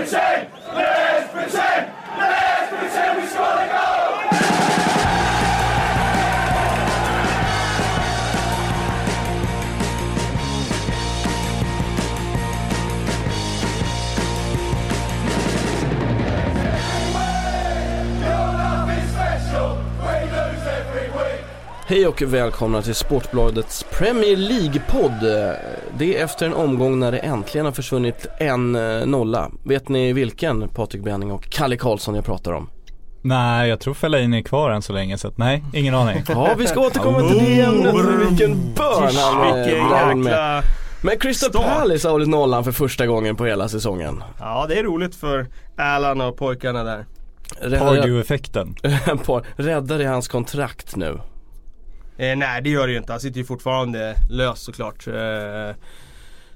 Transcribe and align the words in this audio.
Ricochet! 0.00 0.59
Hej 21.90 22.06
och 22.06 22.22
välkomna 22.22 22.82
till 22.82 22.94
Sportbladets 22.94 23.86
Premier 23.90 24.36
League-podd. 24.36 25.20
Det 25.98 26.18
är 26.18 26.24
efter 26.24 26.46
en 26.46 26.54
omgång 26.54 26.98
när 26.98 27.12
det 27.12 27.18
äntligen 27.18 27.64
har 27.64 27.72
försvunnit 27.72 28.26
en 28.38 28.76
eh, 28.76 29.06
nolla. 29.06 29.50
Vet 29.64 29.88
ni 29.88 30.12
vilken 30.12 30.68
Patrik 30.68 31.02
Benning 31.02 31.32
och 31.32 31.48
Kalle 31.48 31.76
Karlsson 31.76 32.14
jag 32.14 32.24
pratar 32.24 32.52
om? 32.52 32.70
Nej, 33.22 33.68
jag 33.68 33.80
tror 33.80 33.94
Fellaini 33.94 34.38
är 34.38 34.42
kvar 34.42 34.70
än 34.70 34.82
så 34.82 34.92
länge 34.92 35.18
så 35.18 35.28
att 35.28 35.38
nej, 35.38 35.64
ingen 35.72 35.94
aning. 35.94 36.22
Ja, 36.28 36.54
vi 36.58 36.66
ska 36.66 36.80
återkomma 36.80 37.28
till 37.28 37.38
det 37.38 37.60
ämnet. 37.60 37.94
Vilken 38.30 38.74
börn 38.74 39.14
han 39.16 40.12
in 40.12 40.22
med. 40.22 40.62
Men 41.02 41.18
Crystal. 41.18 41.62
Palace 41.62 42.08
har 42.08 42.12
hållit 42.12 42.28
nollan 42.28 42.64
för 42.64 42.72
första 42.72 43.06
gången 43.06 43.36
på 43.36 43.46
hela 43.46 43.68
säsongen. 43.68 44.22
Ja 44.38 44.66
det 44.68 44.78
är 44.78 44.82
roligt 44.82 45.14
för 45.14 45.46
Alan 45.76 46.20
och 46.20 46.36
pojkarna 46.36 46.84
där. 46.84 47.06
Räddar, 47.60 47.78
Pardew-effekten. 47.78 48.76
i 50.00 50.04
hans 50.04 50.28
kontrakt 50.28 50.96
nu. 50.96 51.18
Eh, 52.20 52.36
nej 52.36 52.62
det 52.62 52.70
gör 52.70 52.86
det 52.86 52.92
ju 52.92 52.98
inte, 52.98 53.12
han 53.12 53.20
sitter 53.20 53.38
ju 53.38 53.44
fortfarande 53.44 54.14
lös 54.30 54.60
såklart. 54.60 55.06
Eh, 55.06 55.74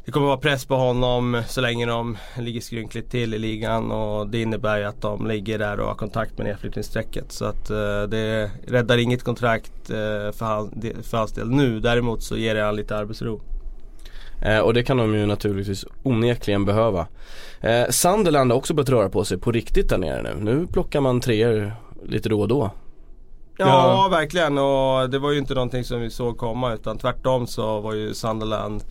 det 0.04 0.10
kommer 0.10 0.26
vara 0.26 0.36
press 0.36 0.64
på 0.64 0.74
honom 0.74 1.42
så 1.48 1.60
länge 1.60 1.86
de 1.86 2.16
ligger 2.38 2.60
skrynkligt 2.60 3.10
till 3.10 3.34
i 3.34 3.38
ligan 3.38 3.90
och 3.90 4.26
det 4.26 4.42
innebär 4.42 4.78
ju 4.78 4.84
att 4.84 5.02
de 5.02 5.26
ligger 5.26 5.58
där 5.58 5.80
och 5.80 5.86
har 5.86 5.94
kontakt 5.94 6.38
med 6.38 6.46
nedflyttningsstrecket. 6.46 7.32
Så 7.32 7.44
att 7.44 7.70
eh, 7.70 8.02
det 8.02 8.50
räddar 8.66 8.98
inget 8.98 9.22
kontrakt 9.22 9.90
eh, 9.90 10.32
för, 10.32 10.44
han, 10.44 10.82
för 11.02 11.16
hans 11.16 11.32
del 11.32 11.50
nu. 11.50 11.80
Däremot 11.80 12.22
så 12.22 12.36
ger 12.36 12.54
det 12.54 12.62
han 12.62 12.76
lite 12.76 12.96
arbetsro. 12.96 13.40
Eh, 14.42 14.58
och 14.58 14.74
det 14.74 14.82
kan 14.82 14.96
de 14.96 15.14
ju 15.14 15.26
naturligtvis 15.26 15.84
onekligen 16.02 16.64
behöva. 16.64 17.06
Eh, 17.60 17.88
Sunderland 17.90 18.50
har 18.50 18.58
också 18.58 18.74
börjat 18.74 18.88
röra 18.88 19.08
på 19.08 19.24
sig 19.24 19.38
på 19.38 19.52
riktigt 19.52 19.88
där 19.88 19.98
nere 19.98 20.22
nu. 20.22 20.52
Nu 20.52 20.66
plockar 20.66 21.00
man 21.00 21.20
treor 21.20 21.72
lite 22.06 22.28
då 22.28 22.40
och 22.40 22.48
då. 22.48 22.70
Ja, 23.58 23.66
Ja. 23.66 24.08
verkligen 24.10 24.58
och 24.58 25.10
det 25.10 25.18
var 25.18 25.30
ju 25.32 25.38
inte 25.38 25.54
någonting 25.54 25.84
som 25.84 26.00
vi 26.00 26.10
såg 26.10 26.38
komma 26.38 26.72
utan 26.74 26.98
tvärtom 26.98 27.46
så 27.46 27.80
var 27.80 27.94
ju 27.94 28.14
Sunderland 28.14 28.84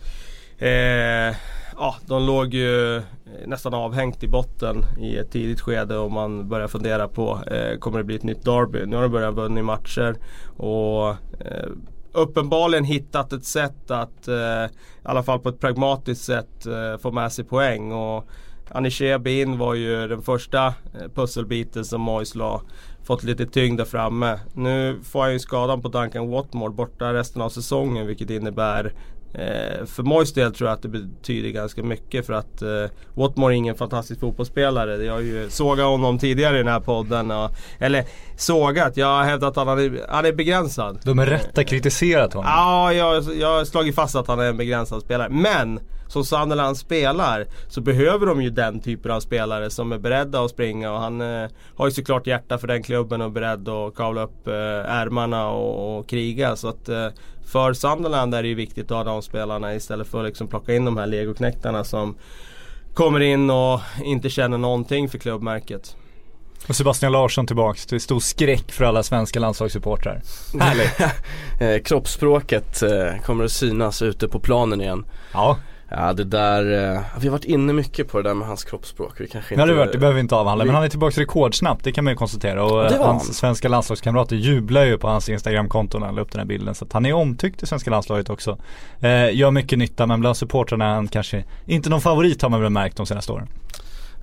eh, 0.58 1.36
Ja, 1.78 1.96
de 2.06 2.22
låg 2.26 2.54
ju 2.54 3.02
nästan 3.46 3.74
avhängt 3.74 4.22
i 4.22 4.28
botten 4.28 4.84
i 5.00 5.16
ett 5.16 5.30
tidigt 5.30 5.60
skede 5.60 5.96
och 5.96 6.12
man 6.12 6.48
börjar 6.48 6.68
fundera 6.68 7.08
på 7.08 7.40
eh, 7.46 7.78
Kommer 7.78 7.98
det 7.98 8.04
bli 8.04 8.16
ett 8.16 8.22
nytt 8.22 8.44
derby? 8.44 8.86
Nu 8.86 8.96
har 8.96 9.02
de 9.02 9.08
börjat 9.12 9.38
vinna 9.38 9.62
matcher 9.62 10.16
och 10.56 11.08
eh, 11.40 11.68
Uppenbarligen 12.12 12.84
hittat 12.84 13.32
ett 13.32 13.44
sätt 13.44 13.90
att 13.90 14.28
eh, 14.28 14.64
i 14.64 14.68
alla 15.02 15.22
fall 15.22 15.38
på 15.38 15.48
ett 15.48 15.60
pragmatiskt 15.60 16.24
sätt 16.24 16.66
eh, 16.66 16.98
få 17.02 17.10
med 17.12 17.32
sig 17.32 17.44
poäng 17.44 17.92
och 17.92 18.28
Anichea 18.70 19.18
Bin 19.18 19.58
var 19.58 19.74
ju 19.74 20.08
den 20.08 20.22
första 20.22 20.66
eh, 20.66 21.08
pusselbiten 21.14 21.84
som 21.84 22.00
Moyes 22.00 22.34
la 22.34 22.60
fått 23.06 23.22
lite 23.22 23.46
tyngd 23.46 23.78
där 23.78 23.84
framme. 23.84 24.38
Nu 24.52 25.00
får 25.04 25.20
han 25.20 25.32
ju 25.32 25.38
skadan 25.38 25.82
på 25.82 25.88
Duncan 25.88 26.30
Watmore 26.30 26.72
borta 26.72 27.14
resten 27.14 27.42
av 27.42 27.48
säsongen 27.48 28.06
vilket 28.06 28.30
innebär 28.30 28.92
eh, 29.34 29.86
för 29.86 30.02
Moyes 30.02 30.32
del 30.32 30.54
tror 30.54 30.68
jag 30.68 30.76
att 30.76 30.82
det 30.82 30.88
betyder 30.88 31.50
ganska 31.50 31.82
mycket 31.82 32.26
för 32.26 32.32
att 32.32 32.62
eh, 32.62 32.84
Watmore 33.14 33.54
är 33.54 33.56
ingen 33.56 33.74
fantastisk 33.74 34.20
fotbollsspelare. 34.20 35.04
Jag 35.04 35.12
har 35.12 35.20
ju 35.20 35.50
sågat 35.50 35.86
honom 35.86 36.18
tidigare 36.18 36.54
i 36.54 36.58
den 36.58 36.72
här 36.72 36.80
podden. 36.80 37.30
Och, 37.30 37.50
eller 37.78 38.04
sågat, 38.36 38.96
jag 38.96 39.06
har 39.06 39.24
hävdat 39.24 39.56
att 39.56 39.66
han 39.66 39.78
är, 39.78 40.06
han 40.08 40.26
är 40.26 40.32
begränsad. 40.32 41.00
De 41.04 41.18
är 41.18 41.26
rätta 41.26 41.64
kritiserat 41.64 42.32
honom. 42.32 42.50
Ja, 42.54 42.92
jag, 42.92 43.24
jag 43.40 43.58
har 43.58 43.64
slagit 43.64 43.94
fast 43.94 44.16
att 44.16 44.26
han 44.26 44.40
är 44.40 44.46
en 44.46 44.56
begränsad 44.56 45.02
spelare. 45.02 45.28
Men 45.28 45.80
som 46.14 46.24
Sunderland 46.24 46.76
spelar 46.76 47.46
så 47.68 47.80
behöver 47.80 48.26
de 48.26 48.42
ju 48.42 48.50
den 48.50 48.80
typen 48.80 49.10
av 49.10 49.20
spelare 49.20 49.70
som 49.70 49.92
är 49.92 49.98
beredda 49.98 50.44
att 50.44 50.50
springa 50.50 50.92
och 50.92 50.98
han 50.98 51.20
eh, 51.20 51.50
har 51.76 51.86
ju 51.86 51.92
såklart 51.92 52.26
hjärta 52.26 52.58
för 52.58 52.66
den 52.66 52.82
klubben 52.82 53.20
och 53.20 53.26
är 53.26 53.30
beredd 53.30 53.68
att 53.68 53.94
kavla 53.94 54.22
upp 54.22 54.46
eh, 54.48 54.54
ärmarna 54.54 55.48
och, 55.48 55.98
och 55.98 56.08
kriga. 56.08 56.56
Så 56.56 56.68
att 56.68 56.88
eh, 56.88 57.08
för 57.46 57.72
Sunderland 57.72 58.34
är 58.34 58.42
det 58.42 58.48
ju 58.48 58.54
viktigt 58.54 58.90
att 58.90 58.96
ha 58.96 59.04
de 59.04 59.22
spelarna 59.22 59.74
istället 59.74 60.06
för 60.06 60.18
att 60.18 60.26
liksom 60.26 60.48
plocka 60.48 60.74
in 60.74 60.84
de 60.84 60.96
här 60.96 61.06
legoknektarna 61.06 61.84
som 61.84 62.16
kommer 62.94 63.20
in 63.20 63.50
och 63.50 63.80
inte 64.04 64.30
känner 64.30 64.58
någonting 64.58 65.08
för 65.08 65.18
klubbmärket. 65.18 65.96
Och 66.68 66.76
Sebastian 66.76 67.12
Larsson 67.12 67.46
tillbaks 67.46 67.86
till 67.86 68.00
stor 68.00 68.20
skräck 68.20 68.72
för 68.72 68.84
alla 68.84 69.02
svenska 69.02 69.40
landslagssupportrar. 69.40 70.22
Härligt. 70.60 71.00
Eh, 71.60 71.82
kroppsspråket 71.82 72.82
eh, 72.82 73.22
kommer 73.24 73.44
att 73.44 73.52
synas 73.52 74.02
ute 74.02 74.28
på 74.28 74.40
planen 74.40 74.80
igen. 74.80 75.04
Ja, 75.32 75.58
Ja 75.96 76.12
det 76.12 76.24
där, 76.24 76.92
eh, 76.94 77.00
vi 77.20 77.26
har 77.28 77.32
varit 77.32 77.44
inne 77.44 77.72
mycket 77.72 78.08
på 78.08 78.22
det 78.22 78.28
där 78.28 78.34
med 78.34 78.48
hans 78.48 78.64
kroppsspråk. 78.64 79.12
Vi 79.20 79.26
kanske 79.28 79.50
det 79.50 79.54
inte... 79.54 79.62
hade 79.62 79.74
varit, 79.74 79.92
det 79.92 79.98
behöver 79.98 80.14
vi 80.14 80.20
inte 80.20 80.36
avhandla. 80.36 80.64
vi- 80.64 80.68
Men 80.68 80.74
han 80.74 80.84
är 80.84 80.88
tillbaks 80.88 81.18
rekordsnabbt, 81.18 81.84
det 81.84 81.92
kan 81.92 82.04
man 82.04 82.12
ju 82.12 82.16
konstatera. 82.16 82.64
Och 82.64 82.84
Det 82.90 82.98
var 82.98 83.06
hans 83.06 83.24
han. 83.26 83.34
svenska 83.34 83.68
landslagskamrater 83.68 84.36
jublar 84.36 84.84
ju 84.84 84.98
på 84.98 85.08
hans 85.08 85.28
Instagramkonto 85.28 85.98
när 85.98 86.06
han 86.06 86.14
la 86.14 86.22
upp 86.22 86.32
den 86.32 86.38
här 86.40 86.46
bilden. 86.46 86.74
Så 86.74 86.84
att 86.84 86.92
han 86.92 87.06
är 87.06 87.12
omtyckt 87.12 87.62
i 87.62 87.66
svenska 87.66 87.90
landslaget 87.90 88.30
också. 88.30 88.58
Eh, 89.00 89.34
gör 89.34 89.50
mycket 89.50 89.78
nytta 89.78 90.06
men 90.06 90.20
bland 90.20 90.36
supportrarna 90.36 90.84
är 90.84 90.94
han 90.94 91.08
kanske 91.08 91.44
inte 91.66 91.90
någon 91.90 92.00
favorit 92.00 92.42
har 92.42 92.48
man 92.48 92.60
väl 92.62 92.70
märkt 92.70 92.96
de 92.96 93.06
senaste 93.06 93.32
åren. 93.32 93.48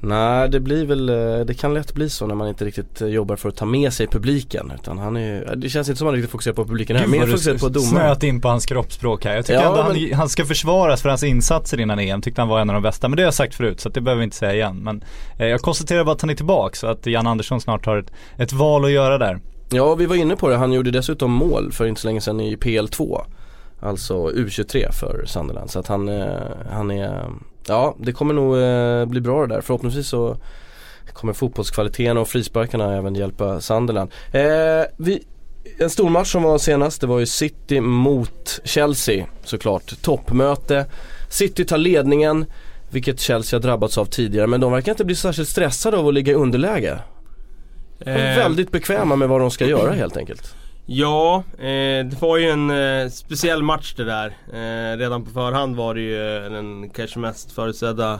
Nej 0.03 0.49
det 0.49 0.59
blir 0.59 0.85
väl, 0.85 1.09
eh, 1.09 1.39
det 1.45 1.53
kan 1.53 1.73
lätt 1.73 1.93
bli 1.93 2.09
så 2.09 2.27
när 2.27 2.35
man 2.35 2.47
inte 2.47 2.65
riktigt 2.65 3.01
eh, 3.01 3.07
jobbar 3.07 3.35
för 3.35 3.49
att 3.49 3.55
ta 3.55 3.65
med 3.65 3.93
sig 3.93 4.07
publiken. 4.07 4.71
Utan 4.75 4.97
han 4.97 5.17
är, 5.17 5.55
det 5.55 5.69
känns 5.69 5.89
inte 5.89 5.97
som 5.99 6.07
att 6.07 6.11
han 6.11 6.15
riktigt 6.15 6.31
fokuserar 6.31 6.53
på 6.55 6.65
publiken 6.65 6.95
här. 6.95 7.07
Mer 7.07 7.25
fokuserar 7.25 7.57
på 7.57 7.69
domaren. 7.69 7.89
snöat 7.89 8.23
in 8.23 8.41
på 8.41 8.47
hans 8.47 8.65
kroppsspråk 8.65 9.25
här. 9.25 9.35
Jag 9.35 9.45
tycker 9.45 9.59
Ja, 9.61 9.67
ändå 9.67 9.81
han, 9.81 9.93
men- 9.93 10.13
han 10.13 10.29
ska 10.29 10.45
försvaras 10.45 11.01
för 11.01 11.09
hans 11.09 11.23
insatser 11.23 11.79
innan 11.79 11.99
EM. 11.99 12.21
Tyckte 12.21 12.41
han 12.41 12.47
var 12.49 12.59
en 12.59 12.69
av 12.69 12.73
de 12.73 12.83
bästa. 12.83 13.07
Men 13.09 13.17
det 13.17 13.23
har 13.23 13.27
jag 13.27 13.33
sagt 13.33 13.55
förut 13.55 13.79
så 13.79 13.89
det 13.89 14.01
behöver 14.01 14.19
vi 14.19 14.23
inte 14.23 14.35
säga 14.35 14.53
igen. 14.53 14.77
Men 14.77 15.03
eh, 15.37 15.47
jag 15.47 15.61
konstaterar 15.61 16.03
bara 16.03 16.11
att 16.11 16.21
han 16.21 16.29
är 16.29 16.35
tillbaka 16.35 16.75
så 16.75 16.87
att 16.87 17.05
Jan 17.05 17.27
Andersson 17.27 17.61
snart 17.61 17.85
har 17.85 17.97
ett, 17.97 18.11
ett 18.37 18.53
val 18.53 18.85
att 18.85 18.91
göra 18.91 19.17
där. 19.17 19.39
Ja 19.69 19.95
vi 19.95 20.05
var 20.05 20.15
inne 20.15 20.35
på 20.35 20.49
det, 20.49 20.55
han 20.57 20.73
gjorde 20.73 20.91
dessutom 20.91 21.31
mål 21.31 21.71
för 21.71 21.85
inte 21.85 22.01
så 22.01 22.07
länge 22.07 22.21
sedan 22.21 22.39
i 22.39 22.55
PL2 22.55 23.21
Alltså 23.83 24.13
U23 24.29 24.91
för 24.91 25.23
Sunderland 25.25 25.69
så 25.71 25.79
att 25.79 25.87
han, 25.87 26.09
eh, 26.09 26.25
han 26.71 26.91
är, 26.91 27.25
ja 27.67 27.95
det 27.99 28.13
kommer 28.13 28.33
nog 28.33 28.57
eh, 28.57 29.05
bli 29.05 29.21
bra 29.21 29.47
det 29.47 29.55
där. 29.55 29.61
Förhoppningsvis 29.61 30.07
så 30.07 30.37
kommer 31.13 31.33
fotbollskvaliteten 31.33 32.17
och 32.17 32.27
frisparkarna 32.27 32.95
även 32.95 33.15
hjälpa 33.15 33.61
Sunderland. 33.61 34.11
Eh, 34.31 34.41
vi, 34.97 35.23
en 35.77 35.89
stor 35.89 36.09
match 36.09 36.31
som 36.31 36.43
var 36.43 36.57
senast 36.57 37.01
det 37.01 37.07
var 37.07 37.19
ju 37.19 37.25
City 37.25 37.81
mot 37.81 38.59
Chelsea 38.63 39.25
såklart. 39.43 40.01
Toppmöte. 40.01 40.85
City 41.29 41.65
tar 41.65 41.77
ledningen 41.77 42.45
vilket 42.89 43.19
Chelsea 43.19 43.59
har 43.59 43.61
drabbats 43.61 43.97
av 43.97 44.05
tidigare 44.05 44.47
men 44.47 44.61
de 44.61 44.71
verkar 44.71 44.91
inte 44.91 45.05
bli 45.05 45.15
särskilt 45.15 45.49
stressade 45.49 45.97
av 45.97 46.07
att 46.07 46.13
ligga 46.13 46.31
i 46.31 46.35
underläge. 46.35 46.99
De 47.99 48.09
är 48.09 48.31
Eh, 48.31 48.37
väldigt 48.37 48.71
bekväma 48.71 49.15
med 49.15 49.29
vad 49.29 49.41
de 49.41 49.51
ska 49.51 49.65
göra 49.65 49.91
helt 49.91 50.17
enkelt. 50.17 50.55
Ja, 50.85 51.43
eh, 51.57 52.05
det 52.05 52.21
var 52.21 52.37
ju 52.37 52.49
en 52.49 52.69
eh, 52.69 53.09
speciell 53.09 53.63
match 53.63 53.93
det 53.97 54.05
där. 54.05 54.27
Eh, 54.53 54.97
redan 54.97 55.25
på 55.25 55.31
förhand 55.31 55.75
var 55.75 55.95
det 55.95 56.01
ju 56.01 56.49
den 56.49 56.89
kanske 56.89 57.19
mest 57.19 57.51
förutsedda 57.51 58.19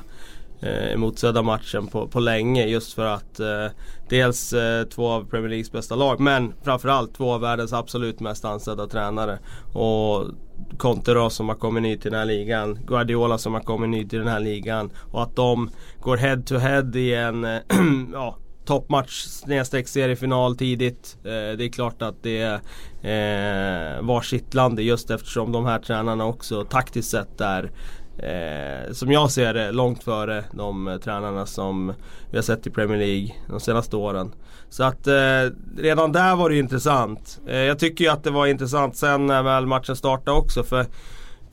eh, 0.62 0.94
emotsedda 0.94 1.42
matchen 1.42 1.88
på, 1.88 2.08
på 2.08 2.20
länge 2.20 2.66
just 2.66 2.94
för 2.94 3.06
att 3.06 3.40
eh, 3.40 3.68
dels 4.10 4.54
eh, 4.54 4.84
två 4.84 5.08
av 5.08 5.30
Premier 5.30 5.50
Leagues 5.50 5.72
bästa 5.72 5.96
lag 5.96 6.20
men 6.20 6.54
framförallt 6.64 7.16
två 7.16 7.34
av 7.34 7.42
världens 7.42 7.74
absolut 7.74 8.20
mest 8.20 8.46
ansedda 8.46 8.88
tränare. 8.88 9.40
Och 9.74 10.26
Conte 10.78 11.14
då 11.14 11.30
som 11.30 11.50
har 11.50 11.56
kommit 11.56 11.84
ny 11.84 11.98
till 11.98 12.12
den 12.12 12.20
här 12.20 12.26
ligan, 12.26 12.80
Guardiola 12.88 13.38
som 13.38 13.54
har 13.54 13.62
kommit 13.62 13.90
ny 13.90 14.08
till 14.08 14.20
den 14.20 14.28
här 14.28 14.40
ligan 14.40 14.92
och 15.12 15.24
att 15.24 15.36
de 15.36 15.70
går 16.00 16.18
head 16.18 16.42
to 16.46 16.58
head 16.58 16.92
i 16.96 17.14
en 17.14 17.44
eh, 17.44 17.60
ja, 18.14 18.38
toppmatch 18.72 19.24
snedstreck 19.24 19.88
seriefinal 19.88 20.56
tidigt. 20.56 21.18
Eh, 21.24 21.58
det 21.58 21.66
är 21.66 21.72
klart 21.72 22.02
att 22.02 22.24
det 22.24 22.44
eh, 23.02 24.02
var 24.02 24.22
kittlande 24.22 24.84
just 24.84 25.12
eftersom 25.12 25.52
de 25.52 25.66
här 25.66 25.80
tränarna 25.80 26.26
också 26.26 26.64
taktiskt 26.64 27.10
sett 27.10 27.42
är 27.42 27.72
Eh, 28.18 28.92
som 28.92 29.12
jag 29.12 29.32
ser 29.32 29.54
det 29.54 29.72
långt 29.72 30.04
före 30.04 30.44
de 30.54 30.88
eh, 30.88 30.98
tränarna 30.98 31.46
som 31.46 31.94
vi 32.32 32.38
har 32.38 32.44
sett 32.44 32.68
i 32.68 32.70
Premier 32.70 32.98
League 32.98 33.36
de 33.48 33.60
senaste 33.60 33.96
åren. 33.96 34.34
Så 34.70 34.84
att 34.84 35.08
eh, 35.08 35.14
redan 35.78 36.12
där 36.12 36.36
var 36.36 36.50
det 36.50 36.56
ju 36.56 36.62
intressant. 36.62 37.40
Eh, 37.48 37.58
jag 37.58 37.80
tycker 37.80 38.06
ju 38.06 38.12
att 38.12 38.24
det 38.24 38.32
var 38.32 38.48
intressant 38.48 38.96
sen 38.98 39.26
när 39.26 39.44
väl 39.44 39.66
matchen 39.66 39.96
startade 39.96 40.38
också 40.38 40.64
för 40.64 40.86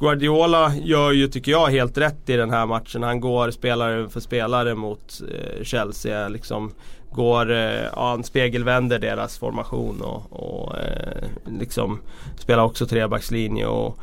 Guardiola 0.01 0.73
gör 0.83 1.13
ju, 1.13 1.29
tycker 1.29 1.53
jag, 1.53 1.67
helt 1.67 1.99
rätt 1.99 2.29
i 2.29 2.37
den 2.37 2.51
här 2.51 2.67
matchen. 2.67 3.03
Han 3.03 3.21
går 3.21 3.51
spelare 3.51 4.09
för 4.09 4.21
spelare 4.21 4.75
mot 4.75 5.23
eh, 5.31 5.65
Chelsea. 5.65 6.29
Liksom 6.29 6.73
går, 7.11 7.51
eh, 7.51 7.85
ja, 7.97 8.11
han 8.11 8.25
spegelvänder 8.25 8.99
deras 8.99 9.39
formation 9.39 10.03
och, 10.03 10.23
och 10.31 10.79
eh, 10.79 11.29
liksom 11.45 12.01
spelar 12.39 12.63
också 12.63 12.87
trebackslinje. 12.87 13.67
Och 13.67 13.99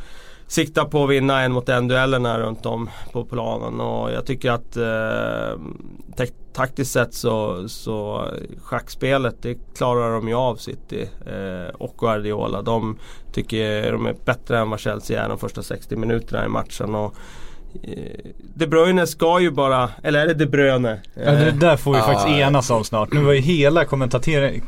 siktar 0.47 0.85
på 0.85 1.03
att 1.03 1.09
vinna 1.09 1.41
en 1.41 1.51
mot 1.51 1.69
en 1.69 1.87
duellerna 1.87 2.39
runt 2.39 2.65
om 2.65 2.89
på 3.11 3.25
planen 3.25 3.81
och 3.81 4.11
jag 4.11 4.25
tycker 4.25 4.51
att 4.51 4.77
eh, 4.77 6.27
taktiskt 6.55 6.91
sett 6.91 7.13
så, 7.13 7.69
så 7.69 8.27
schackspelet 8.61 9.35
det 9.41 9.57
klarar 9.77 10.11
de 10.11 10.27
ju 10.27 10.33
av 10.33 10.55
City 10.55 11.09
eh, 11.25 11.75
och 11.75 11.95
Guardiola. 11.97 12.61
De 12.61 12.97
tycker 13.31 13.91
de 13.91 14.05
är 14.05 14.15
bättre 14.25 14.59
än 14.59 14.69
vad 14.69 14.79
Chelsea 14.79 15.23
är 15.23 15.29
de 15.29 15.39
första 15.39 15.63
60 15.63 15.95
minuterna 15.95 16.45
i 16.45 16.47
matchen. 16.47 16.95
Och, 16.95 17.15
de 18.53 18.67
Bruyne 18.67 19.07
ska 19.07 19.39
ju 19.39 19.51
bara, 19.51 19.89
eller 20.03 20.19
är 20.19 20.27
det 20.27 20.33
De 20.33 20.45
Bruyne? 20.45 20.99
Ja, 21.25 21.31
det 21.31 21.51
där 21.51 21.77
får 21.77 21.91
vi 21.91 21.97
Ja. 21.97 22.03
faktiskt 22.05 22.27
enas 22.27 22.69
om 22.69 22.83
snart. 22.83 23.13
Nu 23.13 23.19
var 23.21 23.33
ju 23.33 23.39
hela 23.39 23.85
kommentater- 23.85 24.59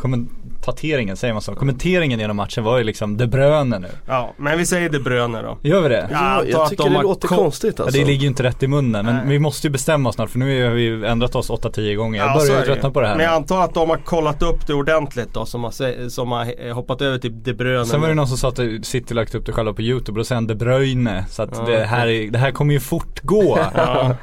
kommentateringen, 0.62 1.18
säger 1.18 1.33
man 1.33 1.42
så? 1.42 1.56
Kommenteringen 1.56 2.19
genom 2.19 2.38
matchen 2.38 2.63
var 2.63 2.77
ju 2.77 2.83
liksom 2.83 3.18
De 3.18 3.27
Bruyne 3.27 3.80
nu. 3.80 3.88
Ja, 4.07 4.33
men 4.38 4.57
vi 4.57 4.65
säger 4.65 4.89
De 4.89 5.00
Bruyne 5.00 5.42
då. 5.42 5.57
Gör 5.62 5.81
vi 5.81 5.89
det? 5.89 6.09
Ja, 6.12 6.38
jag 6.44 6.50
jag 6.50 6.62
att 6.62 6.69
tycker 6.69 6.83
de 6.83 6.89
det 6.89 6.95
har 6.95 7.04
låter 7.04 7.27
ko- 7.27 7.36
konstigt 7.36 7.75
Ja, 7.77 7.83
alltså. 7.86 8.00
det 8.00 8.06
ligger 8.06 8.21
ju 8.21 8.27
inte 8.27 8.44
rätt 8.44 8.63
i 8.63 8.68
munnen 8.68 9.06
men 9.06 9.15
Nej. 9.15 9.24
vi 9.27 9.39
måste 9.39 9.68
ju 9.68 9.71
bestämma 9.71 10.09
oss 10.09 10.15
snart 10.15 10.30
för 10.30 10.39
nu 10.39 10.63
har 10.63 10.71
vi 10.71 11.06
ändrat 11.06 11.36
oss 11.36 11.50
8-10 11.50 11.95
gånger. 11.95 12.19
Jag 12.19 12.30
Ja, 12.30 12.36
börjar 12.38 12.59
det 12.59 12.65
tröttna 12.65 12.92
på 12.92 13.01
det 13.01 13.07
här. 13.07 13.15
Men 13.15 13.25
jag 13.25 13.33
antar 13.33 13.63
att 13.63 13.74
de 13.74 13.89
har 13.89 13.98
kollat 13.98 14.44
upp 14.44 14.68
det 14.68 14.74
ordentligt 14.74 15.33
då 15.33 15.45
som 15.45 15.63
har, 15.63 16.09
som 16.09 16.31
har 16.31 16.74
hoppat 16.74 17.01
över 17.01 17.18
till 17.18 17.44
De 17.44 17.54
Bruyne. 17.54 17.86
Sen 17.86 18.01
var 18.01 18.07
det 18.07 18.13
någon 18.15 18.27
som 18.27 18.38
sa 18.38 18.48
att 18.50 18.59
City 18.86 19.13
lagt 19.13 19.36
upp 19.36 19.45
det 19.45 19.51
själva 19.51 19.74
på 19.74 19.81
YouTube 19.81 20.12
och 20.12 20.18
då 20.18 20.24
säger 20.24 20.38
han 20.38 20.48
De 20.48 20.56
Bruyne. 20.56 21.25
Så 21.30 21.44
att 21.44 21.50
Ja, 21.57 21.63
det, 21.71 21.86
här 21.86 22.07
är, 22.07 22.31
det 22.31 22.39
här 22.39 22.51
kommer 22.51 22.74
ju 22.74 22.80
fortgå. 22.80 23.59
Ja, 23.75 24.15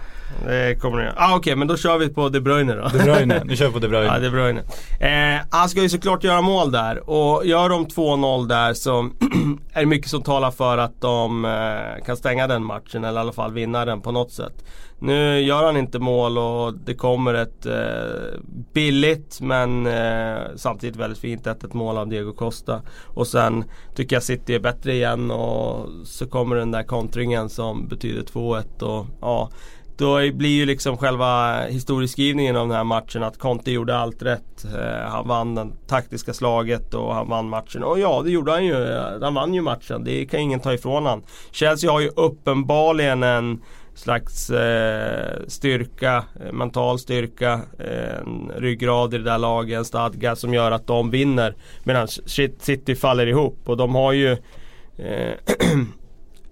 det 0.46 0.80
kommer 0.80 0.98
det 0.98 1.12
Ah, 1.16 1.36
Okej, 1.36 1.56
men 1.56 1.68
då 1.68 1.76
kör 1.76 1.98
vi 1.98 2.08
på 2.08 2.28
De 2.28 2.40
Bruyne 2.40 2.74
då. 2.74 2.88
De 2.88 2.98
Bruyne, 2.98 3.42
nu 3.44 3.56
kör 3.56 3.66
vi 3.66 3.72
på 3.72 3.78
De 3.78 3.88
Bruyne. 3.88 4.06
Ja, 4.14 4.18
De 4.18 4.30
Bruyne. 4.30 4.60
Eh, 5.00 5.42
han 5.50 5.68
ska 5.68 5.82
ju 5.82 5.88
såklart 5.88 6.24
göra 6.24 6.40
mål 6.40 6.72
där 6.72 7.10
och 7.10 7.46
gör 7.46 7.68
de 7.68 7.86
2-0 7.86 8.48
där 8.48 8.74
så 8.74 8.92
är 9.72 9.80
det 9.80 9.86
mycket 9.86 10.10
som 10.10 10.22
talar 10.22 10.50
för 10.50 10.78
att 10.78 11.00
de 11.00 11.44
eh, 11.44 12.04
kan 12.04 12.16
stänga 12.16 12.46
den 12.46 12.64
matchen 12.64 13.04
eller 13.04 13.20
i 13.20 13.22
alla 13.22 13.32
fall 13.32 13.52
vinna 13.52 13.84
den 13.84 14.00
på 14.00 14.12
något 14.12 14.32
sätt. 14.32 14.64
Nu 14.98 15.40
gör 15.40 15.64
han 15.64 15.76
inte 15.76 15.98
mål 15.98 16.38
och 16.38 16.74
det 16.74 16.94
kommer 16.94 17.34
ett 17.34 17.66
eh, 17.66 18.40
billigt 18.72 19.40
men 19.40 19.86
eh, 19.86 20.36
samtidigt 20.56 20.96
väldigt 20.96 21.18
fint 21.18 21.46
1-1 21.46 21.76
mål 21.76 21.98
av 21.98 22.08
Diego 22.08 22.32
Costa. 22.32 22.82
Och 23.04 23.26
sen 23.26 23.64
tycker 23.94 24.16
jag 24.16 24.22
City 24.22 24.54
är 24.54 24.60
bättre 24.60 24.92
igen 24.92 25.30
och 25.30 25.88
så 26.04 26.26
kommer 26.26 26.56
den 26.56 26.70
där 26.70 26.82
kontringen 26.82 27.48
som 27.48 27.88
betyder 27.88 28.22
2-1 28.22 28.82
och 28.82 29.06
ja 29.20 29.50
då 29.96 30.32
blir 30.32 30.56
ju 30.56 30.66
liksom 30.66 30.96
själva 30.96 31.60
historieskrivningen 31.66 32.56
av 32.56 32.68
den 32.68 32.76
här 32.76 32.84
matchen 32.84 33.22
att 33.22 33.38
Conte 33.38 33.70
gjorde 33.70 33.96
allt 33.96 34.22
rätt. 34.22 34.64
Eh, 34.64 35.10
han 35.10 35.28
vann 35.28 35.54
det 35.54 35.68
taktiska 35.86 36.32
slaget 36.32 36.94
och 36.94 37.14
han 37.14 37.28
vann 37.28 37.48
matchen. 37.48 37.82
Och 37.82 37.98
ja, 37.98 38.22
det 38.24 38.30
gjorde 38.30 38.52
han 38.52 38.64
ju. 38.64 38.86
Han 39.22 39.34
vann 39.34 39.54
ju 39.54 39.62
matchen. 39.62 40.04
Det 40.04 40.26
kan 40.26 40.40
ingen 40.40 40.60
ta 40.60 40.74
ifrån 40.74 41.06
han. 41.06 41.22
Chelsea 41.50 41.92
har 41.92 42.00
ju 42.00 42.08
uppenbarligen 42.08 43.22
en 43.22 43.60
slags 43.94 44.50
eh, 44.50 45.40
styrka, 45.46 46.24
eh, 46.40 46.52
mental 46.52 46.98
styrka, 46.98 47.60
eh, 47.78 48.18
en 48.18 48.52
ryggrad 48.56 49.14
i 49.14 49.18
det 49.18 49.24
där 49.24 49.38
laget, 49.38 49.78
en 49.78 49.84
stadga 49.84 50.36
som 50.36 50.54
gör 50.54 50.70
att 50.70 50.86
de 50.86 51.10
vinner. 51.10 51.54
Medan 51.84 52.08
City 52.58 52.94
faller 52.94 53.26
ihop 53.26 53.58
och 53.64 53.76
de 53.76 53.94
har 53.94 54.12
ju 54.12 54.32
eh, 54.98 55.34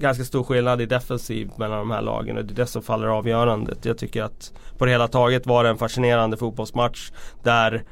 ganska 0.03 0.25
stor 0.25 0.45
skillnad 0.45 0.81
i 0.81 0.87
defensiv 0.87 1.51
mellan 1.57 1.79
de 1.79 1.91
här 1.91 2.03
lagen 2.03 2.39
och 2.39 2.45
det 2.45 2.53
är 2.53 2.57
det 2.57 2.67
som 2.67 2.83
faller 2.83 3.07
avgörandet. 3.07 3.85
Jag 3.85 3.99
tycker 3.99 4.23
att 4.23 4.53
på 4.79 4.85
det 4.85 4.91
hela 4.91 5.09
taget 5.09 5.47
var 5.47 5.65
det 5.65 5.71
en 5.71 5.79
fascinerande 5.79 6.37
fotbollsmatch 6.37 7.11
där 7.43 7.85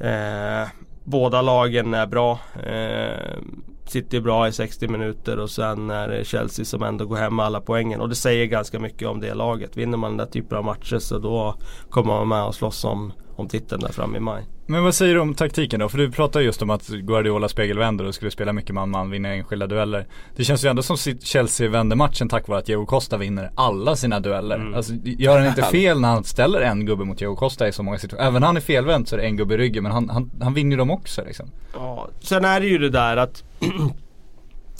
eh, 0.00 0.68
båda 1.04 1.42
lagen 1.42 1.94
är 1.94 2.06
bra. 2.06 2.38
Eh, 2.66 3.38
City 3.86 4.16
är 4.16 4.20
bra 4.20 4.48
i 4.48 4.52
60 4.52 4.88
minuter 4.88 5.38
och 5.38 5.50
sen 5.50 5.90
är 5.90 6.08
det 6.08 6.24
Chelsea 6.24 6.64
som 6.64 6.82
ändå 6.82 7.06
går 7.06 7.16
hem 7.16 7.36
med 7.36 7.46
alla 7.46 7.60
poängen. 7.60 8.00
Och 8.00 8.08
det 8.08 8.14
säger 8.14 8.46
ganska 8.46 8.78
mycket 8.78 9.08
om 9.08 9.20
det 9.20 9.34
laget. 9.34 9.76
Vinner 9.76 9.98
man 9.98 10.10
den 10.10 10.18
där 10.18 10.26
typen 10.26 10.58
av 10.58 10.64
matcher 10.64 10.98
så 10.98 11.18
då 11.18 11.54
kommer 11.90 12.12
man 12.12 12.28
med 12.28 12.44
och 12.44 12.54
slåss 12.54 12.84
om, 12.84 13.12
om 13.36 13.48
titeln 13.48 13.80
där 13.80 13.92
framme 13.92 14.16
i 14.16 14.20
maj. 14.20 14.44
Men 14.66 14.84
vad 14.84 14.94
säger 14.94 15.14
du 15.14 15.20
om 15.20 15.34
taktiken 15.34 15.80
då? 15.80 15.88
För 15.88 15.98
du 15.98 16.10
pratar 16.10 16.40
just 16.40 16.62
om 16.62 16.70
att 16.70 16.88
Guardiola 16.88 17.48
spegelvänder 17.48 18.04
och 18.04 18.14
skulle 18.14 18.30
spela 18.30 18.52
mycket 18.52 18.74
man-man, 18.74 19.10
vinna 19.10 19.34
enskilda 19.34 19.66
dueller. 19.66 20.06
Det 20.36 20.44
känns 20.44 20.64
ju 20.64 20.68
ändå 20.68 20.82
som 20.82 20.96
Chelsea 21.20 21.68
vände 21.68 21.96
matchen 21.96 22.28
tack 22.28 22.48
vare 22.48 22.58
att 22.58 22.66
Diego 22.66 22.86
Costa 22.86 23.16
vinner 23.16 23.50
alla 23.54 23.96
sina 23.96 24.20
dueller. 24.20 24.56
Mm. 24.56 24.74
Alltså 24.74 24.92
gör 25.04 25.38
han 25.38 25.48
inte 25.48 25.62
fel 25.62 26.00
när 26.00 26.08
han 26.08 26.24
ställer 26.24 26.60
en 26.60 26.86
gubbe 26.86 27.04
mot 27.04 27.18
Diego 27.18 27.36
Costa 27.36 27.68
i 27.68 27.72
så 27.72 27.82
många 27.82 27.98
situationer? 27.98 28.28
Även 28.28 28.40
när 28.40 28.46
han 28.46 28.56
är 28.56 28.60
felvänd 28.60 29.08
så 29.08 29.16
är 29.16 29.20
det 29.20 29.26
en 29.26 29.36
gubbe 29.36 29.54
i 29.54 29.58
ryggen 29.58 29.82
men 29.82 29.92
han, 29.92 30.10
han, 30.10 30.30
han 30.40 30.54
vinner 30.54 30.70
ju 30.70 30.76
dem 30.76 30.90
också 30.90 31.24
liksom. 31.24 31.50
Ja, 31.74 32.08
sen 32.20 32.44
är 32.44 32.60
det 32.60 32.66
ju 32.66 32.78
det 32.78 32.90
där 32.90 33.16
att 33.16 33.44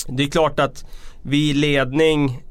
Det 0.08 0.22
är 0.22 0.28
klart 0.28 0.60
att 0.60 0.84
vid 1.22 1.56
ledning 1.56 2.42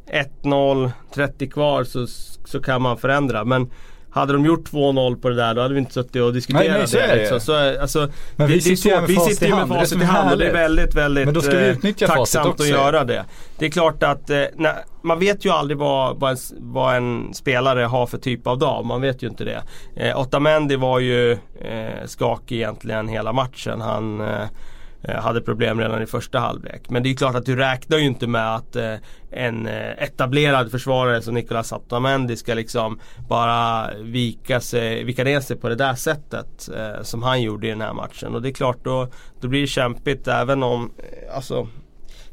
1-0, 0.43 0.91
30 1.13 1.47
kvar 1.47 1.83
så, 1.83 2.07
så 2.45 2.61
kan 2.61 2.81
man 2.81 2.97
förändra. 2.97 3.45
Men 3.45 3.71
hade 4.15 4.33
de 4.33 4.45
gjort 4.45 4.71
2-0 4.71 5.21
på 5.21 5.29
det 5.29 5.35
där 5.35 5.53
då 5.53 5.61
hade 5.61 5.73
vi 5.73 5.79
inte 5.79 5.93
suttit 5.93 6.21
och 6.21 6.33
diskuterat 6.33 6.67
Nej, 6.67 6.77
nej, 6.77 6.87
så 6.87 6.97
är 6.97 7.07
det 7.07 7.15
liksom. 7.15 7.39
så, 7.39 7.81
alltså, 7.81 7.99
Men 8.35 8.47
det, 8.47 8.53
vi 8.53 8.59
det 8.59 8.71
är 8.71 8.75
sitter 8.75 9.01
vi 9.07 9.15
sitter 9.15 9.45
i 9.45 9.49
ju 9.49 9.55
med 9.55 9.67
det 9.67 9.73
det 9.73 9.79
facit 9.79 10.01
i 10.01 10.03
hand 10.03 10.31
och 10.31 10.37
det 10.37 10.47
är 10.47 10.53
väldigt, 10.53 10.95
väldigt 10.95 11.25
Men 11.25 11.33
då 11.33 11.41
ska 11.41 11.51
vi 11.51 11.65
eh, 11.65 11.71
utnyttja 11.71 12.07
tacksamt 12.07 12.47
också. 12.47 12.63
att 12.63 12.69
göra 12.69 13.03
det. 13.03 13.25
Det 13.59 13.65
är 13.65 13.69
klart 13.69 14.03
att 14.03 14.29
eh, 14.29 14.43
när, 14.55 14.73
man 15.01 15.19
vet 15.19 15.45
ju 15.45 15.49
aldrig 15.49 15.77
vad, 15.77 16.19
vad, 16.19 16.31
en, 16.31 16.37
vad 16.59 16.95
en 16.95 17.33
spelare 17.33 17.83
har 17.83 18.07
för 18.07 18.17
typ 18.17 18.47
av 18.47 18.57
dag. 18.57 18.85
Man 18.85 19.01
vet 19.01 19.23
ju 19.23 19.27
inte 19.27 19.43
det. 19.43 19.63
Eh, 19.95 20.19
Otamendi 20.19 20.75
var 20.75 20.99
ju 20.99 21.31
eh, 21.31 22.05
skakig 22.05 22.55
egentligen 22.55 23.07
hela 23.07 23.33
matchen. 23.33 23.81
Han 23.81 24.21
eh, 24.21 24.45
Eh, 25.07 25.21
hade 25.21 25.41
problem 25.41 25.79
redan 25.79 26.01
i 26.01 26.05
första 26.05 26.39
halvlek. 26.39 26.89
Men 26.89 27.03
det 27.03 27.07
är 27.07 27.11
ju 27.11 27.17
klart 27.17 27.35
att 27.35 27.45
du 27.45 27.55
räknar 27.55 27.97
ju 27.97 28.05
inte 28.05 28.27
med 28.27 28.55
att 28.55 28.75
eh, 28.75 28.95
en 29.31 29.67
eh, 29.67 30.03
etablerad 30.03 30.71
försvarare 30.71 31.21
som 31.21 31.33
Nicolas 31.33 31.71
Otamendi 31.71 32.35
ska 32.35 32.53
liksom 32.53 32.99
bara 33.29 33.89
vika, 33.97 34.59
sig, 34.59 35.03
vika 35.03 35.23
ner 35.23 35.39
sig 35.39 35.57
på 35.57 35.69
det 35.69 35.75
där 35.75 35.95
sättet 35.95 36.69
som 37.01 37.23
han 37.23 37.41
gjorde 37.41 37.67
i 37.67 37.69
den 37.69 37.81
här 37.81 37.93
matchen. 37.93 38.35
Och 38.35 38.41
det 38.41 38.49
är 38.49 38.53
klart 38.53 38.77
då, 38.83 39.07
då 39.41 39.47
blir 39.47 39.61
det 39.61 39.67
kämpigt 39.67 40.27
även 40.27 40.63
om, 40.63 40.91
alltså 41.35 41.67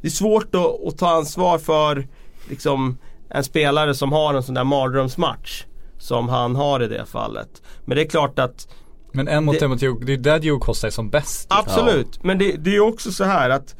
det 0.00 0.08
är 0.08 0.10
svårt 0.10 0.54
att, 0.54 0.86
att 0.86 0.98
ta 0.98 1.10
ansvar 1.10 1.58
för 1.58 2.06
liksom 2.48 2.98
en 3.30 3.44
spelare 3.44 3.94
som 3.94 4.12
har 4.12 4.34
en 4.34 4.42
sån 4.42 4.54
där 4.54 4.64
mardrömsmatch. 4.64 5.64
Som 5.98 6.28
han 6.28 6.56
har 6.56 6.82
i 6.82 6.88
det 6.88 7.06
fallet. 7.06 7.62
Men 7.84 7.96
det 7.96 8.02
är 8.02 8.08
klart 8.08 8.38
att 8.38 8.68
men 9.12 9.28
en 9.28 9.44
mot 9.44 9.58
Det- 9.58 9.64
en 9.64 9.70
mot 9.70 9.80
Diego, 9.80 9.98
det 9.98 10.12
är 10.12 10.16
där 10.16 10.58
Costa 10.58 10.86
är 10.86 10.90
som 10.90 11.10
bäst. 11.10 11.46
Absolut, 11.50 12.24
men 12.24 12.38
det, 12.38 12.52
det 12.52 12.70
är 12.70 12.74
ju 12.74 12.80
också 12.80 13.12
så 13.12 13.24
här 13.24 13.50
att 13.50 13.74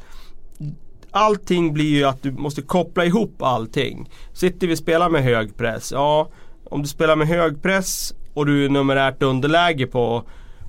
Allting 1.15 1.73
blir 1.73 1.85
ju 1.89 2.03
att 2.03 2.23
du 2.23 2.31
måste 2.31 2.61
koppla 2.61 3.05
ihop 3.05 3.41
allting. 3.41 4.09
Sitter 4.33 4.67
vi 4.67 4.75
spelar 4.75 5.09
med 5.09 5.23
hög 5.23 5.57
press, 5.57 5.91
ja 5.91 6.29
om 6.63 6.81
du 6.81 6.87
spelar 6.87 7.15
med 7.15 7.27
hög 7.27 7.61
press 7.61 8.13
och 8.33 8.45
du 8.45 8.65
är 8.65 8.69
numerärt 8.69 9.23
underläge 9.23 9.87
på, 9.87 10.23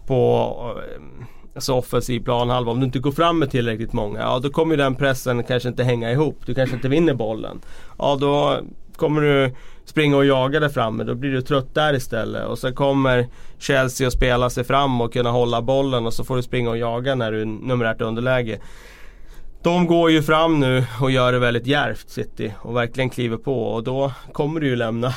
på 0.06 0.50
eh, 0.76 1.26
alltså 1.54 1.74
offensiv 1.74 2.20
planhalva. 2.20 2.70
Om 2.72 2.80
du 2.80 2.86
inte 2.86 2.98
går 2.98 3.12
fram 3.12 3.38
med 3.38 3.50
tillräckligt 3.50 3.92
många, 3.92 4.20
ja 4.20 4.38
då 4.38 4.50
kommer 4.50 4.74
ju 4.74 4.76
den 4.76 4.94
pressen 4.94 5.44
kanske 5.44 5.68
inte 5.68 5.84
hänga 5.84 6.12
ihop. 6.12 6.40
Du 6.46 6.54
kanske 6.54 6.76
inte 6.76 6.88
vinner 6.88 7.14
bollen. 7.14 7.60
Ja 7.98 8.16
då 8.20 8.60
kommer 8.96 9.20
du 9.20 9.54
springa 9.84 10.16
och 10.16 10.24
jaga 10.24 10.60
där 10.60 10.68
framme. 10.68 11.04
Då 11.04 11.14
blir 11.14 11.32
du 11.32 11.42
trött 11.42 11.74
där 11.74 11.94
istället. 11.94 12.46
Och 12.46 12.58
sen 12.58 12.74
kommer 12.74 13.28
Chelsea 13.58 14.06
att 14.06 14.12
spela 14.12 14.50
sig 14.50 14.64
fram 14.64 15.00
och 15.00 15.12
kunna 15.12 15.30
hålla 15.30 15.62
bollen 15.62 16.06
och 16.06 16.14
så 16.14 16.24
får 16.24 16.36
du 16.36 16.42
springa 16.42 16.70
och 16.70 16.78
jaga 16.78 17.14
när 17.14 17.32
du 17.32 17.40
är 17.40 17.46
numerärt 17.46 18.00
underläge. 18.00 18.58
De 19.62 19.86
går 19.86 20.10
ju 20.10 20.22
fram 20.22 20.60
nu 20.60 20.84
och 21.00 21.10
gör 21.10 21.32
det 21.32 21.38
väldigt 21.38 21.66
djärvt 21.66 22.10
City 22.10 22.52
och 22.58 22.76
verkligen 22.76 23.10
kliver 23.10 23.36
på 23.36 23.64
och 23.64 23.84
då 23.84 24.12
kommer 24.32 24.60
du 24.60 24.66
ju 24.66 24.76
lämna 24.76 25.14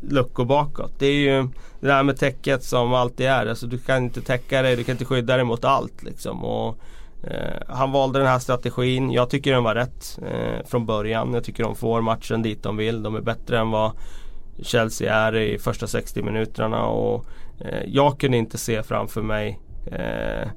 luckor 0.00 0.44
bakåt. 0.44 0.92
Det 0.98 1.06
är 1.06 1.14
ju 1.14 1.48
det 1.80 1.86
där 1.86 2.02
med 2.02 2.18
täcket 2.18 2.64
som 2.64 2.94
alltid 2.94 3.26
är. 3.26 3.46
Alltså 3.46 3.66
du 3.66 3.78
kan 3.78 4.04
inte 4.04 4.20
täcka 4.20 4.62
dig, 4.62 4.76
du 4.76 4.84
kan 4.84 4.92
inte 4.92 5.04
skydda 5.04 5.36
dig 5.36 5.44
mot 5.44 5.64
allt 5.64 6.02
liksom. 6.02 6.44
Och, 6.44 6.78
Eh, 7.22 7.62
han 7.68 7.92
valde 7.92 8.18
den 8.18 8.28
här 8.28 8.38
strategin. 8.38 9.10
Jag 9.10 9.30
tycker 9.30 9.52
den 9.52 9.64
var 9.64 9.74
rätt 9.74 10.18
eh, 10.22 10.66
från 10.66 10.86
början. 10.86 11.34
Jag 11.34 11.44
tycker 11.44 11.62
de 11.62 11.76
får 11.76 12.00
matchen 12.00 12.42
dit 12.42 12.62
de 12.62 12.76
vill. 12.76 13.02
De 13.02 13.14
är 13.14 13.20
bättre 13.20 13.58
än 13.58 13.70
vad 13.70 13.92
Chelsea 14.62 15.14
är 15.14 15.36
i 15.36 15.58
första 15.58 15.86
60 15.86 16.22
minuterna 16.22 16.86
och 16.86 17.26
eh, 17.60 17.84
jag 17.86 18.20
kunde 18.20 18.36
inte 18.36 18.58
se 18.58 18.82
framför 18.82 19.22
mig 19.22 19.60
eh, 19.86 20.48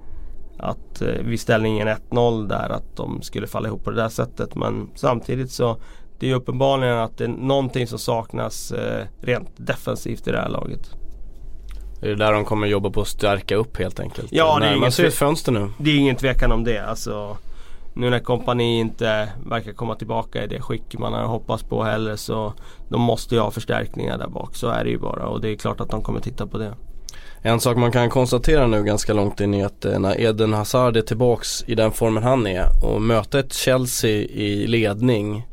att 0.58 1.02
eh, 1.02 1.08
vid 1.08 1.40
ställningen 1.40 1.88
1-0 1.88 2.48
där 2.48 2.70
att 2.70 2.96
de 2.96 3.22
skulle 3.22 3.48
falla 3.48 3.68
ihop 3.68 3.84
på 3.84 3.90
det 3.90 4.02
där 4.02 4.10
sättet. 4.10 4.56
Men 4.56 4.90
samtidigt 4.96 5.52
så 5.52 5.78
det 6.20 6.32
är 6.32 6.36
uppenbarligen 6.36 6.98
att 6.98 7.18
det 7.18 7.24
är 7.24 7.28
någonting 7.28 7.88
som 7.88 8.00
saknas 8.00 8.72
eh, 8.72 9.06
rent 9.22 9.50
defensivt 9.56 10.28
i 10.28 10.32
det 10.32 10.38
här 10.38 10.50
laget. 10.50 10.96
Det 12.04 12.12
är 12.12 12.16
där 12.16 12.32
de 12.34 12.46
kommer 12.46 12.68
jobba 12.68 12.90
på 12.90 13.02
att 13.02 13.08
stärka 13.08 13.56
upp 13.56 13.78
helt 13.78 14.00
enkelt. 14.00 14.28
Ja, 14.32 14.58
det 14.60 14.66
är 14.66 14.76
tve- 14.76 15.08
ett 15.08 15.14
fönster 15.14 15.52
nu. 15.52 15.70
Det 15.78 15.92
är 15.92 15.98
ingen 15.98 16.16
tvekan 16.16 16.52
om 16.52 16.64
det. 16.64 16.80
Alltså, 16.80 17.38
nu 17.94 18.10
när 18.10 18.20
kompani 18.20 18.80
inte 18.80 19.30
verkar 19.46 19.72
komma 19.74 19.96
tillbaka 19.96 20.44
i 20.44 20.48
det 20.48 20.62
skick 20.62 20.98
man 21.00 21.14
har 21.14 21.26
hoppats 21.26 21.64
på 21.64 21.84
heller 21.84 22.16
så 22.16 22.54
de 22.90 23.02
måste 23.02 23.36
ju 23.36 23.42
ha 23.42 23.52
förstärkningar 23.52 24.18
där 24.18 24.28
bak. 24.28 24.56
Så 24.56 24.68
är 24.68 24.84
det 24.84 24.90
ju 24.90 24.98
bara 24.98 25.28
och 25.28 25.42
det 25.42 25.50
är 25.50 25.56
klart 25.56 25.82
att 25.82 25.90
de 25.90 26.02
kommer 26.02 26.20
titta 26.20 26.48
på 26.48 26.58
det. 26.58 26.74
En 27.42 27.60
sak 27.60 27.78
man 27.78 27.92
kan 27.92 28.10
konstatera 28.10 28.68
nu 28.68 28.84
ganska 28.84 29.14
långt 29.14 29.40
in 29.42 29.54
är 29.54 29.66
att 29.66 29.86
eh, 29.86 30.00
när 30.00 30.22
Eden 30.22 30.54
Hazard 30.54 30.98
är 30.98 31.02
tillbaks 31.02 31.64
i 31.68 31.76
den 31.76 31.92
formen 31.92 32.24
han 32.24 32.48
är 32.48 32.66
och 32.84 33.02
möta 33.02 33.40
ett 33.40 33.54
Chelsea 33.54 34.12
i 34.12 34.68
ledning 34.68 35.48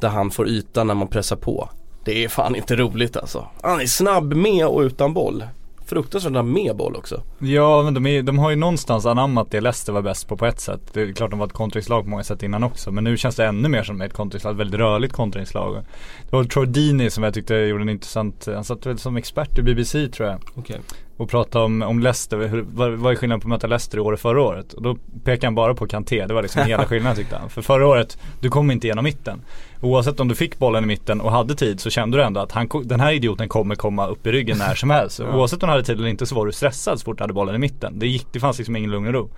där 0.00 0.08
han 0.08 0.30
får 0.30 0.48
yta 0.48 0.84
när 0.84 0.94
man 0.94 1.08
pressar 1.08 1.36
på. 1.36 1.68
Det 2.04 2.24
är 2.24 2.28
fan 2.28 2.56
inte 2.56 2.76
roligt 2.76 3.16
alltså. 3.16 3.46
Han 3.62 3.80
är 3.80 3.86
snabb 3.86 4.34
med 4.34 4.66
och 4.66 4.80
utan 4.80 5.14
boll. 5.14 5.44
Fruktansvärt 5.86 6.44
med 6.44 6.76
boll 6.76 6.96
också. 6.96 7.22
Ja 7.38 7.82
men 7.82 7.94
de, 7.94 8.06
är, 8.06 8.22
de 8.22 8.38
har 8.38 8.50
ju 8.50 8.56
någonstans 8.56 9.06
anammat 9.06 9.50
det 9.50 9.60
Leicester 9.60 9.92
var 9.92 10.02
bäst 10.02 10.28
på 10.28 10.36
på 10.36 10.46
ett 10.46 10.60
sätt. 10.60 10.80
Det 10.92 11.02
är 11.02 11.12
klart 11.12 11.30
de 11.30 11.38
var 11.38 11.46
ett 11.46 11.52
kontringslag 11.52 12.04
på 12.04 12.10
många 12.10 12.24
sätt 12.24 12.42
innan 12.42 12.64
också. 12.64 12.92
Men 12.92 13.04
nu 13.04 13.16
känns 13.16 13.36
det 13.36 13.46
ännu 13.46 13.68
mer 13.68 13.82
som 13.82 14.00
ett 14.00 14.12
kontringslag, 14.12 14.52
ett 14.52 14.58
väldigt 14.60 14.80
rörligt 14.80 15.12
kontringslag. 15.12 15.84
Det 16.30 16.36
var 16.36 16.66
Deeney 16.66 17.10
som 17.10 17.24
jag 17.24 17.34
tyckte 17.34 17.54
gjorde 17.54 17.82
en 17.82 17.88
intressant, 17.88 18.48
han 18.54 18.64
satt 18.64 18.86
väl 18.86 18.98
som 18.98 19.16
expert 19.16 19.58
i 19.58 19.62
BBC 19.62 20.08
tror 20.08 20.28
jag. 20.28 20.40
Okej. 20.54 20.80
Och 21.16 21.28
prata 21.28 21.62
om, 21.62 21.82
om 21.82 22.00
Leicester, 22.00 22.38
hur, 22.38 22.66
vad, 22.72 22.92
vad 22.92 23.12
är 23.12 23.16
skillnaden 23.16 23.40
på 23.40 23.46
att 23.46 23.50
möta 23.50 23.66
Leicester 23.66 23.98
i 23.98 24.00
år 24.00 24.12
och 24.12 24.20
förra 24.20 24.42
året? 24.42 24.72
Och 24.72 24.82
då 24.82 24.96
pekade 25.24 25.46
han 25.46 25.54
bara 25.54 25.74
på 25.74 25.86
Kanté, 25.86 26.26
det 26.26 26.34
var 26.34 26.42
liksom 26.42 26.62
hela 26.62 26.84
skillnaden 26.86 27.16
tyckte 27.16 27.36
han. 27.36 27.50
För 27.50 27.62
förra 27.62 27.86
året, 27.86 28.18
du 28.40 28.48
kom 28.48 28.70
inte 28.70 28.86
igenom 28.86 29.04
mitten. 29.04 29.40
Oavsett 29.80 30.20
om 30.20 30.28
du 30.28 30.34
fick 30.34 30.58
bollen 30.58 30.84
i 30.84 30.86
mitten 30.86 31.20
och 31.20 31.32
hade 31.32 31.54
tid 31.54 31.80
så 31.80 31.90
kände 31.90 32.16
du 32.18 32.22
ändå 32.22 32.40
att 32.40 32.52
han, 32.52 32.68
den 32.84 33.00
här 33.00 33.12
idioten 33.12 33.48
kommer 33.48 33.74
komma 33.74 34.06
upp 34.06 34.26
i 34.26 34.32
ryggen 34.32 34.58
när 34.58 34.74
som 34.74 34.90
helst. 34.90 35.20
Ja. 35.26 35.36
Oavsett 35.36 35.62
om 35.62 35.66
du 35.66 35.70
hade 35.70 35.84
tid 35.84 35.98
eller 35.98 36.08
inte 36.08 36.26
så 36.26 36.34
var 36.34 36.46
du 36.46 36.52
stressad 36.52 36.98
så 36.98 37.04
fort 37.04 37.18
du 37.18 37.22
hade 37.22 37.32
bollen 37.32 37.54
i 37.54 37.58
mitten. 37.58 37.98
Det, 37.98 38.06
gick, 38.06 38.26
det 38.32 38.40
fanns 38.40 38.58
liksom 38.58 38.76
ingen 38.76 38.90
lugn 38.90 39.06
och 39.06 39.12
ro. 39.12 39.30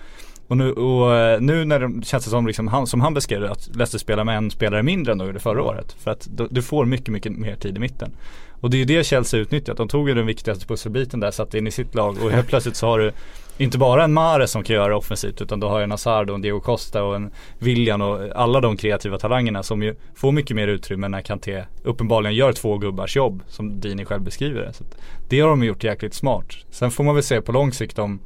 Och 0.49 0.57
nu, 0.57 0.73
och 0.73 1.17
eh, 1.17 1.41
nu 1.41 1.65
när 1.65 1.81
det 1.81 2.07
känns 2.07 2.25
det 2.25 2.31
som, 2.31 2.47
liksom, 2.47 2.69
han, 2.69 2.87
som 2.87 3.01
han 3.01 3.15
beskrev 3.15 3.41
det, 3.41 3.51
att 3.51 3.69
Leicester 3.77 3.99
spelar 3.99 4.25
med 4.25 4.37
en 4.37 4.51
spelare 4.51 4.83
mindre 4.83 5.13
än 5.13 5.19
de 5.19 5.27
gjorde 5.27 5.39
förra 5.39 5.63
året. 5.63 5.93
För 5.93 6.11
att 6.11 6.29
du, 6.31 6.49
du 6.51 6.63
får 6.63 6.85
mycket, 6.85 7.09
mycket 7.09 7.33
mer 7.33 7.57
tid 7.57 7.77
i 7.77 7.81
mitten. 7.81 8.13
Och 8.61 8.71
det 8.71 8.77
är 8.77 8.79
ju 8.79 8.85
det 8.85 9.05
Chelsea 9.05 9.41
utnyttjat. 9.41 9.77
De 9.77 9.89
tog 9.89 10.09
ju 10.09 10.15
den 10.15 10.27
viktigaste 10.27 10.67
pusselbiten 10.67 11.21
där, 11.21 11.31
satte 11.31 11.59
in 11.59 11.67
i 11.67 11.71
sitt 11.71 11.95
lag 11.95 12.17
och 12.23 12.31
helt 12.31 12.49
plötsligt 12.49 12.77
så 12.77 12.87
har 12.87 12.99
du 12.99 13.13
inte 13.59 13.79
bara 13.79 14.05
en 14.05 14.13
Mahrez 14.13 14.51
som 14.51 14.63
kan 14.63 14.77
göra 14.77 14.97
offensivt 14.97 15.41
utan 15.41 15.61
du 15.61 15.67
har 15.67 15.81
en 15.81 15.91
Hazard 15.91 16.31
och 16.31 16.37
en 16.37 16.43
Diego 16.43 16.61
Costa 16.61 17.03
och 17.03 17.17
en 17.17 17.31
William 17.59 18.03
och 18.03 18.21
alla 18.35 18.61
de 18.61 18.77
kreativa 18.77 19.19
talangerna 19.19 19.63
som 19.63 19.83
ju 19.83 19.95
får 20.15 20.33
mycket 20.33 20.57
mer 20.57 20.69
utrymme 20.69 21.09
när 21.09 21.21
Kanté 21.21 21.65
uppenbarligen 21.83 22.35
gör 22.37 22.53
två 22.53 22.79
gubbars 22.79 23.17
jobb 23.17 23.43
som 23.47 23.81
Dini 23.81 24.05
själv 24.05 24.23
beskriver 24.23 24.61
det. 24.61 24.73
Så 24.73 24.85
det 25.29 25.41
har 25.41 25.49
de 25.49 25.65
gjort 25.65 25.85
jäkligt 25.85 26.15
smart. 26.15 26.57
Sen 26.71 26.91
får 26.91 27.05
man 27.05 27.15
väl 27.15 27.25
se 27.25 27.41
på 27.41 27.53
lång 27.53 27.73
sikt 27.73 27.99
om 27.99 28.21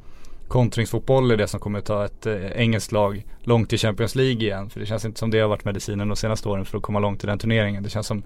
kontringsfotboll 0.47 1.31
är 1.31 1.37
det 1.37 1.47
som 1.47 1.59
kommer 1.59 1.81
ta 1.81 2.05
ett 2.05 2.25
eh, 2.25 2.51
engelskt 2.51 2.91
lag 2.91 3.25
långt 3.43 3.73
i 3.73 3.77
Champions 3.77 4.15
League 4.15 4.41
igen. 4.41 4.69
För 4.69 4.79
det 4.79 4.85
känns 4.85 5.05
inte 5.05 5.19
som 5.19 5.31
det 5.31 5.39
har 5.39 5.47
varit 5.47 5.65
medicinen 5.65 6.07
de 6.07 6.15
senaste 6.15 6.49
åren 6.49 6.65
för 6.65 6.77
att 6.77 6.83
komma 6.83 6.99
långt 6.99 7.23
i 7.23 7.27
den 7.27 7.39
turneringen. 7.39 7.83
Det 7.83 7.89
känns 7.89 8.07
som 8.07 8.23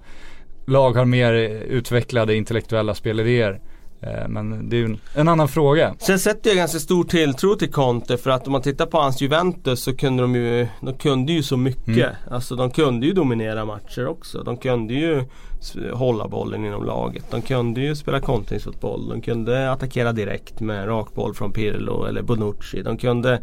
lag 0.68 0.94
har 0.94 1.06
mer 1.06 1.34
utvecklade 1.34 2.36
intellektuella 2.36 2.94
spelidéer. 2.94 3.60
Eh, 4.02 4.28
Men 4.28 4.70
det 4.70 4.76
är 4.76 4.78
ju 4.78 4.98
en, 5.16 5.28
annan 5.28 5.48
fråga. 5.48 5.96
Sen 6.00 6.20
sätter 6.20 6.50
jag 6.50 6.58
ganska 6.58 6.80
stor 6.80 7.04
tilltro 7.04 7.56
till 7.56 7.72
Conte 7.72 8.18
för 8.18 8.30
att 8.30 8.48
om 8.48 8.52
man 8.52 8.62
tittar 8.62 8.86
på 8.86 8.98
hans 8.98 9.22
Juventus 9.22 9.84
så 9.84 9.96
kunde 9.96 10.24
de 10.24 10.36
ju, 10.36 10.68
de 10.82 10.94
kunde 10.94 11.34
ju 11.34 11.44
så 11.44 11.58
mycket. 11.58 11.88
Mm. 11.98 12.16
Alltså 12.32 12.56
de 12.56 12.72
kunde 12.72 13.06
ju 13.06 13.14
dominera 13.14 13.66
matcher 13.66 14.08
också. 14.08 14.44
De 14.44 14.58
kunde 14.58 14.94
ju 14.94 15.24
hålla 15.94 16.28
bollen 16.28 16.66
inom 16.66 16.86
laget. 16.86 17.26
De 17.32 17.42
kunde 17.42 17.82
ju 17.82 17.96
spela 17.96 18.20
kontringsfotboll. 18.20 19.10
De 19.10 19.22
kunde 19.22 19.72
attackera 19.72 20.12
direkt 20.12 20.60
med 20.60 20.88
rak 20.88 21.14
boll 21.14 21.34
från 21.34 21.52
Pirlo 21.52 22.06
eller 22.06 22.22
Bonucci. 22.22 22.82
De 22.82 22.98
kunde, 22.98 23.42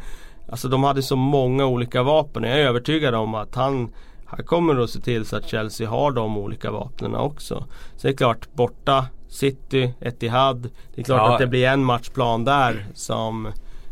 alltså 0.48 0.68
de 0.68 0.84
hade 0.84 1.02
så 1.02 1.16
många 1.16 1.66
olika 1.66 2.02
vapen. 2.02 2.42
Jag 2.42 2.60
är 2.60 2.66
övertygad 2.66 3.14
om 3.14 3.34
att 3.34 3.54
han 3.54 3.92
han 4.36 4.44
kommer 4.46 4.80
att 4.82 4.90
se 4.90 5.00
till 5.00 5.24
så 5.26 5.36
att 5.36 5.48
Chelsea 5.48 5.88
har 5.90 6.10
de 6.12 6.36
olika 6.38 6.70
vapnen 6.70 7.14
också. 7.14 7.64
Så 7.96 8.06
det 8.06 8.12
är 8.12 8.16
klart, 8.16 8.48
borta 8.54 9.06
City, 9.28 9.94
Etihad. 10.00 10.62
Det 10.94 11.00
är 11.00 11.04
klart 11.04 11.18
Ja. 11.20 11.32
att 11.32 11.38
det 11.40 11.46
blir 11.46 11.66
en 11.66 11.84
matchplan 11.84 12.44
där 12.44 12.86
som 12.94 13.48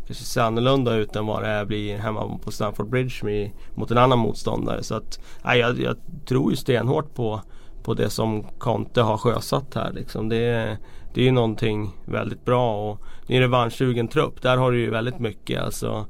kanske 0.07 0.23
ser 0.23 0.41
annorlunda 0.41 0.95
ut 0.95 1.15
än 1.15 1.25
vad 1.25 1.41
det 1.43 1.47
är 1.49 1.65
blir 1.65 1.97
hemma 1.97 2.37
på 2.43 2.51
Stamford 2.51 2.89
Bridge 2.89 3.25
med, 3.25 3.51
mot 3.75 3.91
en 3.91 3.97
annan 3.97 4.19
motståndare. 4.19 4.83
Så 4.83 4.95
att, 4.95 5.19
nej, 5.45 5.59
jag, 5.59 5.79
jag 5.79 5.95
tror 6.25 6.51
ju 6.51 6.55
stenhårt 6.57 7.15
på, 7.15 7.41
på 7.83 7.93
det 7.93 8.09
som 8.09 8.43
Conte 8.57 9.01
har 9.01 9.17
sjösatt 9.17 9.75
här. 9.75 9.91
Liksom. 9.91 10.29
Det, 10.29 10.37
är- 10.37 10.77
det 11.13 11.21
är 11.21 11.25
ju 11.25 11.31
någonting 11.31 11.91
väldigt 12.05 12.45
bra 12.45 12.89
och 12.91 12.99
det 13.27 13.33
är 13.33 13.37
en 13.37 13.41
revanschsugen 13.43 14.07
trupp. 14.07 14.41
Där 14.41 14.57
har 14.57 14.71
du 14.71 14.79
ju 14.79 14.89
väldigt 14.89 15.19
mycket. 15.19 15.61
Alltså, 15.63 16.05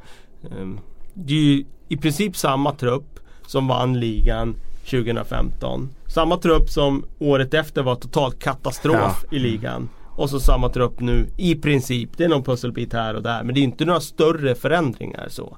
ehm, 0.51 0.79
det 1.13 1.33
är 1.33 1.37
ju 1.37 1.65
i 1.89 1.97
princip 1.97 2.35
samma 2.37 2.71
trupp 2.73 3.19
som 3.47 3.67
vann 3.67 3.99
ligan 3.99 4.55
2015. 4.89 5.89
Samma 6.07 6.37
trupp 6.37 6.69
som 6.69 7.05
året 7.19 7.53
efter 7.53 7.83
var 7.83 7.95
totalt 7.95 8.39
katastrof 8.39 9.25
i 9.31 9.39
ligan. 9.39 9.89
Och 10.15 10.29
så 10.29 10.39
samma 10.39 10.69
trupp 10.69 10.99
nu 10.99 11.27
i 11.37 11.55
princip. 11.55 12.09
Det 12.17 12.23
är 12.23 12.29
någon 12.29 12.43
pusselbit 12.43 12.93
här 12.93 13.13
och 13.13 13.23
där 13.23 13.43
men 13.43 13.55
det 13.55 13.61
är 13.61 13.63
inte 13.63 13.85
några 13.85 13.99
större 13.99 14.55
förändringar 14.55 15.27
så. 15.29 15.57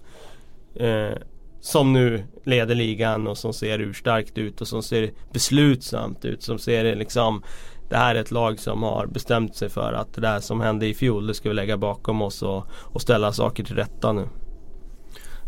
Eh, 0.75 1.17
som 1.61 1.93
nu 1.93 2.23
leder 2.43 2.75
ligan 2.75 3.27
och 3.27 3.37
som 3.37 3.53
ser 3.53 3.79
urstarkt 3.79 4.37
ut 4.37 4.61
och 4.61 4.67
som 4.67 4.83
ser 4.83 5.11
beslutsamt 5.33 6.25
ut. 6.25 6.43
Som 6.43 6.59
ser 6.59 6.95
liksom 6.95 7.43
det 7.89 7.97
här 7.97 8.15
är 8.15 8.19
ett 8.19 8.31
lag 8.31 8.59
som 8.59 8.83
har 8.83 9.05
bestämt 9.05 9.55
sig 9.55 9.69
för 9.69 9.93
att 9.93 10.13
det 10.13 10.21
där 10.21 10.39
som 10.39 10.61
hände 10.61 10.87
i 10.87 10.93
fjol 10.93 11.27
det 11.27 11.33
ska 11.33 11.49
vi 11.49 11.55
lägga 11.55 11.77
bakom 11.77 12.21
oss 12.21 12.43
och, 12.43 12.67
och 12.71 13.01
ställa 13.01 13.31
saker 13.31 13.63
till 13.63 13.75
rätta 13.75 14.11
nu. 14.11 14.27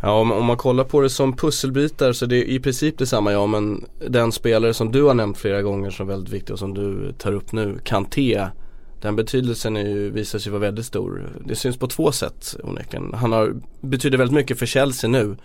Ja 0.02 0.12
om, 0.12 0.32
om 0.32 0.46
man 0.46 0.58
kollar 0.58 0.84
på 0.84 1.02
det 1.02 1.10
som 1.10 1.36
pusselbitar 1.36 2.14
så 2.14 2.26
det 2.26 2.36
är 2.38 2.44
i 2.44 2.60
princip 2.60 2.98
detsamma 2.98 3.32
ja 3.32 3.46
men 3.46 3.86
den 4.08 4.32
spelare 4.32 4.74
som 4.74 4.92
du 4.92 5.04
har 5.04 5.14
nämnt 5.14 5.38
flera 5.38 5.62
gånger 5.62 5.90
som 5.90 6.10
är 6.10 6.14
väldigt 6.14 6.34
viktig 6.34 6.54
och 6.54 6.60
som 6.60 6.74
du 6.74 7.14
tar 7.18 7.32
upp 7.32 7.52
nu, 7.52 7.80
Kanté 7.84 8.48
den 9.02 9.16
betydelsen 9.16 9.78
är 9.78 9.88
ju, 9.88 10.10
visar 10.10 10.40
sig 10.40 10.52
vara 10.52 10.62
väldigt 10.62 10.86
stor. 10.86 11.30
Det 11.46 11.56
syns 11.56 11.78
på 11.78 11.88
två 11.88 12.12
sätt 12.12 12.56
onekligen. 12.64 13.14
Han 13.14 13.32
har, 13.32 13.56
betyder 13.82 14.18
väldigt 14.18 14.36
mycket 14.36 14.60
för 14.60 14.66
Chelsea 14.66 15.10
nu. 15.10 15.38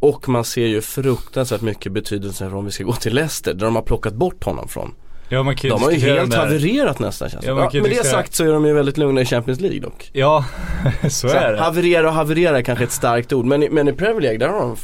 Och 0.00 0.28
man 0.28 0.44
ser 0.44 0.66
ju 0.66 0.80
fruktansvärt 0.80 1.60
mycket 1.60 1.92
betydelse 1.92 2.50
för 2.50 2.56
om 2.56 2.64
vi 2.64 2.70
ska 2.70 2.84
gå 2.84 2.92
till 2.92 3.14
Leicester 3.14 3.54
där 3.54 3.64
de 3.64 3.74
har 3.74 3.82
plockat 3.82 4.14
bort 4.14 4.44
honom 4.44 4.68
från. 4.68 4.94
Ja, 5.28 5.42
man 5.42 5.56
kan 5.56 5.70
De 5.70 5.82
har 5.82 5.90
ju 5.90 5.98
helt 5.98 6.34
havererat 6.34 6.98
nästan 6.98 7.30
känns 7.30 7.44
det 7.44 7.50
Ja, 7.50 7.70
ja, 7.72 7.82
Med 7.82 7.90
det 7.90 7.96
sagt 8.04 8.34
så 8.34 8.44
är 8.44 8.52
de 8.52 8.66
ju 8.66 8.72
väldigt 8.72 8.98
lugna 8.98 9.20
i 9.20 9.24
Champions 9.24 9.60
League 9.60 9.80
dock. 9.80 10.10
Ja, 10.12 10.44
så 11.08 11.28
är 11.28 11.52
det. 11.52 11.58
Haverera 11.58 12.08
och 12.08 12.14
haverera 12.14 12.58
är 12.58 12.62
kanske 12.62 12.84
ett 12.84 12.92
starkt 12.92 13.32
ord 13.32 13.44
men, 13.44 13.62
i- 13.62 13.70
men 13.70 13.88
i 13.88 13.92
Premier 13.92 14.20
League 14.20 14.38
där 14.38 14.48
har 14.48 14.60
de, 14.60 14.76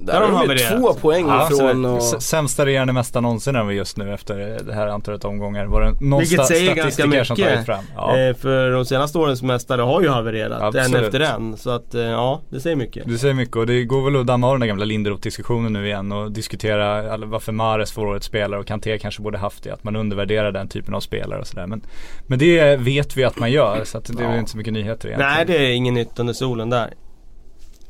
där 0.00 0.12
har 0.12 0.20
har 0.20 0.26
de 0.28 0.32
de 0.48 0.54
ju 0.56 0.64
havererat. 0.64 0.94
två 0.94 1.00
poäng 1.00 1.26
Ja, 1.28 1.48
ifrån 1.52 1.84
och, 1.84 2.02
Sämsta 2.02 2.66
regerande 2.66 2.92
mästaren 2.92 3.22
någonsin 3.22 3.56
är 3.56 3.64
vi 3.64 3.74
just 3.74 3.96
nu 3.96 4.14
efter 4.14 4.58
det 4.66 4.74
här 4.74 4.86
antalet 4.86 5.24
omgångar. 5.24 5.66
Var 5.66 5.80
det 5.82 5.94
någon 6.00 6.18
Vilket 6.20 6.40
sta- 6.40 6.44
säger 6.44 6.74
ganska 6.74 6.90
statistiker 6.90 7.24
som 7.24 7.36
tagit 7.36 7.50
mycket. 7.50 7.66
fram? 7.66 7.84
Ja. 7.96 8.18
Eh, 8.18 8.34
för 8.34 8.70
de 8.70 8.84
senaste 8.84 9.18
årens 9.18 9.42
mästare 9.42 9.82
har 9.82 10.02
ju 10.02 10.08
havererat 10.08 10.60
en 10.74 10.80
Absolut. 10.80 11.02
efter 11.06 11.20
en. 11.20 11.56
Så 11.56 11.70
att 11.70 11.94
eh, 11.94 12.00
ja, 12.02 12.40
det 12.50 12.60
säger 12.60 12.76
mycket. 12.76 13.06
Du 13.06 13.18
säger 13.18 13.34
mycket 13.34 13.56
och 13.56 13.66
det 13.66 13.84
går 13.84 14.04
väl 14.10 14.20
att 14.20 14.26
damma 14.26 14.46
av 14.46 14.54
den 14.54 14.60
där 14.60 14.66
gamla 14.68 14.84
Linderoth-diskussionen 14.84 15.72
nu 15.72 15.86
igen 15.86 16.12
och 16.12 16.32
diskutera 16.32 17.16
varför 17.16 17.52
Mares 17.52 17.92
får 17.92 18.06
årets 18.06 18.26
spelare 18.26 18.60
och 18.60 18.66
Kanté 18.66 18.98
kanske 18.98 19.22
borde 19.22 19.38
haft 19.38 19.62
det. 19.64 19.70
Att 19.72 19.84
man 19.84 19.96
undervärderar 19.96 20.52
den 20.52 20.68
typen 20.68 20.94
av 20.94 21.00
spelare 21.00 21.40
och 21.40 21.46
sådär. 21.46 21.66
Men, 21.66 21.82
men 22.26 22.38
det 22.38 22.76
vet 22.76 23.16
vi 23.16 23.24
att 23.24 23.38
man 23.38 23.50
gör 23.50 23.84
så 23.84 23.98
att 23.98 24.04
det 24.04 24.22
är 24.24 24.28
Ja. 24.32 24.38
inte 24.38 24.50
så 24.50 24.56
mycket 24.56 24.72
nyheter 24.72 25.08
egentligen. 25.08 25.32
Nej, 25.36 25.44
det 25.46 25.56
är 25.66 25.70
ingen 25.72 25.94
nytt 25.94 26.18
under 26.18 26.32
solen 26.32 26.70
där. 26.70 26.90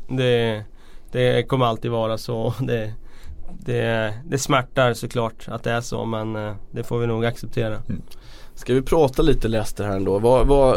Det, 0.09 0.63
det 1.13 1.49
kommer 1.49 1.67
alltid 1.67 1.91
vara 1.91 2.19
så. 2.19 2.55
Det, 2.61 2.93
det, 3.61 4.15
det 4.25 4.39
smärtar 4.39 4.95
såklart 4.95 5.49
att 5.49 5.65
det 5.65 5.71
är 5.71 5.81
så 5.81 6.05
men 6.05 6.37
eh, 6.37 6.53
det 6.71 6.83
får 6.85 6.99
vi 6.99 7.07
nog 7.07 7.25
acceptera. 7.27 7.79
Ska 8.55 8.75
vi 8.75 8.83
prata 8.83 9.23
lite 9.23 9.49
Leicester 9.49 9.85
här 9.85 9.97
ändå? 9.97 10.19
Vad, 10.19 10.47
vad, 10.47 10.77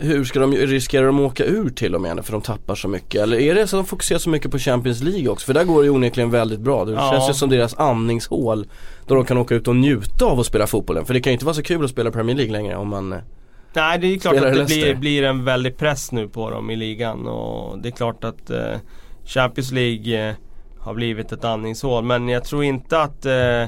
hur 0.00 0.24
ska 0.24 0.40
de, 0.40 0.52
riskerar 0.52 1.06
de 1.06 1.18
att 1.20 1.32
åka 1.32 1.44
ur 1.44 1.70
till 1.70 1.94
och 1.94 2.00
med 2.00 2.24
för 2.24 2.32
de 2.32 2.40
tappar 2.42 2.74
så 2.74 2.88
mycket? 2.88 3.20
Eller 3.22 3.40
är 3.40 3.54
det 3.54 3.66
så 3.66 3.76
att 3.76 3.84
de 3.84 3.88
fokuserar 3.88 4.18
så 4.18 4.30
mycket 4.30 4.50
på 4.50 4.58
Champions 4.58 5.02
League 5.02 5.28
också? 5.28 5.46
För 5.46 5.54
där 5.54 5.64
går 5.64 5.82
det 5.82 5.86
ju 5.86 5.90
onekligen 5.94 6.30
väldigt 6.30 6.60
bra. 6.60 6.84
Det 6.84 6.92
Ja. 6.92 7.10
känns 7.12 7.30
ju 7.30 7.34
som 7.34 7.50
deras 7.50 7.74
andningshål. 7.74 8.66
Då 9.06 9.14
de 9.14 9.24
kan 9.24 9.38
åka 9.38 9.54
ut 9.54 9.68
och 9.68 9.76
njuta 9.76 10.24
av 10.24 10.40
att 10.40 10.46
spela 10.46 10.66
fotbollen. 10.66 11.04
För 11.04 11.14
det 11.14 11.20
kan 11.20 11.30
ju 11.30 11.32
inte 11.34 11.44
vara 11.44 11.54
så 11.54 11.62
kul 11.62 11.84
att 11.84 11.90
spela 11.90 12.10
Premier 12.10 12.36
League 12.36 12.52
längre 12.52 12.76
om 12.76 12.88
man 12.88 13.12
eh, 13.12 13.18
Nej 13.74 13.98
det 13.98 14.06
är 14.06 14.18
klart 14.18 14.34
att 14.36 14.54
det 14.54 14.64
blir, 14.64 14.94
blir 14.94 15.22
en 15.22 15.44
väldig 15.44 15.76
press 15.76 16.12
nu 16.12 16.28
på 16.28 16.50
dem 16.50 16.70
i 16.70 16.76
ligan 16.76 17.26
och 17.28 17.78
det 17.78 17.88
är 17.88 17.92
klart 17.92 18.24
att 18.24 18.50
eh, 18.50 18.74
Champions 19.24 19.72
League 19.72 20.28
eh, 20.28 20.34
har 20.78 20.94
blivit 20.94 21.32
ett 21.32 21.44
andningshål 21.44 22.04
men 22.04 22.28
jag 22.28 22.44
tror 22.44 22.64
inte 22.64 23.00
att 23.00 23.26
eh, 23.26 23.66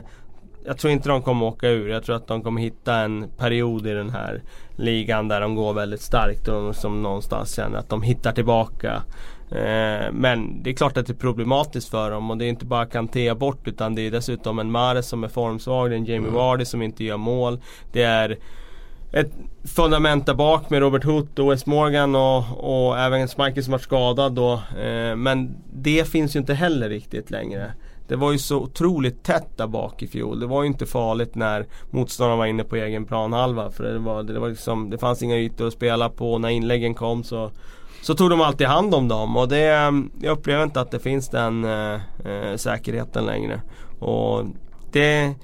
jag 0.67 0.79
tror 0.79 0.93
inte 0.93 1.09
de 1.09 1.23
kommer 1.23 1.47
åka 1.47 1.69
ur. 1.69 1.89
Jag 1.89 2.05
tror 2.05 2.17
att 2.17 2.27
de 2.27 2.43
kommer 2.43 2.61
hitta 2.61 2.95
en 2.95 3.29
period 3.37 3.87
i 3.87 3.91
den 3.91 4.11
här 4.11 4.43
ligan 4.77 5.29
där 5.29 5.41
de 5.41 5.55
går 5.55 5.73
väldigt 5.73 6.01
starkt 6.01 6.49
och 6.49 6.77
som 6.77 7.03
någonstans 7.03 7.55
känner 7.55 7.79
att 7.79 7.89
de 7.89 8.03
hittar 8.03 8.33
tillbaka. 8.33 9.03
Eh, 9.51 10.13
men 10.13 10.63
det 10.63 10.71
är 10.71 10.75
klart 10.75 10.97
att 10.97 11.07
det 11.07 11.13
är 11.13 11.15
problematiskt 11.15 11.89
för 11.89 12.11
dem 12.11 12.31
och 12.31 12.39
det 12.39 12.45
är 12.45 12.49
inte 12.49 12.65
bara 12.65 12.87
Kanté 12.87 13.35
bort 13.35 13.69
utan 13.69 13.95
det 13.95 14.03
är 14.03 14.11
dessutom 14.11 14.59
en 14.59 14.71
Mahrez 14.71 15.09
som 15.09 15.25
är 15.25 15.29
formsvag, 15.29 15.91
det 15.91 15.95
är 15.95 15.99
en 15.99 16.05
Jamie 16.05 16.31
Vardy 16.31 16.65
som 16.65 16.83
inte 16.83 17.05
gör 17.05 17.17
mål. 17.17 17.61
Det 17.93 18.03
är 18.03 18.39
ett 19.15 19.33
fundament 19.65 20.27
där 20.27 20.35
bak 20.35 20.71
med 20.71 20.81
Robert 20.81 21.05
Huth 21.05 21.41
och 21.41 21.53
Wes 21.53 21.67
Morgan 21.67 22.15
och, 22.15 22.45
och 22.59 22.99
även 22.99 23.29
Schmeichel 23.29 23.65
som 23.65 23.73
var 23.73 23.79
skadad 23.79 24.33
då. 24.33 24.53
Eh, 24.53 25.17
men 25.17 25.57
det 25.73 26.09
finns 26.09 26.37
ju 26.37 26.41
inte 26.41 26.55
heller 26.55 26.89
riktigt 26.89 27.31
längre. 27.31 27.73
Det 28.09 28.17
var 28.17 28.33
ju 28.33 28.39
så 28.39 28.59
otroligt 28.59 29.23
tätt 29.23 29.57
där 29.57 29.67
bak 29.67 30.03
i 30.03 30.07
fjol. 30.07 30.41
Det 30.41 30.47
var 30.47 30.63
ju 30.63 30.67
inte 30.67 30.87
farligt 30.87 31.35
när 31.35 31.67
motståndarna 31.91 32.37
var 32.37 32.47
inne 32.47 32.65
på 32.65 32.77
egen 32.77 33.05
planhalva. 33.05 33.71
För 33.71 33.85
det, 33.85 33.99
var, 33.99 34.23
det, 34.23 34.39
var 34.39 34.49
liksom, 34.49 34.91
det 34.91 34.99
fanns 34.99 35.23
inga 35.23 35.37
ytor 35.37 35.67
att 35.67 35.73
spela 35.73 36.09
på. 36.09 36.39
När 36.39 36.49
inläggen 36.49 36.95
kom 36.95 37.25
så, 37.25 37.51
så 38.03 38.15
tog 38.15 38.31
de 38.31 38.41
alltid 38.41 38.67
hand 38.67 38.95
om 38.95 39.09
dem. 39.09 39.37
Och 39.37 39.49
det, 39.49 39.93
jag 40.21 40.39
upplever 40.39 40.65
inte 40.65 40.81
att 40.81 40.91
det 40.91 40.99
finns 40.99 41.29
den 41.29 41.65
eh, 41.65 41.95
eh 42.25 42.57
säkerheten 42.57 43.27
längre. 43.27 43.61
Och 43.99 44.45
det, 44.93 45.35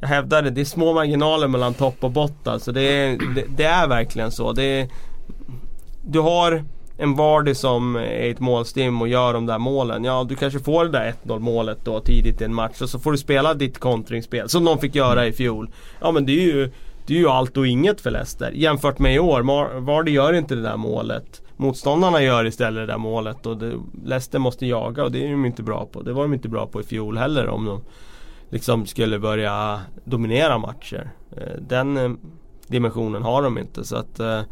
jag 0.00 0.08
hävdar 0.08 0.42
det, 0.42 0.50
det 0.50 0.60
är 0.60 0.64
små 0.64 0.94
marginaler 0.94 1.48
mellan 1.48 1.74
topp 1.74 1.96
och 2.00 2.10
botten. 2.10 2.52
Alltså 2.52 2.72
det, 2.72 2.82
är, 2.82 3.18
det, 3.34 3.44
det 3.56 3.64
är 3.64 3.88
verkligen 3.88 4.30
så. 4.30 4.52
Det 4.52 4.62
är, 4.80 4.88
du 6.02 6.20
har 6.20 6.64
en 6.98 7.14
Vardy 7.14 7.54
som 7.54 7.96
är 7.96 8.30
ett 8.30 8.40
målstim 8.40 9.00
och 9.02 9.08
gör 9.08 9.32
de 9.32 9.46
där 9.46 9.58
målen. 9.58 10.04
Ja, 10.04 10.26
du 10.28 10.36
kanske 10.36 10.60
får 10.60 10.84
det 10.84 10.90
där 10.90 11.14
1-0 11.24 11.38
målet 11.38 11.78
då 11.84 12.00
tidigt 12.00 12.40
i 12.40 12.44
en 12.44 12.54
match 12.54 12.80
och 12.82 12.88
så 12.90 12.98
får 12.98 13.12
du 13.12 13.18
spela 13.18 13.54
ditt 13.54 13.78
kontringsspel 13.78 14.48
som 14.48 14.64
de 14.64 14.78
fick 14.78 14.94
göra 14.94 15.26
i 15.26 15.32
fjol. 15.32 15.70
Ja 16.00 16.12
men 16.12 16.26
det 16.26 16.32
är 16.32 16.46
ju, 16.46 16.70
det 17.06 17.14
är 17.14 17.18
ju 17.18 17.28
allt 17.28 17.56
och 17.56 17.66
inget 17.66 18.00
för 18.00 18.10
Leicester. 18.10 18.50
Jämfört 18.54 18.98
med 18.98 19.14
i 19.14 19.18
år, 19.18 19.42
Mar- 19.42 19.80
Vardy 19.80 20.12
gör 20.12 20.32
inte 20.32 20.54
det 20.54 20.62
där 20.62 20.76
målet. 20.76 21.42
Motståndarna 21.56 22.22
gör 22.22 22.46
istället 22.46 22.82
det 22.86 22.92
där 22.92 22.98
målet 22.98 23.46
och 23.46 23.56
det, 23.56 23.72
Leicester 24.04 24.38
måste 24.38 24.66
jaga 24.66 25.04
och 25.04 25.12
det 25.12 25.26
är 25.26 25.30
de 25.30 25.44
inte 25.46 25.62
bra 25.62 25.86
på. 25.92 26.02
Det 26.02 26.12
var 26.12 26.22
de 26.22 26.34
inte 26.34 26.48
bra 26.48 26.66
på 26.66 26.80
i 26.80 26.84
fjol 26.84 27.18
heller 27.18 27.48
om 27.48 27.64
de 27.64 27.80
liksom 28.50 28.86
skulle 28.86 29.18
börja 29.18 29.80
dominera 30.04 30.58
matcher. 30.58 31.10
Eh, 31.36 31.60
den 31.60 31.96
eh, 31.96 32.10
dimensionen 32.66 33.22
har 33.22 33.42
de 33.42 33.58
inte 33.58 33.84
så 33.84 33.96
att 33.96 34.20
eh, 34.20 34.42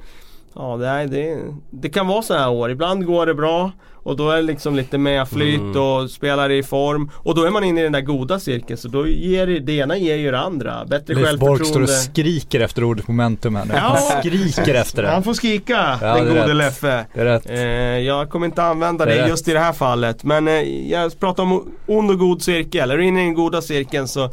Ja 0.59 0.77
det, 0.77 1.07
det, 1.07 1.39
det 1.71 1.89
kan 1.89 2.07
vara 2.07 2.23
så 2.23 2.35
här 2.35 2.51
år. 2.51 2.71
Ibland 2.71 3.07
går 3.07 3.27
det 3.27 3.35
bra 3.35 3.71
och 4.03 4.17
då 4.17 4.31
är 4.31 4.37
det 4.37 4.43
liksom 4.43 4.77
lite 4.77 4.99
med 4.99 5.29
flyt 5.29 5.61
Mm. 5.61 5.83
och 5.83 6.11
spelar 6.11 6.51
i 6.51 6.63
form. 6.63 7.11
Och 7.15 7.35
då 7.35 7.45
är 7.45 7.51
man 7.51 7.65
inne 7.65 7.81
i 7.81 7.83
den 7.83 7.93
där 7.93 8.01
goda 8.01 8.41
cirkeln 8.41 8.77
så 8.79 8.89
då 8.89 9.07
ger 9.09 9.47
det, 9.47 9.73
ena 9.73 9.97
ger 9.97 10.17
ju 10.17 10.31
det 10.31 10.39
andra. 10.39 10.85
Bättre 10.85 11.15
Leif 11.15 11.39
Bork 11.41 11.67
står 11.67 11.83
och 11.83 11.89
självförtroende. 11.89 11.93
skriker 11.93 12.61
efter 12.61 12.85
ordet 12.85 13.09
momentum 13.09 13.57
här 13.57 13.65
nu. 13.65 13.73
Ja. 13.75 13.81
Han 13.81 14.21
skriker 14.23 14.75
efter 14.75 15.03
det. 15.03 15.09
Han 15.09 15.23
får 15.23 15.33
skrika, 15.35 15.99
Ja, 16.03 16.15
den 16.17 16.29
gode. 16.29 16.55
Leffe. 16.55 17.07
Det 17.15 17.21
är 17.21 17.25
rätt. 17.25 17.51
Eh, 17.51 17.59
jag 18.07 18.31
kommer 18.31 18.47
inte 18.47 18.63
använda 18.63 19.05
Det 19.05 19.15
det, 19.15 19.29
just 19.29 19.49
i 19.49 19.53
det 19.53 19.59
här 19.59 19.73
fallet. 19.73 20.25
Men 20.25 20.49
eh, 20.49 20.89
jag 20.91 21.21
pratar 21.21 21.43
om 21.43 21.73
ond 21.87 22.11
och 22.11 22.19
god 22.19 22.43
cirkel. 22.43 22.91
Är 22.91 22.97
du 22.97 23.05
inne 23.05 23.21
i 23.23 23.25
den 23.25 23.35
goda 23.35 23.63
cirkeln 23.63 24.09
så 24.09 24.31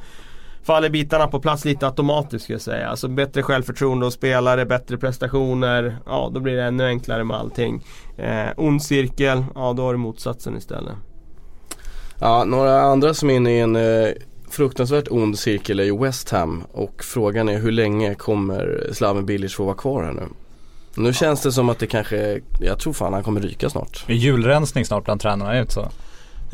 faller 0.66 0.90
bitarna 0.90 1.28
på 1.28 1.40
plats 1.40 1.66
lite 1.66 1.86
automatiskt 1.86 2.44
skulle 2.44 2.56
jag 2.56 2.62
säga. 2.62 2.90
Alltså 2.90 3.08
bättre 3.08 3.44
självförtroende 3.44 4.06
och 4.06 4.14
spelare, 4.14 4.66
bättre 4.66 4.98
prestationer. 4.98 5.98
Ja, 6.06 6.32
då 6.34 6.40
blir 6.40 6.56
det 6.56 6.64
ännu 6.64 6.86
enklare 6.86 7.24
med 7.24 7.38
allting. 7.38 7.84
Eh, 8.18 8.48
ond 8.58 8.84
cirkel, 8.84 9.46
ja 9.56 9.74
då 9.74 9.84
har 9.84 9.94
du 9.94 9.98
motsatsen 9.98 10.58
istället. 10.58 10.94
Ja, 12.20 12.44
några 12.44 12.82
andra 12.82 13.14
som 13.14 13.30
är 13.30 13.36
inne 13.36 13.52
i 13.52 13.60
en 13.60 13.76
eh, 13.76 14.10
fruktansvärt 14.50 15.08
ond 15.12 15.40
cirkel 15.40 15.80
är 15.80 15.84
ju 15.84 15.98
West 15.98 16.30
Ham 16.30 16.64
och 16.72 17.04
frågan 17.04 17.50
är 17.50 17.60
hur 17.60 17.72
länge 17.72 18.16
kommer 18.16 18.90
Slaven 18.94 19.26
Bilic 19.26 19.54
få 19.54 19.64
vara 19.66 19.76
kvar 19.76 20.04
här 20.04 20.14
nu? 20.14 20.28
Nu 20.98 21.14
känns 21.14 21.42
det 21.42 21.52
som 21.52 21.70
att 21.70 21.80
det 21.80 21.88
kanske, 21.88 22.40
jag 22.60 22.80
tror 22.80 22.94
fan 22.94 23.14
han 23.14 23.24
kommer 23.24 23.42
ryka 23.42 23.70
snart. 23.70 24.04
Det 24.08 24.14
är 24.14 24.18
julrensning 24.18 24.86
snart 24.86 25.06
bland 25.06 25.22
tränarna, 25.22 25.52
är 25.52 25.56
det 25.56 25.62
inte 25.62 25.74
så? 25.74 25.90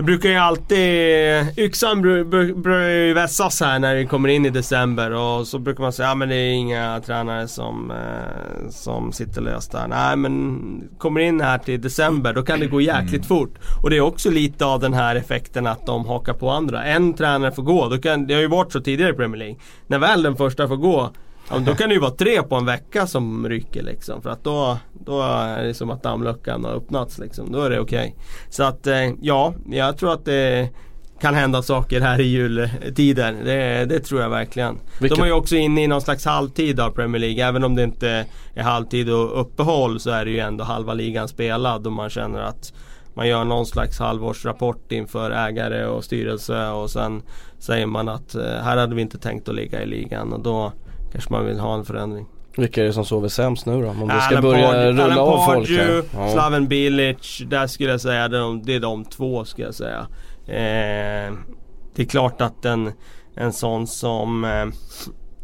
Det 0.02 0.06
brukar 0.06 0.30
ju 0.30 0.36
alltid, 0.36 0.80
yxan 1.58 2.06
bru- 2.06 2.24
bru- 2.30 2.62
brukar 2.62 2.90
ju 2.90 3.14
vässas 3.14 3.62
här 3.62 3.80
när 3.80 3.96
det 3.96 4.06
kommer 4.06 4.30
in 4.30 4.46
i 4.46 4.50
december 4.50 5.12
och 5.12 5.48
så 5.48 5.60
brukar 5.60 5.84
man 5.84 5.94
säga 5.94 6.10
att 6.10 6.18
men 6.18 6.30
det 6.30 6.36
är 6.36 6.52
inga 6.52 7.00
tränare 7.06 7.48
som, 7.48 7.92
eh, 7.92 8.70
som 8.70 9.12
sitter 9.12 9.42
löst 9.42 9.72
där. 9.72 9.88
Nej 9.88 10.16
men 10.16 10.84
kommer 10.98 11.20
in 11.20 11.42
här 11.42 11.58
till 11.58 11.82
december 11.82 12.34
då 12.34 12.44
kan 12.44 12.60
det 12.60 12.66
gå 12.68 12.82
jäkligt 12.82 13.26
fort. 13.26 13.56
Och 13.84 13.90
det 13.90 13.98
är 13.98 14.02
också 14.02 14.30
lite 14.30 14.66
av 14.66 14.80
den 14.80 14.94
här 14.94 15.16
effekten 15.16 15.68
att 15.68 15.86
de 15.86 16.06
hakar 16.06 16.34
på 16.34 16.50
andra. 16.50 16.84
En 16.84 17.14
tränare 17.14 17.52
får 17.52 17.64
gå, 17.64 17.90
då 17.90 17.98
kan, 17.98 18.28
det 18.28 18.34
har 18.34 18.42
ju 18.42 18.48
varit 18.48 18.72
så 18.72 18.82
tidigare 18.82 19.12
i 19.12 19.16
Premier 19.16 19.40
League. 19.40 19.56
När 19.88 20.00
väl 20.00 20.22
den 20.24 20.36
första 20.36 20.68
får 20.68 20.78
gå 20.78 21.12
Ja, 21.52 21.60
då 21.60 21.76
kan 21.76 21.90
det 21.90 21.96
ju 21.96 22.02
vara 22.02 22.12
tre 22.12 22.44
på 22.44 22.56
en 22.56 22.66
vecka 22.66 23.08
som 23.08 23.50
ryker 23.50 23.84
liksom. 23.84 24.22
För 24.22 24.30
att 24.30 24.44
då, 24.44 24.78
då 25.06 25.22
är 25.22 25.64
det 25.64 25.74
som 25.74 25.90
att 25.90 26.04
dammluckan 26.04 26.66
har 26.66 26.72
öppnats 26.72 27.18
liksom. 27.20 27.52
Då 27.52 27.62
är 27.62 27.70
det 27.70 27.80
okej. 27.80 28.16
Så 28.50 28.64
att 28.64 28.88
eh, 28.88 29.10
ja, 29.22 29.54
jag 29.72 29.98
tror 29.98 30.14
att 30.14 30.26
det 30.26 30.70
kan 31.22 31.34
hända 31.34 31.62
saker 31.62 32.02
här 32.02 32.20
i 32.22 32.24
jultider. 32.24 33.36
Det, 33.46 33.86
det 33.86 34.00
tror 34.00 34.22
jag 34.22 34.30
verkligen. 34.30 34.78
Vilka- 35.02 35.16
De 35.16 35.22
är 35.22 35.26
ju 35.26 35.34
också 35.34 35.56
inne 35.56 35.84
i 35.84 35.88
någon 35.88 36.02
slags 36.02 36.26
halvtid 36.26 36.80
av 36.80 36.90
Premier 36.92 37.20
League. 37.20 37.46
Även 37.48 37.64
om 37.64 37.76
det 37.76 37.84
inte 37.84 38.26
är 38.56 38.64
halvtid 38.64 39.10
och 39.10 39.42
uppehåll 39.42 40.00
så 40.00 40.10
är 40.10 40.26
det 40.26 40.32
ju 40.32 40.40
ändå 40.40 40.64
halva 40.64 40.94
ligan 40.94 41.28
spelad 41.28 41.86
och 41.88 41.94
man 41.94 42.10
känner 42.10 42.40
att 42.40 42.74
man 43.14 43.28
gör 43.28 43.44
någon 43.44 43.66
slags 43.66 44.00
halvårsrapport 44.00 44.92
inför 44.92 45.32
ägare 45.32 45.86
och 45.86 46.04
styrelse 46.04 46.68
och 46.70 46.90
sen 46.90 47.22
säger 47.60 47.86
man 47.86 48.10
att 48.10 48.36
eh, 48.36 48.42
här 48.44 48.78
hade 48.78 48.96
vi 48.96 49.02
inte 49.02 49.18
tänkt 49.18 49.50
att 49.50 49.56
ligga 49.56 49.84
i 49.84 49.86
ligan 49.86 50.34
och 50.34 50.40
då 50.40 50.72
kanske 51.12 51.34
man 51.34 51.46
vill 51.46 51.60
ha 51.60 51.76
en 51.76 51.86
förändring. 51.86 52.26
Vilka 52.58 52.82
är 52.82 52.86
det 52.86 52.94
som 52.94 53.06
sover 53.06 53.30
sämst 53.30 53.66
nu 53.66 53.82
då? 53.82 53.88
Om 53.90 54.08
det 54.08 54.22
ska 54.22 54.42
börja 54.42 54.72
Pardew- 54.74 54.88
rulla 54.88 55.04
Alan 55.04 55.18
av 55.18 55.46
folk 55.46 55.70
här. 55.70 56.04
Ja. 56.14 56.32
Slaven 56.32 56.68
Bilic, 56.68 57.42
där 57.48 57.68
skulle 57.68 57.90
jag 57.90 58.02
säga 58.02 58.28
de, 58.28 58.64
det 58.64 58.76
är 58.76 58.80
de 58.80 59.06
två 59.06 59.46
skulle 59.46 59.68
jag 59.68 59.76
säga. 59.76 60.08
Eh, 60.48 61.34
det 61.96 62.02
är 62.02 62.06
klart 62.10 62.42
att 62.42 62.66
en, 62.66 62.92
en 63.36 63.54
sån 63.54 63.88
som 63.88 64.44
eh, 64.44 64.66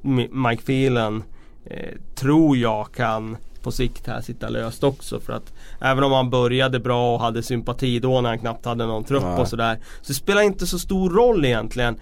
Mi- 0.01 0.49
Mike 0.49 0.63
Phelan 0.63 1.23
eh, 1.65 1.95
tror 2.15 2.57
jag 2.57 2.91
kan 2.91 3.37
på 3.63 3.71
sikt 3.71 4.07
här 4.07 4.21
sitta 4.21 4.49
löst 4.49 4.83
också 4.83 5.19
för 5.19 5.33
att 5.33 5.53
Även 5.81 6.03
om 6.03 6.11
han 6.11 6.29
började 6.29 6.79
bra 6.79 7.13
och 7.13 7.19
hade 7.21 7.43
sympati 7.43 7.99
då 7.99 8.21
när 8.21 8.29
han 8.29 8.39
knappt 8.39 8.65
hade 8.65 8.85
någon 8.85 9.03
trupp 9.03 9.23
Nej. 9.23 9.37
och 9.41 9.47
sådär 9.47 9.79
Så 10.01 10.07
det 10.07 10.13
spelar 10.13 10.41
inte 10.41 10.67
så 10.67 10.79
stor 10.79 11.09
roll 11.09 11.45
egentligen 11.45 11.99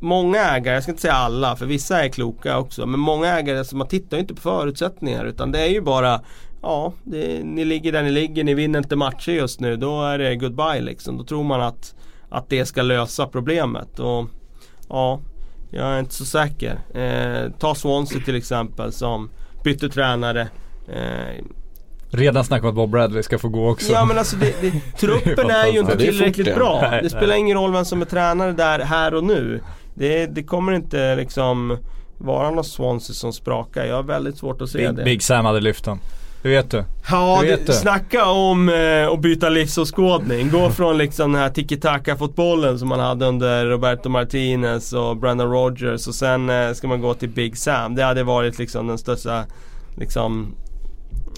Många 0.00 0.38
ägare, 0.38 0.74
jag 0.74 0.82
ska 0.82 0.92
inte 0.92 1.02
säga 1.02 1.14
alla 1.14 1.56
för 1.56 1.66
vissa 1.66 2.04
är 2.04 2.08
kloka 2.08 2.58
också 2.58 2.86
Men 2.86 3.00
många 3.00 3.38
ägare 3.38 3.64
som 3.64 3.78
man 3.78 3.88
tittar 3.88 4.16
ju 4.16 4.20
inte 4.20 4.34
på 4.34 4.40
förutsättningar 4.40 5.24
utan 5.24 5.52
det 5.52 5.60
är 5.60 5.68
ju 5.68 5.80
bara 5.80 6.20
Ja, 6.62 6.92
det, 7.04 7.44
ni 7.44 7.64
ligger 7.64 7.92
där 7.92 8.02
ni 8.02 8.10
ligger, 8.10 8.44
ni 8.44 8.54
vinner 8.54 8.78
inte 8.78 8.96
matcher 8.96 9.32
just 9.32 9.60
nu. 9.60 9.76
Då 9.76 10.02
är 10.02 10.18
det 10.18 10.36
goodbye 10.36 10.80
liksom. 10.80 11.18
Då 11.18 11.24
tror 11.24 11.44
man 11.44 11.60
att, 11.60 11.94
att 12.28 12.48
det 12.48 12.66
ska 12.66 12.82
lösa 12.82 13.26
problemet. 13.26 13.98
Och 13.98 14.26
ja, 14.88 15.20
jag 15.70 15.86
är 15.86 15.98
inte 16.00 16.14
så 16.14 16.24
säker. 16.24 16.78
Eh, 16.94 17.50
ta 17.58 17.74
Swansea 17.74 18.20
till 18.20 18.36
exempel 18.36 18.92
som 18.92 19.30
bytte 19.64 19.88
tränare. 19.88 20.48
Eh, 20.88 21.44
Redan 22.12 22.44
snack 22.44 22.62
om 22.62 22.68
att 22.68 22.74
Bob 22.74 22.90
Bradley 22.90 23.22
ska 23.22 23.38
få 23.38 23.48
gå 23.48 23.70
också. 23.70 23.92
Ja 23.92 24.04
men 24.04 24.18
alltså 24.18 24.36
det, 24.36 24.54
det, 24.60 24.70
truppen 24.98 25.50
är 25.50 25.66
ju 25.66 25.78
inte 25.78 25.92
är 25.92 25.96
fort 25.96 26.04
tillräckligt 26.04 26.54
bra. 26.54 26.98
Det 27.02 27.10
spelar 27.10 27.34
ingen 27.34 27.56
roll 27.56 27.72
vem 27.72 27.84
som 27.84 28.02
är 28.02 28.06
tränare 28.06 28.52
där 28.52 28.78
här 28.78 29.14
och 29.14 29.24
nu. 29.24 29.60
Det, 29.94 30.26
det 30.26 30.42
kommer 30.42 30.72
inte 30.72 31.16
liksom 31.16 31.78
vara 32.18 32.50
någon 32.50 32.64
Swansea 32.64 33.14
som 33.14 33.32
sprakar. 33.32 33.84
Jag 33.84 33.96
har 33.96 34.02
väldigt 34.02 34.36
svårt 34.38 34.62
att 34.62 34.68
se 34.70 34.78
Big, 34.78 34.96
det. 34.96 35.04
Big 35.04 35.22
Sam 35.22 35.44
hade 35.44 35.60
lyft 35.60 35.84
dem. 35.84 35.98
Det 36.42 36.48
vet 36.48 36.70
du. 36.70 36.84
Ja, 37.10 37.38
Det 37.42 37.48
vet 37.48 37.66
du. 37.66 37.72
snacka 37.72 38.24
om 38.26 38.68
eh, 38.68 39.08
att 39.08 39.20
byta 39.20 39.48
livsåskådning. 39.48 40.50
Gå 40.50 40.70
från 40.76 40.98
liksom 40.98 41.32
den 41.32 41.42
här 41.42 41.50
tiki-taka-fotbollen 41.50 42.78
som 42.78 42.88
man 42.88 43.00
hade 43.00 43.26
under 43.26 43.66
Roberto 43.66 44.08
Martinez 44.08 44.92
och 44.92 45.16
Brandon 45.16 45.50
Rogers 45.50 46.06
och 46.06 46.14
sen 46.14 46.50
eh, 46.50 46.72
ska 46.72 46.88
man 46.88 47.00
gå 47.00 47.14
till 47.14 47.28
Big 47.28 47.56
Sam. 47.56 47.94
Det 47.94 48.04
hade 48.04 48.22
varit 48.22 48.58
liksom 48.58 48.86
den 48.86 48.98
största, 48.98 49.44
liksom 49.96 50.54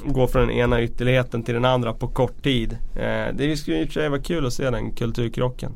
gå 0.04 0.26
från 0.26 0.46
den 0.48 0.56
ena 0.56 0.82
ytterligheten 0.82 1.42
till 1.42 1.54
den 1.54 1.64
andra 1.64 1.92
på 1.92 2.08
kort 2.08 2.42
tid. 2.42 2.78
Eh, 2.96 3.34
det 3.34 3.56
skulle 3.56 3.76
i 3.80 3.84
och 3.84 3.86
för 3.86 3.92
sig 3.94 4.08
vara 4.08 4.20
kul 4.22 4.46
att 4.46 4.52
se 4.52 4.70
den 4.70 4.92
kulturkrocken. 4.92 5.72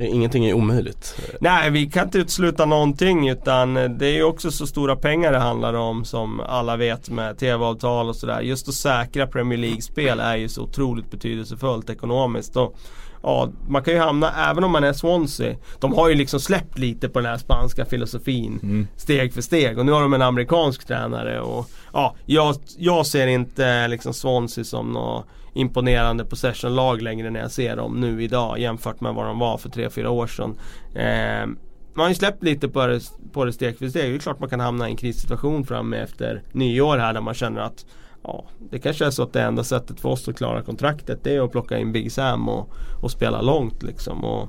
Ingenting 0.00 0.44
är 0.46 0.54
omöjligt. 0.54 1.16
Nej, 1.40 1.70
vi 1.70 1.86
kan 1.86 2.04
inte 2.04 2.18
utesluta 2.18 2.64
någonting 2.66 3.28
utan 3.28 3.74
det 3.74 4.06
är 4.06 4.12
ju 4.14 4.22
också 4.24 4.50
så 4.50 4.66
stora 4.66 4.96
pengar 4.96 5.32
det 5.32 5.38
handlar 5.38 5.74
om 5.74 6.04
som 6.04 6.40
alla 6.40 6.76
vet 6.76 7.10
med 7.10 7.38
TV-avtal 7.38 8.08
och 8.08 8.16
sådär. 8.16 8.40
Just 8.40 8.68
att 8.68 8.74
säkra 8.74 9.26
Premier 9.26 9.58
League-spel 9.58 10.20
är 10.20 10.36
ju 10.36 10.48
så 10.48 10.62
otroligt 10.62 11.10
betydelsefullt 11.10 11.90
ekonomiskt. 11.90 12.56
Och, 12.56 12.76
ja, 13.22 13.48
man 13.68 13.82
kan 13.82 13.94
ju 13.94 14.00
hamna, 14.00 14.50
även 14.50 14.64
om 14.64 14.70
man 14.72 14.84
är 14.84 14.92
Swansea, 14.92 15.56
de 15.80 15.92
har 15.94 16.08
ju 16.08 16.14
liksom 16.14 16.40
släppt 16.40 16.78
lite 16.78 17.08
på 17.08 17.18
den 17.20 17.30
här 17.30 17.38
spanska 17.38 17.84
filosofin 17.84 18.60
Mm. 18.62 18.86
steg 18.96 19.34
för 19.34 19.42
steg. 19.42 19.78
Och 19.78 19.86
nu 19.86 19.92
har 19.92 20.02
de 20.02 20.12
en 20.14 20.22
amerikansk 20.22 20.86
tränare 20.86 21.40
och 21.40 21.66
ja, 21.92 22.14
jag, 22.26 22.54
jag 22.78 23.06
ser 23.06 23.26
inte 23.26 23.88
liksom 23.88 24.14
Swansea 24.14 24.64
som 24.64 24.92
något 24.92 25.26
imponerande 25.52 26.24
possession-lag 26.24 27.02
längre 27.02 27.30
när 27.30 27.40
jag 27.40 27.50
ser 27.50 27.76
dem 27.76 28.00
nu 28.00 28.22
idag 28.22 28.58
jämfört 28.58 29.00
med 29.00 29.14
vad 29.14 29.26
de 29.26 29.38
var 29.38 29.58
för 29.58 29.68
3-4 29.68 30.06
år 30.06 30.26
sedan. 30.26 30.58
Eh, 30.94 31.46
man 31.94 32.04
har 32.04 32.08
ju 32.08 32.14
släppt 32.14 32.42
lite 32.42 32.68
på 32.68 32.86
det, 32.86 33.00
på 33.32 33.44
det 33.44 33.52
steg 33.52 33.78
för 33.78 33.88
steg. 33.88 34.10
Det 34.10 34.16
är 34.16 34.18
klart 34.18 34.40
man 34.40 34.48
kan 34.48 34.60
hamna 34.60 34.88
i 34.88 34.90
en 34.90 34.96
krissituation 34.96 35.64
framme 35.64 35.96
efter 35.96 36.42
nyår 36.52 36.98
här 36.98 37.12
där 37.12 37.20
man 37.20 37.34
känner 37.34 37.60
att 37.60 37.84
Ja, 38.22 38.44
det 38.70 38.78
kanske 38.78 39.06
är 39.06 39.10
så 39.10 39.22
att 39.22 39.32
det 39.32 39.42
enda 39.42 39.64
sättet 39.64 40.00
för 40.00 40.08
oss 40.08 40.28
att 40.28 40.36
klara 40.36 40.62
kontraktet 40.62 41.24
det 41.24 41.34
är 41.34 41.44
att 41.44 41.52
plocka 41.52 41.78
in 41.78 41.92
Big 41.92 42.12
Sam 42.12 42.48
och, 42.48 42.70
och 43.02 43.10
spela 43.10 43.42
långt 43.42 43.82
liksom. 43.82 44.24
Och 44.24 44.48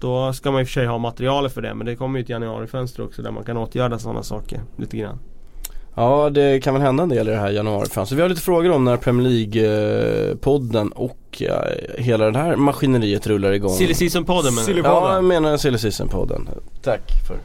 då 0.00 0.32
ska 0.32 0.50
man 0.50 0.60
i 0.60 0.64
och 0.64 0.68
för 0.68 0.72
sig 0.72 0.86
ha 0.86 0.98
materialet 0.98 1.54
för 1.54 1.62
det 1.62 1.74
men 1.74 1.86
det 1.86 1.96
kommer 1.96 2.18
ju 2.18 2.22
ett 2.22 2.28
januarifönster 2.28 3.04
också 3.04 3.22
där 3.22 3.30
man 3.30 3.44
kan 3.44 3.56
åtgärda 3.56 3.98
sådana 3.98 4.22
saker 4.22 4.60
lite 4.76 4.96
grann. 4.96 5.18
Ja 6.00 6.30
det 6.30 6.60
kan 6.60 6.74
väl 6.74 6.82
hända 6.82 7.02
en 7.02 7.08
del 7.08 7.28
i 7.28 7.30
det 7.30 7.36
här 7.36 7.50
januarifönstret. 7.50 8.18
Vi 8.18 8.22
har 8.22 8.28
lite 8.28 8.40
frågor 8.40 8.70
om 8.70 8.84
när 8.84 8.96
Premier 8.96 9.28
League-podden 9.28 10.90
och 10.90 11.18
ja, 11.38 11.64
hela 11.98 12.30
det 12.30 12.38
här 12.38 12.56
maskineriet 12.56 13.26
rullar 13.26 13.52
igång. 13.52 13.70
Silly 13.70 13.94
Season-podden 13.94 14.50
menar 14.54 14.74
du? 14.74 14.78
Ja, 14.88 15.14
jag 15.14 15.24
menar 15.24 15.56
Silly 15.56 15.78
Season-podden. 15.78 16.48
Tack 16.82 17.00
för 17.28 17.36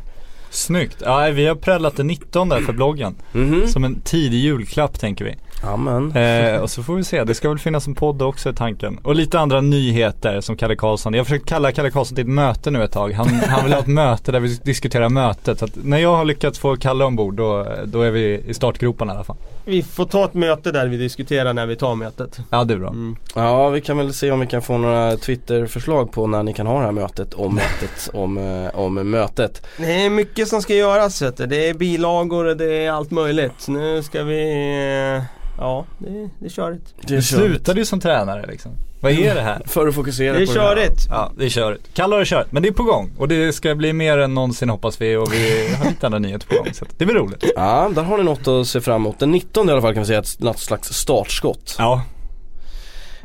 Snyggt. 0.49 0.97
Ja, 1.05 1.29
vi 1.33 1.47
har 1.47 1.55
prällat 1.55 1.97
den 1.97 2.07
19 2.07 2.49
där 2.49 2.59
för 2.61 2.73
bloggen. 2.73 3.15
Mhm. 3.31 3.67
Som 3.67 3.83
en 3.83 4.01
tidig 4.01 4.37
julklapp 4.37 4.99
tänker 4.99 5.25
vi. 5.25 5.35
Amen. 5.63 6.15
Eh, 6.15 6.61
och 6.61 6.69
så 6.69 6.83
får 6.83 6.95
vi 6.95 7.03
se, 7.03 7.23
det 7.23 7.33
ska 7.33 7.49
väl 7.49 7.59
finnas 7.59 7.87
en 7.87 7.95
podd 7.95 8.21
också 8.21 8.49
i 8.49 8.53
tanken. 8.53 8.99
Och 9.03 9.15
lite 9.15 9.39
andra 9.39 9.61
nyheter 9.61 10.41
som 10.41 10.57
Kalle 10.57 10.75
Karlsson. 10.75 11.13
Jag 11.13 11.19
har 11.19 11.25
försökt 11.25 11.49
kalla 11.49 11.71
Kalle 11.71 11.91
Karlsson 11.91 12.15
till 12.15 12.23
ett 12.23 12.29
möte 12.29 12.71
nu 12.71 12.83
ett 12.83 12.91
tag. 12.91 13.11
Han, 13.11 13.27
han 13.27 13.63
vill 13.63 13.73
ha 13.73 13.79
ett 13.79 13.87
möte 13.87 14.31
där 14.31 14.39
vi 14.39 14.59
diskuterar 14.63 15.09
mötet. 15.09 15.59
Så 15.59 15.65
att 15.65 15.75
när 15.83 15.97
jag 15.97 16.15
har 16.15 16.25
lyckats 16.25 16.59
få 16.59 16.75
Kalle 16.75 17.03
ombord 17.03 17.33
då, 17.33 17.67
då 17.85 18.01
är 18.01 18.11
vi 18.11 18.43
i 18.47 18.53
startgroparna 18.53 19.13
i 19.13 19.15
alla 19.15 19.23
fall. 19.23 19.37
Vi 19.65 19.83
får 19.83 20.05
ta 20.05 20.25
ett 20.25 20.33
möte 20.33 20.71
där 20.71 20.87
vi 20.87 20.97
diskuterar 20.97 21.53
när 21.53 21.65
vi 21.65 21.75
tar 21.75 21.95
mötet. 21.95 22.39
Ja 22.49 22.63
det 22.63 22.73
är 22.73 22.77
bra. 22.77 22.89
Mm. 22.89 23.15
Ja 23.35 23.69
vi 23.69 23.81
kan 23.81 23.97
väl 23.97 24.13
se 24.13 24.31
om 24.31 24.39
vi 24.39 24.47
kan 24.47 24.61
få 24.61 24.77
några 24.77 25.17
Twitterförslag 25.17 26.11
på 26.11 26.27
när 26.27 26.43
ni 26.43 26.53
kan 26.53 26.67
ha 26.67 26.79
det 26.79 26.85
här 26.85 26.91
mötet 26.91 27.33
om 27.33 27.55
mötet 27.55 28.09
om, 28.13 28.37
eh, 28.37 28.79
om 28.79 28.93
mötet. 29.11 29.67
Det 29.77 30.05
är 30.05 30.09
mycket 30.09 30.47
som 30.47 30.61
ska 30.61 30.75
göras 30.75 31.21
vet 31.21 31.37
du. 31.37 31.45
Det 31.45 31.69
är 31.69 31.73
bilagor 31.73 32.45
och 32.45 32.57
det 32.57 32.85
är 32.85 32.91
allt 32.91 33.11
möjligt. 33.11 33.67
Nu 33.67 34.03
ska 34.03 34.23
vi... 34.23 35.21
Ja, 35.57 35.85
det, 35.97 36.29
det 36.39 36.45
är 36.45 36.49
körigt. 36.49 36.83
Det 37.01 37.07
Du 37.07 37.17
är 37.17 37.21
körigt. 37.21 37.27
slutade 37.51 37.79
ju 37.79 37.85
som 37.85 37.99
tränare 37.99 38.45
liksom. 38.47 38.71
Vad 38.99 39.11
är 39.11 39.35
det 39.35 39.41
här? 39.41 39.61
För 39.65 39.87
att 39.87 39.95
fokusera 39.95 40.37
Det 40.37 40.43
är 40.43 40.45
på 40.47 40.53
det 40.53 40.59
här. 40.59 40.75
körigt. 40.75 41.07
Ja, 41.09 41.31
det 41.37 41.45
är 41.45 41.49
körigt. 41.49 41.83
Kalle 41.93 42.15
har 42.15 42.19
det 42.19 42.25
kört, 42.25 42.51
men 42.51 42.63
det 42.63 42.69
är 42.69 42.73
på 42.73 42.83
gång. 42.83 43.11
Och 43.17 43.27
det 43.27 43.53
ska 43.53 43.75
bli 43.75 43.93
mer 43.93 44.17
än 44.17 44.33
någonsin 44.33 44.69
hoppas 44.69 45.01
vi 45.01 45.15
och 45.15 45.33
vi 45.33 45.73
har 45.75 45.85
lite 45.89 46.05
andra 46.05 46.19
nyheter 46.19 46.47
på 46.47 46.55
gång. 46.55 46.73
Så 46.73 46.85
det 46.97 47.05
blir 47.05 47.15
roligt. 47.15 47.43
Ja, 47.55 47.91
där 47.95 48.03
har 48.03 48.17
ni 48.17 48.23
något 48.23 48.47
att 48.47 48.67
se 48.67 48.81
fram 48.81 48.95
emot. 49.01 49.19
Den 49.19 49.31
19 49.31 49.69
i 49.69 49.71
alla 49.71 49.81
fall 49.81 49.93
kan 49.93 50.03
vi 50.03 50.07
säga 50.07 50.19
ett, 50.19 50.39
något 50.39 50.59
slags 50.59 50.93
startskott. 50.93 51.75
Ja, 51.77 52.01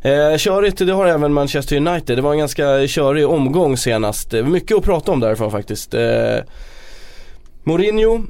Eh, 0.03 0.37
körigt, 0.37 0.79
det 0.79 0.93
har 0.93 1.07
även 1.07 1.33
Manchester 1.33 1.77
United. 1.77 2.19
Det 2.19 2.23
var 2.23 2.33
en 2.33 2.39
ganska 2.39 2.87
körig 2.87 3.29
omgång 3.29 3.77
senast. 3.77 4.33
Mycket 4.33 4.77
att 4.77 4.85
prata 4.85 5.13
om 5.13 5.21
därifrån 5.21 5.51
faktiskt. 5.51 5.95
Eh, 5.95 6.37
Mourinho, 7.65 8.23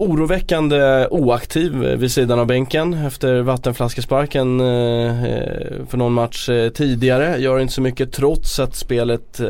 oroväckande 0.00 1.06
oaktiv 1.10 1.72
vid 1.72 2.12
sidan 2.12 2.38
av 2.38 2.46
bänken 2.46 2.94
efter 2.94 3.40
vattenflaskesparken 3.40 4.60
eh, 4.60 5.24
eh, 5.24 5.86
för 5.88 5.96
någon 5.96 6.12
match 6.12 6.48
eh, 6.48 6.70
tidigare. 6.70 7.38
Gör 7.38 7.58
inte 7.58 7.74
så 7.74 7.82
mycket 7.82 8.12
trots 8.12 8.58
att 8.58 8.74
spelet 8.74 9.40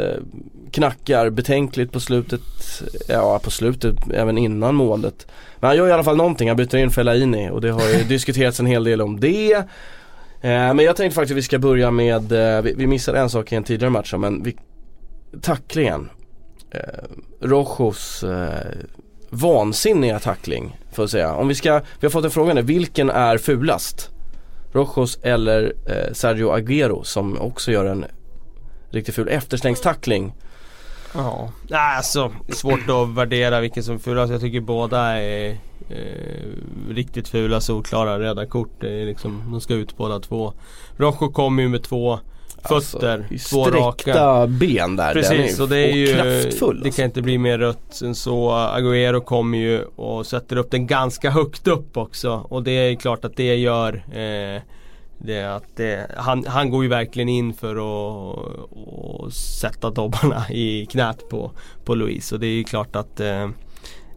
knackar 0.70 1.30
betänkligt 1.30 1.92
på 1.92 2.00
slutet. 2.00 2.40
Ja, 3.08 3.40
på 3.44 3.50
slutet 3.50 3.96
även 4.14 4.38
innan 4.38 4.74
målet. 4.74 5.26
Men 5.56 5.68
han 5.68 5.76
gör 5.76 5.88
i 5.88 5.92
alla 5.92 6.04
fall 6.04 6.16
någonting. 6.16 6.48
Han 6.48 6.56
byter 6.56 6.76
in 6.76 6.90
Fellaini 6.90 7.50
och 7.50 7.60
det 7.60 7.70
har 7.70 7.88
ju 7.88 8.04
diskuterats 8.08 8.60
en 8.60 8.66
hel 8.66 8.84
del 8.84 9.00
om 9.00 9.20
det. 9.20 9.62
Men 10.42 10.78
jag 10.78 10.96
tänkte 10.96 11.14
faktiskt 11.14 11.32
att 11.32 11.38
vi 11.38 11.42
ska 11.42 11.58
börja 11.58 11.90
med, 11.90 12.32
vi, 12.64 12.74
vi 12.76 12.86
missade 12.86 13.18
en 13.18 13.30
sak 13.30 13.52
i 13.52 13.56
en 13.56 13.64
tidigare 13.64 13.90
match 13.90 14.14
men 14.14 14.42
vi, 14.42 14.56
tacklingen. 15.42 16.08
Eh, 16.70 17.04
Rojos 17.40 18.24
eh, 18.24 18.66
vansinniga 19.30 20.18
tackling 20.18 20.76
får 20.92 21.02
jag 21.02 21.10
säga. 21.10 21.34
Om 21.34 21.48
vi 21.48 21.54
ska, 21.54 21.80
vi 22.00 22.06
har 22.06 22.10
fått 22.10 22.24
en 22.24 22.30
fråga 22.30 22.54
nu, 22.54 22.62
vilken 22.62 23.10
är 23.10 23.38
fulast? 23.38 24.10
Rojos 24.72 25.18
eller 25.22 25.72
eh, 25.86 26.12
Sergio 26.12 26.50
Aguero 26.50 27.04
som 27.04 27.40
också 27.40 27.72
gör 27.72 27.84
en 27.84 28.04
riktigt 28.90 29.14
ful 29.14 29.28
efterslängstackling. 29.28 30.34
Ja. 31.14 31.52
Nej 31.68 31.96
alltså, 31.96 32.32
svårt 32.48 32.88
att 32.88 33.16
värdera 33.16 33.60
vilken 33.60 33.82
som 33.82 33.94
är 33.94 33.98
fulast. 33.98 34.32
Jag 34.32 34.40
tycker 34.40 34.60
båda 34.60 35.00
är 35.00 35.50
eh, 35.88 36.88
riktigt 36.90 37.28
fula, 37.28 37.60
solklara, 37.60 38.18
röda 38.18 38.46
kort. 38.46 38.80
Det 38.80 39.02
är 39.02 39.06
liksom, 39.06 39.42
de 39.50 39.60
ska 39.60 39.74
ut 39.74 39.96
båda 39.96 40.20
två. 40.20 40.52
Rojo 40.96 41.32
kommer 41.32 41.62
ju 41.62 41.68
med 41.68 41.82
två 41.82 42.18
fötter, 42.68 43.28
två 43.50 43.70
raka. 43.70 44.20
Alltså, 44.20 44.58
ben 44.58 44.96
där. 44.96 45.14
Den 45.14 45.22
Precis, 45.22 45.60
och 45.60 45.68
det 45.68 45.78
är 45.78 45.92
ju, 45.92 46.06
kraftfull 46.06 46.80
det 46.80 46.86
alltså. 46.86 46.98
kan 46.98 47.04
inte 47.04 47.22
bli 47.22 47.38
mer 47.38 47.58
rött 47.58 48.00
än 48.02 48.14
så. 48.14 48.50
Agüero 48.50 49.20
kommer 49.20 49.58
ju 49.58 49.82
och 49.82 50.26
sätter 50.26 50.56
upp 50.56 50.70
den 50.70 50.86
ganska 50.86 51.30
högt 51.30 51.68
upp 51.68 51.96
också. 51.96 52.46
Och 52.48 52.62
det 52.62 52.70
är 52.70 52.94
klart 52.94 53.24
att 53.24 53.36
det 53.36 53.54
gör 53.56 54.04
eh, 54.12 54.62
det 55.18 55.44
att 55.44 55.76
det, 55.76 56.10
han, 56.16 56.44
han 56.46 56.70
går 56.70 56.82
ju 56.82 56.88
verkligen 56.88 57.28
in 57.28 57.54
för 57.54 57.76
att 57.76 58.38
att 59.26 59.34
sätta 59.34 59.90
dobbarna 59.90 60.50
i 60.50 60.86
knät 60.86 61.28
på, 61.28 61.50
på 61.84 61.94
Louise. 61.94 62.34
Och 62.34 62.40
det 62.40 62.46
är 62.46 62.56
ju 62.56 62.64
klart 62.64 62.96
att 62.96 63.20
eh, 63.20 63.48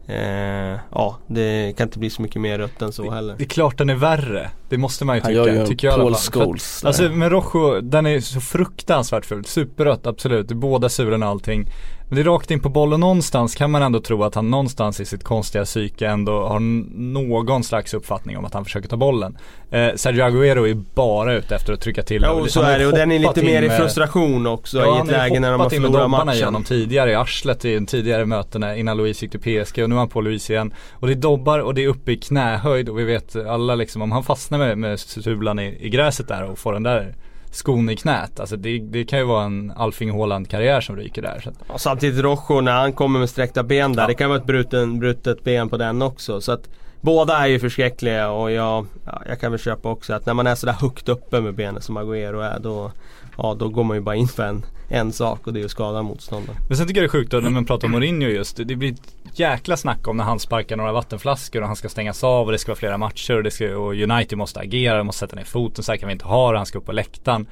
eh, 0.07 0.79
ja, 0.91 1.17
det 1.27 1.73
kan 1.77 1.87
inte 1.87 1.99
bli 1.99 2.09
så 2.09 2.21
mycket 2.21 2.41
mer 2.41 2.57
rött 2.57 2.81
än 2.81 2.91
så 2.91 3.11
heller. 3.11 3.35
det 3.37 3.43
är 3.43 3.47
klart 3.47 3.77
den 3.77 3.89
är 3.89 3.95
värre. 3.95 4.49
Det 4.69 4.77
måste 4.77 5.05
man 5.05 5.15
ju 5.15 5.21
tycka. 5.21 5.51
en 5.51 5.67
tycker 5.67 5.87
jag 5.87 5.97
Paul 5.99 6.13
att- 6.13 6.19
Scholes. 6.33 6.85
Alltså 6.85 7.03
med 7.09 7.31
Rojo, 7.31 7.81
den 7.81 8.05
är 8.05 8.19
så 8.19 8.41
fruktansvärt 8.41 9.25
ful. 9.25 9.45
Superrött, 9.45 10.07
absolut. 10.07 10.47
Båda 10.47 10.89
sulorna 10.89 11.25
och 11.25 11.31
allting. 11.31 11.67
Men 12.09 12.15
det 12.15 12.21
är 12.21 12.25
rakt 12.25 12.51
in 12.51 12.59
på 12.59 12.69
boll 12.69 12.93
och 12.93 12.99
någonstans 12.99 13.55
kan 13.55 13.71
man 13.71 13.81
ändå 13.81 13.99
tro 13.99 14.23
att 14.23 14.35
han 14.35 14.49
någonstans 14.51 14.99
i 14.99 15.05
sitt 15.05 15.23
konstiga 15.23 15.65
psyke 15.65 16.07
ändå 16.07 16.47
har 16.47 16.59
någon 16.59 17.63
slags 17.63 17.93
uppfattning 17.93 18.37
om 18.37 18.45
att 18.45 18.53
han 18.53 18.65
försöker 18.65 18.89
ta 18.89 18.97
bollen. 18.97 19.37
Eh, 19.71 19.89
Sergio 19.95 20.23
Agüero 20.23 20.69
är 20.69 20.73
bara 20.95 21.33
ute 21.33 21.55
efter 21.55 21.73
att 21.73 21.81
trycka 21.81 22.03
till. 22.03 22.21
Ja, 22.21 22.31
och 22.31 22.41
och 22.41 22.49
så 22.49 22.61
han 22.61 22.71
är 22.71 22.79
det 22.79 22.85
och 22.85 22.91
den 22.93 23.11
är 23.11 23.19
lite 23.19 23.43
mer 23.43 23.61
i 23.61 23.69
frustration 23.69 24.47
också 24.47 24.77
Ja, 24.77 24.85
i 24.85 24.97
han 24.97 25.07
ett 25.07 25.11
läge 25.11 25.39
när 25.39 25.51
de 25.51 25.61
har 25.61 25.69
förlorat 25.69 26.09
matchen. 26.09 26.29
igenom 26.33 26.63
tidigare 26.63 27.11
i 27.11 27.15
arslet 27.15 27.65
i 27.65 27.85
tidigare 27.85 28.25
möte 28.25 28.75
innan 28.77 28.97
Louise 28.97 29.25
gick 29.25 29.31
till 29.31 29.63
PSG 29.65 29.83
och 29.83 29.89
nu 29.89 29.95
är 29.95 29.99
han 29.99 30.09
på 30.09 30.21
Louise 30.21 30.53
igen. 30.53 30.73
Och 30.91 31.07
det 31.07 31.13
är 31.13 31.17
dobbar 31.17 31.59
och 31.59 31.73
det 31.73 31.83
är 31.83 31.87
uppe 31.87 32.11
i 32.11 32.17
knähöjd 32.17 32.89
och 32.89 32.99
vi 32.99 33.03
vet 33.03 33.35
alla 33.35 33.75
liksom 33.75 34.01
om 34.01 34.11
han 34.11 34.23
fastnar 34.23 34.57
med, 34.57 34.77
med 34.77 34.99
sulan 34.99 35.59
i, 35.59 35.77
i 35.79 35.89
gräset 35.89 36.27
där 36.27 36.43
och 36.43 36.59
får 36.59 36.73
den 36.73 36.83
där 36.83 37.15
skon 37.55 37.89
i 37.89 37.95
knät. 37.95 38.39
Alltså 38.39 38.55
det, 38.57 38.79
det 38.79 39.05
kan 39.05 39.19
ju 39.19 39.25
vara 39.25 39.43
en 39.45 39.73
Alfing 39.75 40.11
Haaland 40.11 40.49
karriär 40.49 40.81
som 40.81 40.95
ryker 40.95 41.21
där. 41.21 41.39
Så 41.43 41.73
Och 41.73 41.81
samtidigt 41.81 42.23
Rojo 42.23 42.61
när 42.61 42.71
han 42.71 42.93
kommer 42.93 43.19
med 43.19 43.29
sträckta 43.29 43.63
ben 43.63 43.93
där, 43.93 44.01
Ja. 44.03 44.07
det 44.07 44.13
kan 44.13 44.29
vara 44.29 44.39
ett 44.39 44.45
bruten, 44.45 44.99
brutet 44.99 45.43
ben 45.43 45.69
på 45.69 45.77
den 45.77 46.01
också. 46.01 46.41
Så 46.41 46.51
att 46.51 46.69
båda 47.01 47.37
är 47.37 47.47
ju 47.47 47.59
förskräckliga 47.59 48.29
och 48.29 48.51
jag, 48.51 48.85
ja, 49.05 49.21
jag 49.27 49.39
kan 49.39 49.51
väl 49.51 49.59
köpa 49.59 49.89
också 49.89 50.13
att 50.13 50.25
när 50.25 50.33
man 50.33 50.47
är 50.47 50.55
sådär 50.55 50.73
högt 50.73 51.09
uppe 51.09 51.41
med 51.41 51.53
benen 51.53 51.81
som 51.81 51.97
Agüero 51.97 52.41
är 52.55 52.59
då, 52.59 52.91
ja, 53.37 53.55
då 53.59 53.69
går 53.69 53.83
man 53.83 53.97
ju 53.97 54.01
bara 54.01 54.15
in 54.15 54.27
för 54.27 54.43
en, 54.43 54.65
en 54.89 55.13
sak 55.13 55.47
och 55.47 55.53
det 55.53 55.61
är 55.61 55.65
att 55.65 55.71
skada 55.71 56.01
motståndaren. 56.01 56.59
Men 56.67 56.77
sen 56.77 56.87
tycker 56.87 57.01
jag 57.01 57.09
det 57.09 57.17
är 57.17 57.19
sjukt 57.19 57.31
då 57.31 57.37
när 57.37 57.49
man 57.49 57.65
pratar 57.65 57.87
om 57.87 57.91
Mourinho 57.91 58.27
just. 58.27 58.57
Det 58.57 58.75
blir 58.75 58.91
ett 58.91 59.15
jäkla 59.33 59.77
snack 59.77 60.07
om 60.07 60.17
när 60.17 60.23
han 60.23 60.39
sparkar 60.39 60.77
några 60.77 60.91
vattenflaskor 60.91 61.61
och 61.61 61.67
han 61.67 61.75
ska 61.75 61.89
stängas 61.89 62.23
av 62.23 62.45
och 62.45 62.51
det 62.51 62.57
ska 62.57 62.71
vara 62.71 62.79
flera 62.79 62.97
matcher 62.97 63.37
och, 63.37 63.43
det 63.43 63.51
ska, 63.51 63.77
och 63.77 63.93
United 63.93 64.37
måste 64.37 64.59
agera, 64.59 64.97
de 64.97 65.07
måste 65.07 65.19
sätta 65.19 65.35
ner 65.35 65.43
foten, 65.43 65.83
så 65.83 65.91
här 65.91 65.97
kan 65.97 66.07
vi 66.07 66.13
inte 66.13 66.25
ha 66.25 66.51
det, 66.51 66.57
han 66.57 66.65
ska 66.65 66.77
upp 66.77 66.85
på 66.85 66.91
läktaren. 66.91 67.47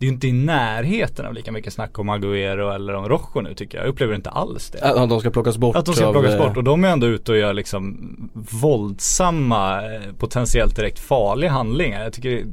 Det 0.00 0.06
är 0.06 0.08
ju 0.08 0.14
inte 0.14 0.28
i 0.28 0.32
närheten 0.32 1.26
av 1.26 1.34
lika 1.34 1.52
mycket 1.52 1.72
snack 1.72 1.98
om 1.98 2.10
Agüero 2.10 2.74
eller 2.74 2.94
om 2.94 3.08
Rojo 3.08 3.40
nu 3.40 3.54
tycker 3.54 3.78
jag. 3.78 3.86
Jag 3.86 3.92
upplever 3.92 4.14
inte 4.14 4.30
alls 4.30 4.70
det. 4.70 4.82
Att 4.82 5.08
de 5.08 5.20
ska 5.20 5.30
plockas 5.30 5.58
bort 5.58 5.76
Att 5.76 5.86
de 5.86 5.94
ska 5.94 6.12
plockas 6.12 6.34
eh, 6.34 6.46
bort 6.46 6.56
och 6.56 6.64
de 6.64 6.84
är 6.84 6.88
ändå 6.88 7.06
ute 7.06 7.32
och 7.32 7.38
gör 7.38 7.52
liksom 7.52 7.96
våldsamma, 8.62 9.82
eh, 9.94 10.12
potentiellt 10.18 10.76
direkt 10.76 10.98
farliga 10.98 11.50
handlingar. 11.50 12.02
Jag 12.02 12.12
tycker 12.12 12.44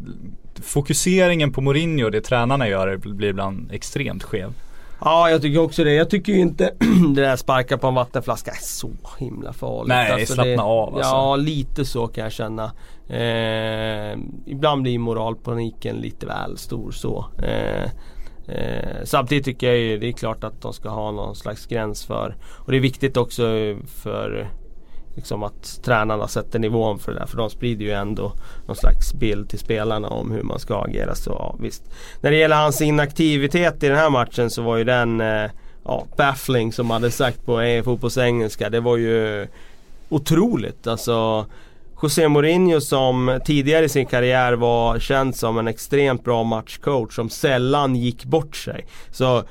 fokuseringen 0.63 1.51
på 1.51 1.61
Mourinho 1.61 2.05
och 2.05 2.11
det 2.11 2.21
tränarna 2.21 2.67
gör 2.67 2.97
blir 2.97 3.29
ibland 3.29 3.71
extremt 3.71 4.23
skev. 4.23 4.53
Ja, 5.01 5.29
jag 5.29 5.41
tycker 5.41 5.59
också 5.59 5.83
det. 5.83 5.93
Jag 5.93 6.09
tycker 6.09 6.33
ju 6.33 6.39
inte 6.39 6.73
det 7.15 7.21
där 7.21 7.35
sparka 7.35 7.77
på 7.77 7.87
en 7.87 7.93
vattenflaska 7.93 8.51
är 8.51 8.61
så 8.61 8.91
himla 9.19 9.53
farligt. 9.53 9.87
Nej, 9.87 10.25
slappna 10.25 10.53
det, 10.53 10.61
av, 10.61 10.95
alltså. 10.95 11.11
Ja, 11.11 11.35
lite 11.35 11.85
så 11.85 12.07
kan 12.07 12.23
jag 12.23 12.33
känna. 12.33 12.71
Eh, 13.09 14.17
ibland 14.45 14.81
blir 14.81 14.99
moralpaniken 14.99 15.95
lite 15.95 16.25
väl 16.25 16.57
stor 16.57 16.91
så. 16.91 17.25
Eh, 17.43 17.83
eh, 18.55 19.03
samtidigt 19.03 19.45
tycker 19.45 19.67
jag 19.67 19.77
ju 19.77 19.97
det 19.97 20.07
är 20.07 20.11
klart 20.11 20.43
att 20.43 20.61
de 20.61 20.73
ska 20.73 20.89
ha 20.89 21.11
någon 21.11 21.35
slags 21.35 21.65
gräns 21.65 22.05
för 22.05 22.35
och 22.65 22.71
det 22.71 22.77
är 22.77 22.81
viktigt 22.81 23.17
också 23.17 23.43
för 23.87 24.49
liksom 25.17 25.43
att 25.43 25.79
tränarna 25.83 26.27
sätter 26.27 26.59
nivån 26.59 26.99
för 26.99 27.11
det 27.11 27.19
där. 27.19 27.25
För 27.25 27.37
de 27.37 27.49
sprider 27.49 27.85
ju 27.85 27.91
ändå 27.91 28.33
någon 28.65 28.75
slags 28.75 29.13
bild 29.13 29.49
till 29.49 29.59
spelarna 29.59 30.07
om 30.07 30.31
hur 30.31 30.43
man 30.43 30.59
ska 30.59 30.81
agera. 30.81 31.15
Så 31.15 31.29
ja, 31.29 31.55
visst. 31.59 31.83
När 32.21 32.31
det 32.31 32.37
gäller 32.37 32.55
hans 32.55 32.81
inaktivitet 32.81 33.83
i 33.83 33.87
den 33.87 33.97
här 33.97 34.09
matchen 34.09 34.49
så 34.49 34.61
var 34.61 34.77
ju 34.77 34.83
den 34.83 35.21
eh, 35.21 35.51
ja, 35.85 36.05
baffling 36.17 36.73
som 36.73 36.87
man 36.87 37.01
hade 37.01 37.11
sagt 37.11 37.45
på 37.45 37.61
eh, 37.61 37.83
fotbollsengelska. 37.83 38.69
Det 38.69 38.79
var 38.79 38.97
ju 38.97 39.47
otroligt. 40.09 40.87
Alltså 40.87 41.45
José 42.01 42.27
Mourinho 42.27 42.81
som 42.81 43.39
tidigare 43.45 43.85
i 43.85 43.89
sin 43.89 44.05
karriär 44.05 44.53
var 44.53 44.99
känd 44.99 45.35
som 45.35 45.57
en 45.57 45.67
extremt 45.67 46.23
bra 46.23 46.43
matchcoach 46.43 47.15
som 47.15 47.29
sällan 47.29 47.95
gick 47.95 48.25
bort 48.25 48.55
sig. 48.55 48.85
Så 49.11 49.43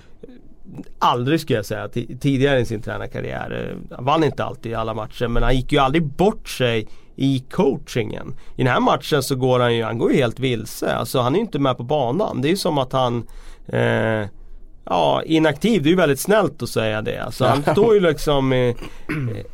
Aldrig 0.98 1.40
skulle 1.40 1.58
jag 1.58 1.66
säga 1.66 1.86
ti- 1.86 2.18
tidigare 2.18 2.60
i 2.60 2.64
sin 2.64 2.82
tränarkarriär. 2.82 3.70
Eh, 3.90 3.96
Han 3.96 4.04
vann 4.04 4.24
inte 4.24 4.44
alltid 4.44 4.74
alla 4.74 4.94
matcher 4.94 5.28
men 5.28 5.42
han 5.42 5.56
gick 5.56 5.72
ju 5.72 5.78
aldrig 5.78 6.04
bort 6.06 6.48
sig 6.48 6.88
i 7.16 7.44
coachingen. 7.50 8.34
I 8.56 8.62
den 8.64 8.72
här 8.72 8.80
matchen 8.80 9.22
så 9.22 9.34
går 9.36 9.60
han 9.60 9.76
ju, 9.76 9.82
han 9.84 9.98
går 9.98 10.12
ju 10.12 10.16
helt 10.18 10.40
vilse. 10.40 10.94
Alltså 10.94 11.20
han 11.20 11.32
är 11.34 11.36
ju 11.38 11.44
inte 11.44 11.58
med 11.58 11.76
på 11.76 11.82
banan. 11.82 12.42
Det 12.42 12.48
är 12.48 12.50
ju 12.50 12.56
som 12.56 12.78
att 12.78 12.92
han 12.92 13.26
eh, 13.68 14.26
Ja, 14.88 15.22
inaktiv, 15.26 15.82
det 15.82 15.88
är 15.88 15.90
ju 15.90 15.96
väldigt 15.96 16.20
snällt 16.20 16.62
att 16.62 16.68
säga 16.68 17.02
det. 17.02 17.18
Alltså, 17.18 17.44
han 17.44 17.62
står 17.72 17.94
ju 17.94 18.00
liksom 18.00 18.52
eh, 18.52 18.74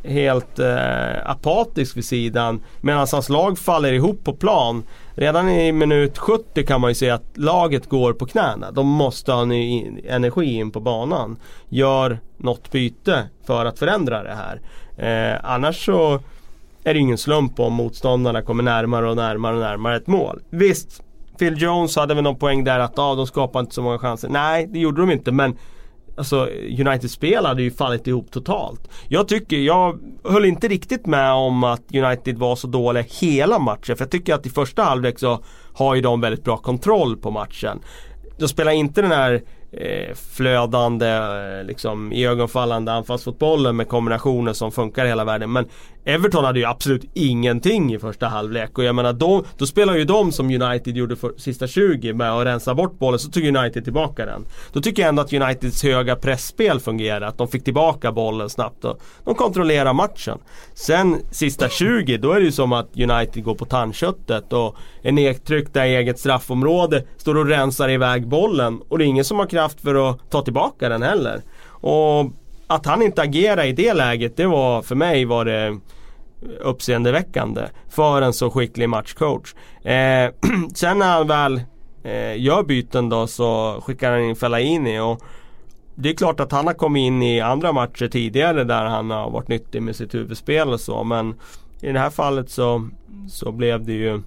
helt 0.05 0.59
eh, 0.59 1.31
apatisk 1.31 1.97
vid 1.97 2.05
sidan 2.05 2.61
medan 2.81 3.07
hans 3.13 3.29
lag 3.29 3.59
faller 3.59 3.93
ihop 3.93 4.25
på 4.25 4.33
plan. 4.33 4.83
Redan 5.15 5.49
i 5.49 5.73
minut 5.73 6.19
70 6.19 6.67
kan 6.67 6.81
man 6.81 6.91
ju 6.91 6.95
se 6.95 7.11
att 7.11 7.25
laget 7.35 7.89
går 7.89 8.13
på 8.13 8.27
knäna. 8.27 8.71
De 8.71 8.87
måste 8.87 9.33
ha 9.33 9.45
ny 9.45 9.93
energi 10.09 10.55
in 10.55 10.71
på 10.71 10.81
banan. 10.81 11.37
Gör 11.69 12.19
något 12.37 12.71
byte 12.71 13.29
för 13.47 13.65
att 13.65 13.79
förändra 13.79 14.23
det 14.23 14.35
här. 14.35 14.61
Eh, 14.97 15.41
annars 15.43 15.85
så 15.85 16.21
är 16.85 16.95
det 16.95 17.01
ingen 17.01 17.19
slump 17.19 17.61
om 17.61 17.73
motståndarna 17.73 18.43
kommer 18.43 18.63
närmare 18.63 19.11
och 19.11 19.17
närmare 19.17 19.55
och 19.55 19.61
närmare 19.61 19.97
ett 19.97 20.07
mål. 20.07 20.43
Visst, 20.51 21.03
Phil 21.39 21.63
Jones 21.63 21.97
hade 21.97 22.15
väl 22.15 22.25
någon 22.25 22.39
poäng 22.39 22.65
där 22.65 22.79
att 22.79 22.99
ah, 22.99 23.15
de 23.15 23.27
skapar 23.27 23.61
inte 23.61 23.75
så 23.75 23.83
många 23.83 23.99
chanser. 23.99 24.29
Nej, 24.29 24.67
det 24.67 24.79
gjorde 24.79 25.01
de 25.01 25.11
inte 25.11 25.33
men 25.33 25.57
Alltså 26.17 26.49
Uniteds 26.79 27.15
spel 27.15 27.47
hade 27.47 27.63
ju 27.63 27.71
fallit 27.71 28.07
ihop 28.07 28.31
totalt. 28.31 28.89
Jag 29.09 29.29
tycker, 29.29 29.57
jag 29.57 29.99
höll 30.25 30.45
inte 30.45 30.69
riktigt 30.69 31.07
med 31.07 31.33
om 31.33 31.65
att 31.65 31.95
United 31.95 32.39
var 32.39 32.57
så 32.57 32.67
dåliga 32.67 33.05
hela 33.21 33.59
matchen. 33.59 33.97
För 33.97 34.05
jag 34.05 34.11
tycker 34.11 34.35
att 34.35 34.47
i 34.47 34.51
första 34.51 34.83
halvlek 34.83 35.19
så 35.19 35.45
har 35.75 35.95
ju 35.95 36.01
de 36.01 36.21
väldigt 36.21 36.45
bra 36.45 36.57
kontroll 36.57 37.17
på 37.17 37.31
matchen. 37.31 37.81
De 38.39 38.49
spelar 38.49 38.73
inte 38.73 39.03
den 39.03 39.13
här 39.13 39.43
Eh, 39.77 40.15
flödande, 40.15 41.09
eh, 41.09 41.65
liksom 41.65 42.13
iögonfallande 42.13 42.93
anfallsfotbollen 42.93 43.77
med 43.77 43.89
kombinationer 43.89 44.53
som 44.53 44.73
funkar 44.73 45.07
hela 45.07 45.25
världen. 45.25 45.53
Men 45.53 45.69
Everton 46.05 46.45
hade 46.45 46.59
ju 46.59 46.65
absolut 46.65 47.05
ingenting 47.15 47.95
i 47.95 47.99
första 47.99 48.27
halvlek 48.27 48.79
och 48.79 48.85
jag 48.85 48.95
menar 48.95 49.13
då, 49.13 49.45
då 49.59 49.67
spelar 49.67 49.97
ju 49.97 50.05
de 50.05 50.33
som 50.33 50.47
United 50.63 50.97
gjorde 50.97 51.17
för 51.17 51.33
sista 51.37 51.67
20 51.67 52.13
med 52.13 52.33
att 52.33 52.47
rensa 52.47 52.75
bort 52.75 52.99
bollen 52.99 53.19
så 53.19 53.31
tog 53.31 53.45
United 53.45 53.85
tillbaka 53.85 54.27
den. 54.27 54.45
Då 54.73 54.81
tycker 54.81 55.03
jag 55.03 55.09
ändå 55.09 55.23
att 55.23 55.33
Uniteds 55.33 55.83
höga 55.83 56.17
pressspel 56.17 56.81
fungerar, 56.81 57.21
att 57.21 57.39
de 57.39 57.49
fick 57.49 57.65
tillbaka 57.65 58.13
bollen 58.13 58.51
snabbt 58.51 58.85
och 58.85 59.01
de 59.25 59.35
kontrollerar 59.35 59.93
matchen. 59.93 60.39
Sen 60.75 61.17
sista 61.31 61.69
20 61.69 62.17
då 62.17 62.33
är 62.33 62.41
det 62.41 62.45
ju 62.45 62.53
som 62.53 62.73
att 62.73 62.97
United 62.97 63.45
går 63.45 63.55
på 63.55 63.65
tandköttet 63.65 64.53
och 64.53 64.77
är 65.03 65.13
nedtryckta 65.13 65.87
i 65.87 65.97
eget 65.97 66.19
straffområde, 66.19 67.05
står 67.17 67.37
och 67.39 67.47
rensar 67.47 67.89
iväg 67.89 68.29
bollen 68.29 68.81
och 68.89 68.99
det 68.99 69.05
är 69.05 69.07
ingen 69.07 69.25
som 69.25 69.39
har 69.39 69.47
kraft 69.63 69.81
för 69.81 70.11
att 70.11 70.31
ta 70.31 70.43
tillbaka 70.43 70.89
den 70.89 71.03
heller. 71.03 71.43
Och 71.67 72.31
att 72.67 72.87
han 72.87 73.03
inte 73.03 73.23
agerade 73.23 73.67
i 73.67 73.73
det 73.73 73.95
läget, 73.95 74.37
det 74.37 74.47
var 74.47 74.83
för 74.83 74.95
mig 74.95 75.25
var 75.25 75.45
det 75.45 75.79
uppseendeväckande 76.61 77.63
för 77.89 78.23
en 78.23 78.33
så 78.33 78.51
skicklig 78.51 78.89
matchcoach. 78.89 79.55
Eh, 79.85 80.31
sen 80.75 80.99
när 80.99 81.13
han 81.13 81.27
väl 81.27 81.63
eh, 82.05 82.41
gör 82.41 82.63
byten 82.63 83.09
då 83.09 83.27
så 83.27 83.81
skickar 83.85 84.13
han 84.13 84.21
in 84.21 84.37
Fellaini 84.37 85.01
och 85.01 85.21
det 85.95 86.11
är 86.11 86.15
klart 86.15 86.41
att 86.41 86.53
han 86.53 86.67
har 86.67 86.75
kommit 86.75 87.01
in 87.01 87.23
i 87.23 87.41
andra 87.41 87.73
matcher 87.73 88.09
tidigare 88.09 88.65
där 88.65 88.85
han 88.85 89.11
har 89.11 89.31
varit 89.31 89.49
nyttig 89.49 89.83
med 89.83 89.97
sitt 89.97 90.15
huvudspel 90.15 90.69
och 90.69 90.81
så 90.81 91.05
men 91.05 91.35
i 91.81 91.93
det 91.93 91.99
här 91.99 92.11
fallet 92.11 92.51
så, 92.51 92.89
så 93.29 93.53
blev 93.53 93.85
det 93.85 93.93
ju 93.93 94.21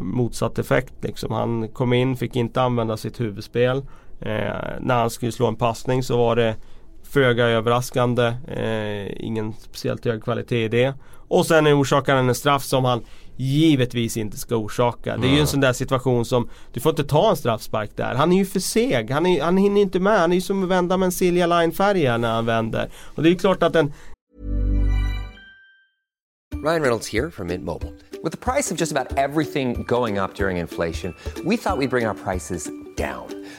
motsatt 0.00 0.58
effekt. 0.58 0.94
Liksom. 1.00 1.32
Han 1.32 1.68
kom 1.68 1.92
in, 1.92 2.16
fick 2.16 2.36
inte 2.36 2.62
använda 2.62 2.96
sitt 2.96 3.20
huvudspel. 3.20 3.82
Eh, 4.20 4.54
när 4.80 4.94
han 4.94 5.10
skulle 5.10 5.32
slå 5.32 5.46
en 5.46 5.56
passning 5.56 6.02
så 6.02 6.16
var 6.16 6.36
det 6.36 6.56
föga 7.02 7.46
överraskande. 7.46 8.34
Eh, 8.48 9.24
ingen 9.26 9.52
speciellt 9.52 10.04
hög 10.04 10.24
kvalitet 10.24 10.64
i 10.64 10.68
det. 10.68 10.94
Och 11.28 11.46
sen 11.46 11.66
orsakar 11.66 12.16
han 12.16 12.28
en 12.28 12.34
straff 12.34 12.64
som 12.64 12.84
han 12.84 13.04
givetvis 13.36 14.16
inte 14.16 14.36
ska 14.36 14.56
orsaka. 14.56 15.16
Det 15.16 15.26
är 15.26 15.32
ju 15.32 15.40
en 15.40 15.46
sån 15.46 15.60
där 15.60 15.72
situation 15.72 16.24
som 16.24 16.48
Du 16.72 16.80
får 16.80 16.90
inte 16.90 17.04
ta 17.04 17.30
en 17.30 17.36
straffspark 17.36 17.90
där. 17.96 18.14
Han 18.14 18.32
är 18.32 18.36
ju 18.36 18.46
för 18.46 18.60
seg. 18.60 19.10
Han, 19.10 19.26
är, 19.26 19.42
han 19.42 19.56
hinner 19.56 19.80
inte 19.80 20.00
med. 20.00 20.20
Han 20.20 20.32
är 20.32 20.36
ju 20.36 20.40
som 20.40 20.62
att 20.62 20.68
vända 20.68 20.96
med 20.96 21.06
en 21.06 21.12
Silja 21.12 21.46
Line-färja 21.46 22.16
när 22.16 22.34
han 22.34 22.46
vänder. 22.46 22.90
Och 23.14 23.22
det 23.22 23.30
är 23.30 23.34
klart 23.34 23.62
att 23.62 23.76
en 23.76 23.92
Ryan 26.62 26.80
Reynolds 26.80 27.06
here 27.06 27.30
from 27.30 27.48
Mint 27.48 27.64
Mobile. 27.64 27.92
With 28.24 28.32
the 28.32 28.52
price 28.52 28.70
of 28.70 28.80
just 28.80 28.92
about 28.92 29.18
everything 29.18 29.84
going 29.86 30.18
up 30.18 30.34
during 30.34 30.56
inflation, 30.56 31.14
we 31.44 31.56
thought 31.56 31.78
we'd 31.78 31.90
bring 31.90 32.06
our 32.06 32.14
prices 32.14 32.70
down. 32.96 33.45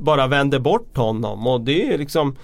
bara 0.00 0.26
vänder 0.26 0.58
bort 0.58 0.96
honom. 0.96 1.46
Och 1.46 1.60
det 1.60 1.92
är 1.94 1.98
liksom 1.98 2.36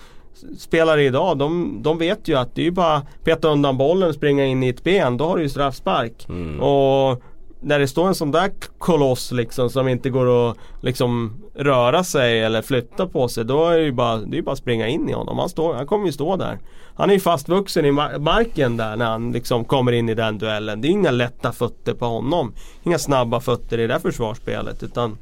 Spelare 0.58 1.02
idag, 1.04 1.38
de, 1.38 1.78
de 1.82 1.98
vet 1.98 2.28
ju 2.28 2.34
att 2.38 2.54
det 2.54 2.66
är 2.66 2.70
bara 2.70 3.02
peta 3.24 3.48
undan 3.48 3.76
bollen, 3.78 4.14
springa 4.14 4.44
in 4.44 4.62
i 4.62 4.68
ett 4.68 4.84
ben, 4.84 5.16
då 5.16 5.26
har 5.26 5.36
du 5.36 5.42
ju 5.42 5.48
straffspark. 5.48 6.26
Och 6.60 7.22
när 7.60 7.78
det 7.78 7.88
står 7.88 8.08
en 8.08 8.14
sån 8.14 8.30
där 8.30 8.50
koloss 8.78 9.32
liksom 9.32 9.70
som 9.70 9.88
inte 9.88 10.10
går 10.10 10.50
att 10.50 10.56
liksom 10.80 11.42
röra 11.54 12.04
sig 12.04 12.40
eller 12.40 12.62
flytta 12.62 13.06
på 13.06 13.28
sig 13.28 13.44
då 13.44 13.68
är 13.68 13.78
det 13.78 13.84
ju 13.84 13.92
bara, 13.92 14.16
det 14.16 14.38
är 14.38 14.42
bara 14.42 14.52
att 14.52 14.58
springa 14.58 14.88
in 14.88 15.08
i 15.08 15.12
honom. 15.12 15.38
Han, 15.38 15.48
står, 15.48 15.74
han 15.74 15.86
kommer 15.86 16.06
ju 16.06 16.12
stå 16.12 16.36
där. 16.36 16.58
Han 16.94 17.10
är 17.10 17.14
ju 17.14 17.20
fastvuxen 17.20 17.84
i 17.84 17.90
ma- 17.90 18.18
marken 18.18 18.76
där 18.76 18.96
när 18.96 19.06
han 19.06 19.32
liksom 19.32 19.64
kommer 19.64 19.92
in 19.92 20.08
i 20.08 20.14
den 20.14 20.38
duellen. 20.38 20.80
Det 20.80 20.88
är 20.88 20.90
inga 20.90 21.10
lätta 21.10 21.52
fötter 21.52 21.94
på 21.94 22.06
honom. 22.06 22.52
Inga 22.82 22.98
snabba 22.98 23.40
fötter 23.40 23.78
i 23.78 23.82
det 23.82 23.92
där 23.92 23.98
försvarsspelet 23.98 24.82
utan 24.82 25.18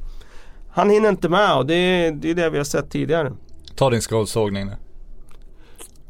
han 0.75 0.91
hinner 0.91 1.09
inte 1.09 1.29
med 1.29 1.55
och 1.57 1.67
det 1.67 1.75
är 1.75 2.13
det, 2.13 2.31
är 2.31 2.35
det 2.35 2.51
vi 2.51 2.57
har 2.59 2.65
sett 2.65 2.91
tidigare. 2.91 3.33
Ta 3.77 3.91
din 3.91 4.01
skålsågning 4.03 4.67
nu. 4.67 4.73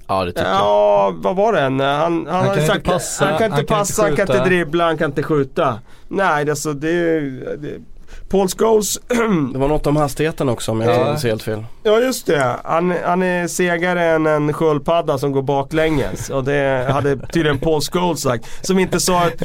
Ja 0.08 0.24
det 0.24 0.32
tycker 0.32 0.44
jag. 0.48 0.54
Ja, 0.54 1.12
vad 1.16 1.36
var 1.36 1.52
det? 1.52 1.60
Han, 1.60 1.80
han, 1.80 2.26
Han 2.26 2.26
har 2.26 2.44
kan 2.44 2.54
ju 2.54 2.60
inte 2.60 2.66
sagt 2.74 2.84
passa, 2.86 3.24
han 3.24 3.38
kan 3.38 3.44
inte 3.44 3.56
han 3.56 3.66
kan 3.66 3.76
passa, 3.78 4.08
inte 4.08 4.10
han 4.10 4.16
kan 4.16 4.22
inte 4.22 4.32
skjuta. 4.32 4.44
dribbla, 4.48 4.84
han 4.84 4.98
kan 4.98 5.10
inte 5.10 5.22
skjuta. 5.22 5.78
Nej, 6.08 6.50
alltså 6.50 6.72
det, 6.72 7.20
det 7.56 7.80
Paul 8.28 8.48
Scholes 8.48 8.98
Det 9.52 9.58
var 9.58 9.68
något 9.68 9.86
om 9.86 9.96
hastigheten 9.96 10.48
också 10.48 10.70
om 10.72 10.80
jag 10.80 10.94
Ja. 10.94 11.08
inte 11.08 11.20
ser 11.20 11.28
helt 11.28 11.42
fel. 11.42 11.64
Ja 11.82 12.00
just 12.00 12.26
det, 12.26 12.56
han, 12.64 12.94
han 13.04 13.22
är 13.22 13.46
segare 13.46 14.04
än 14.04 14.26
en 14.26 14.52
sköldpadda 14.52 15.18
som 15.18 15.32
går 15.32 15.42
baklänges. 15.42 16.30
Och 16.30 16.44
det 16.44 16.88
hade 16.92 17.16
tydligen 17.26 17.58
Paul 17.58 17.80
Scholes 17.80 18.20
sagt. 18.22 18.66
Som 18.66 18.78
inte 18.78 19.00
sa 19.00 19.26
ett 19.28 19.42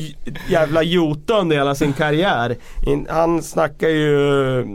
jävla 0.49 0.83
jota 0.83 1.39
under 1.39 1.55
hela 1.55 1.75
sin 1.75 1.93
karriär. 1.93 2.55
Han 3.09 3.43
snackar 3.43 3.87
ju 3.89 4.65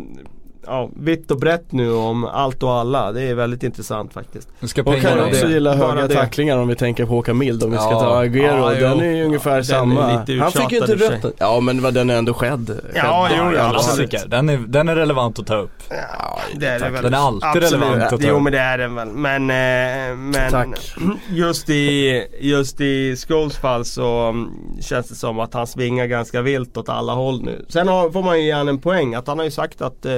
ja, 0.66 0.90
vitt 0.96 1.30
och 1.30 1.38
brett 1.38 1.72
nu 1.72 1.92
om 1.92 2.24
allt 2.24 2.62
och 2.62 2.72
alla. 2.72 3.12
Det 3.12 3.22
är 3.22 3.34
väldigt 3.34 3.62
intressant 3.62 4.12
faktiskt. 4.12 4.48
Och 4.84 5.00
kan 5.00 5.20
också 5.20 5.46
det. 5.46 5.52
gilla 5.52 5.76
Bara 5.76 5.90
höga 5.92 6.08
det. 6.08 6.14
tacklingar 6.14 6.58
om 6.58 6.68
vi 6.68 6.74
tänker 6.74 7.04
på 7.06 7.10
Håkan 7.12 7.38
Mild 7.38 7.62
om 7.64 7.70
vi 7.70 7.76
ska 7.76 7.90
Ja. 7.90 8.00
ta 8.00 8.22
Agüero. 8.24 8.72
Ja, 8.72 8.88
den 8.88 8.98
jo. 8.98 9.04
är 9.04 9.10
ju 9.16 9.24
ungefär 9.24 9.50
Den 9.50 9.58
är 9.58 9.62
samma. 9.62 10.02
Han 10.40 10.52
fick 10.52 10.72
ju 10.72 10.78
inte 10.78 10.94
rött. 10.94 11.34
Ja 11.38 11.60
men 11.60 11.82
vad 11.82 11.94
den 11.94 12.10
är 12.10 12.16
ändå 12.16 12.34
skedd. 12.34 12.80
Ja, 12.94 13.28
jo, 13.38 13.52
ja, 13.56 13.74
absolut. 13.74 14.10
Klassiker. 14.10 14.28
Den 14.30 14.48
är, 14.48 14.58
den 14.58 14.88
är 14.88 14.96
relevant 14.96 15.38
att 15.38 15.46
ta 15.46 15.56
upp. 15.56 15.70
Ja, 15.90 16.38
det 16.56 16.66
är 16.66 16.80
det 16.80 16.88
väl. 16.90 17.02
Den 17.02 17.14
är 17.14 17.18
alltid 17.18 17.62
relevant 17.62 18.02
att 18.02 18.20
ta 18.20 18.26
Jo 18.28 18.36
upp. 18.36 18.42
men 18.42 18.52
det 18.52 18.58
är 18.58 18.78
den 18.78 18.94
väl. 18.94 19.08
Men, 19.08 19.42
eh, 19.50 20.16
men 20.16 20.50
Tack. 20.50 20.68
just 21.30 21.70
i, 21.70 22.26
just 22.40 22.80
i 22.80 23.16
Scholes 23.16 23.56
fall 23.56 23.84
så 23.84 24.28
mm, 24.28 24.48
känns 24.80 25.08
det 25.08 25.14
som 25.14 25.38
att 25.40 25.54
han 25.54 25.66
svingar 25.66 26.06
ganska 26.06 26.42
vilt 26.42 26.76
åt 26.76 26.88
alla 26.88 27.12
håll 27.12 27.42
nu. 27.42 27.64
Sen 27.68 27.88
har, 27.88 28.10
får 28.10 28.22
man 28.22 28.38
ju 28.40 28.44
ge 28.44 28.50
en 28.50 28.78
poäng 28.80 29.14
att 29.14 29.26
han 29.26 29.38
har 29.38 29.44
ju 29.44 29.50
sagt 29.50 29.82
att 29.82 30.06
eh, 30.06 30.12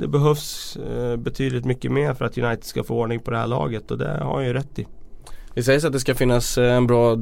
det 0.00 0.08
behövs 0.08 0.76
eh, 0.76 1.16
betydligt 1.16 1.64
mycket 1.64 1.92
mer 1.92 2.14
för 2.14 2.24
att 2.24 2.38
United 2.38 2.64
ska 2.64 2.84
få 2.84 2.94
ordning 2.94 3.20
på 3.20 3.30
det 3.30 3.36
här 3.38 3.46
laget 3.46 3.90
och 3.90 3.98
det 3.98 4.08
har 4.22 4.34
han 4.34 4.44
ju 4.46 4.52
rätt 4.52 4.78
i. 4.78 4.86
Det 5.54 5.62
sägs 5.62 5.84
att 5.84 5.92
det 5.92 6.00
ska 6.00 6.14
finnas 6.14 6.58
eh, 6.58 6.74
en 6.74 6.86
bra 6.86 7.16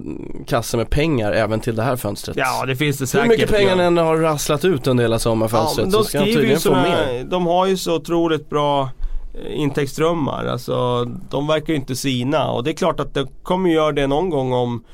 kasse 0.46 0.76
med 0.76 0.90
pengar 0.90 1.32
även 1.32 1.60
till 1.60 1.76
det 1.76 1.82
här 1.82 1.96
fönstret. 1.96 2.36
Ja 2.36 2.64
det 2.66 2.76
finns 2.76 2.96
det 2.98 3.02
Hur 3.02 3.06
säkert. 3.06 3.28
mycket 3.28 3.50
pengar 3.50 3.76
ja. 3.76 3.82
än 3.82 3.96
har 3.96 4.16
rasslat 4.16 4.64
ut 4.64 4.86
under 4.86 5.04
hela 5.04 5.14
Ja, 5.14 5.18
sommarfönstret 5.18 5.92
så 5.92 5.98
de 5.98 6.04
ska 6.04 6.18
han 6.18 6.26
skriver 6.26 6.42
ju 6.48 6.56
tydligen 6.56 6.60
få 6.60 6.90
mer. 6.90 7.24
de 7.24 7.46
har 7.46 7.66
ju 7.66 7.76
så 7.76 7.96
otroligt 7.96 8.50
bra 8.50 8.90
eh, 9.34 9.60
intäktsströmmar. 9.60 10.44
Alltså 10.46 11.04
de 11.30 11.46
verkar 11.46 11.68
ju 11.72 11.76
inte 11.76 11.96
sina 11.96 12.50
och 12.50 12.64
det 12.64 12.70
är 12.70 12.74
klart 12.74 13.00
att 13.00 13.14
det 13.14 13.26
kommer 13.42 13.70
göra 13.70 13.92
det 13.92 14.06
någon 14.06 14.30
gång 14.30 14.52
om 14.52 14.84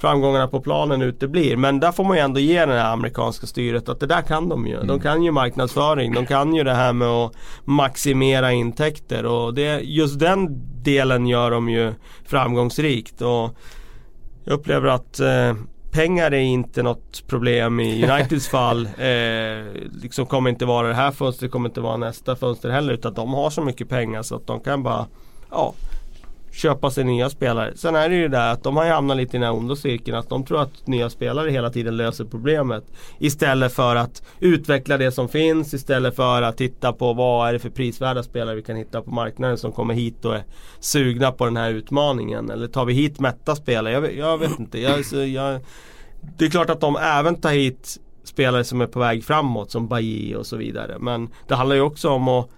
framgångarna 0.00 0.48
på 0.48 0.60
planen 0.60 1.02
uteblir. 1.02 1.56
Men 1.56 1.80
där 1.80 1.92
får 1.92 2.04
man 2.04 2.16
ju 2.16 2.22
ändå 2.22 2.40
ge 2.40 2.66
det 2.66 2.72
här 2.72 2.92
amerikanska 2.92 3.46
styret 3.46 3.88
att 3.88 4.00
det 4.00 4.06
där 4.06 4.22
kan 4.22 4.48
de 4.48 4.66
ju. 4.66 4.82
De 4.82 5.00
kan 5.00 5.22
ju 5.22 5.30
marknadsföring, 5.30 6.14
de 6.14 6.26
kan 6.26 6.54
ju 6.54 6.64
det 6.64 6.74
här 6.74 6.92
med 6.92 7.08
att 7.08 7.32
maximera 7.64 8.52
intäkter 8.52 9.26
och 9.26 9.54
det, 9.54 9.80
just 9.80 10.18
den 10.18 10.48
delen 10.82 11.26
gör 11.26 11.50
de 11.50 11.68
ju 11.68 11.94
framgångsrikt. 12.24 13.22
Och 13.22 13.50
jag 14.44 14.54
upplever 14.54 14.88
att 14.88 15.20
eh, 15.20 15.54
pengar 15.90 16.34
är 16.34 16.40
inte 16.40 16.82
något 16.82 17.26
problem 17.26 17.80
i 17.80 18.04
Uniteds 18.10 18.48
fall. 18.48 18.86
Eh, 18.86 19.64
liksom 20.02 20.26
kommer 20.26 20.50
inte 20.50 20.66
vara 20.66 20.88
det 20.88 20.94
här 20.94 21.10
fönstret, 21.10 21.50
kommer 21.50 21.68
inte 21.68 21.80
vara 21.80 21.96
nästa 21.96 22.36
fönster 22.36 22.70
heller. 22.70 22.92
Utan 22.92 23.14
de 23.14 23.34
har 23.34 23.50
så 23.50 23.62
mycket 23.62 23.88
pengar 23.88 24.22
så 24.22 24.36
att 24.36 24.46
de 24.46 24.60
kan 24.60 24.82
bara 24.82 25.06
ja, 25.50 25.74
köpa 26.52 26.90
sig 26.90 27.04
nya 27.04 27.30
spelare. 27.30 27.72
Sen 27.76 27.94
är 27.94 28.08
det 28.08 28.14
ju 28.14 28.28
det 28.28 28.50
att 28.50 28.62
de 28.62 28.76
har 28.76 28.84
ju 28.84 28.90
hamnat 28.90 29.16
lite 29.16 29.36
i 29.36 29.40
den 29.40 29.46
här 29.48 29.58
onda 29.58 29.76
cirkeln. 29.76 30.18
Att 30.18 30.28
de 30.28 30.44
tror 30.44 30.62
att 30.62 30.86
nya 30.86 31.10
spelare 31.10 31.50
hela 31.50 31.70
tiden 31.70 31.96
löser 31.96 32.24
problemet. 32.24 32.84
Istället 33.18 33.72
för 33.72 33.96
att 33.96 34.22
utveckla 34.40 34.98
det 34.98 35.12
som 35.12 35.28
finns. 35.28 35.74
Istället 35.74 36.16
för 36.16 36.42
att 36.42 36.56
titta 36.56 36.92
på 36.92 37.12
vad 37.12 37.48
är 37.48 37.52
det 37.52 37.58
för 37.58 37.70
prisvärda 37.70 38.22
spelare 38.22 38.56
vi 38.56 38.62
kan 38.62 38.76
hitta 38.76 39.02
på 39.02 39.10
marknaden 39.10 39.58
som 39.58 39.72
kommer 39.72 39.94
hit 39.94 40.24
och 40.24 40.34
är 40.34 40.44
sugna 40.80 41.32
på 41.32 41.44
den 41.44 41.56
här 41.56 41.70
utmaningen. 41.70 42.50
Eller 42.50 42.68
tar 42.68 42.84
vi 42.84 42.92
hit 42.92 43.20
mätta 43.20 43.56
spelare? 43.56 43.92
Jag, 43.94 44.00
vet- 44.00 44.16
jag 44.16 44.38
vet 44.38 44.58
inte. 44.58 44.80
Jag, 44.80 45.04
så 45.06 45.16
jag, 45.24 45.60
det 46.38 46.44
är 46.44 46.50
klart 46.50 46.70
att 46.70 46.80
de 46.80 46.96
även 46.96 47.40
tar 47.40 47.50
hit 47.50 47.96
spelare 48.24 48.64
som 48.64 48.80
är 48.80 48.86
på 48.86 48.98
väg 48.98 49.24
framåt 49.24 49.70
som 49.70 49.88
Bailly 49.88 50.34
och 50.34 50.46
så 50.46 50.56
vidare. 50.56 50.96
Men 50.98 51.28
det 51.48 51.54
handlar 51.54 51.76
ju 51.76 51.82
också 51.82 52.08
om 52.08 52.28
att 52.28 52.48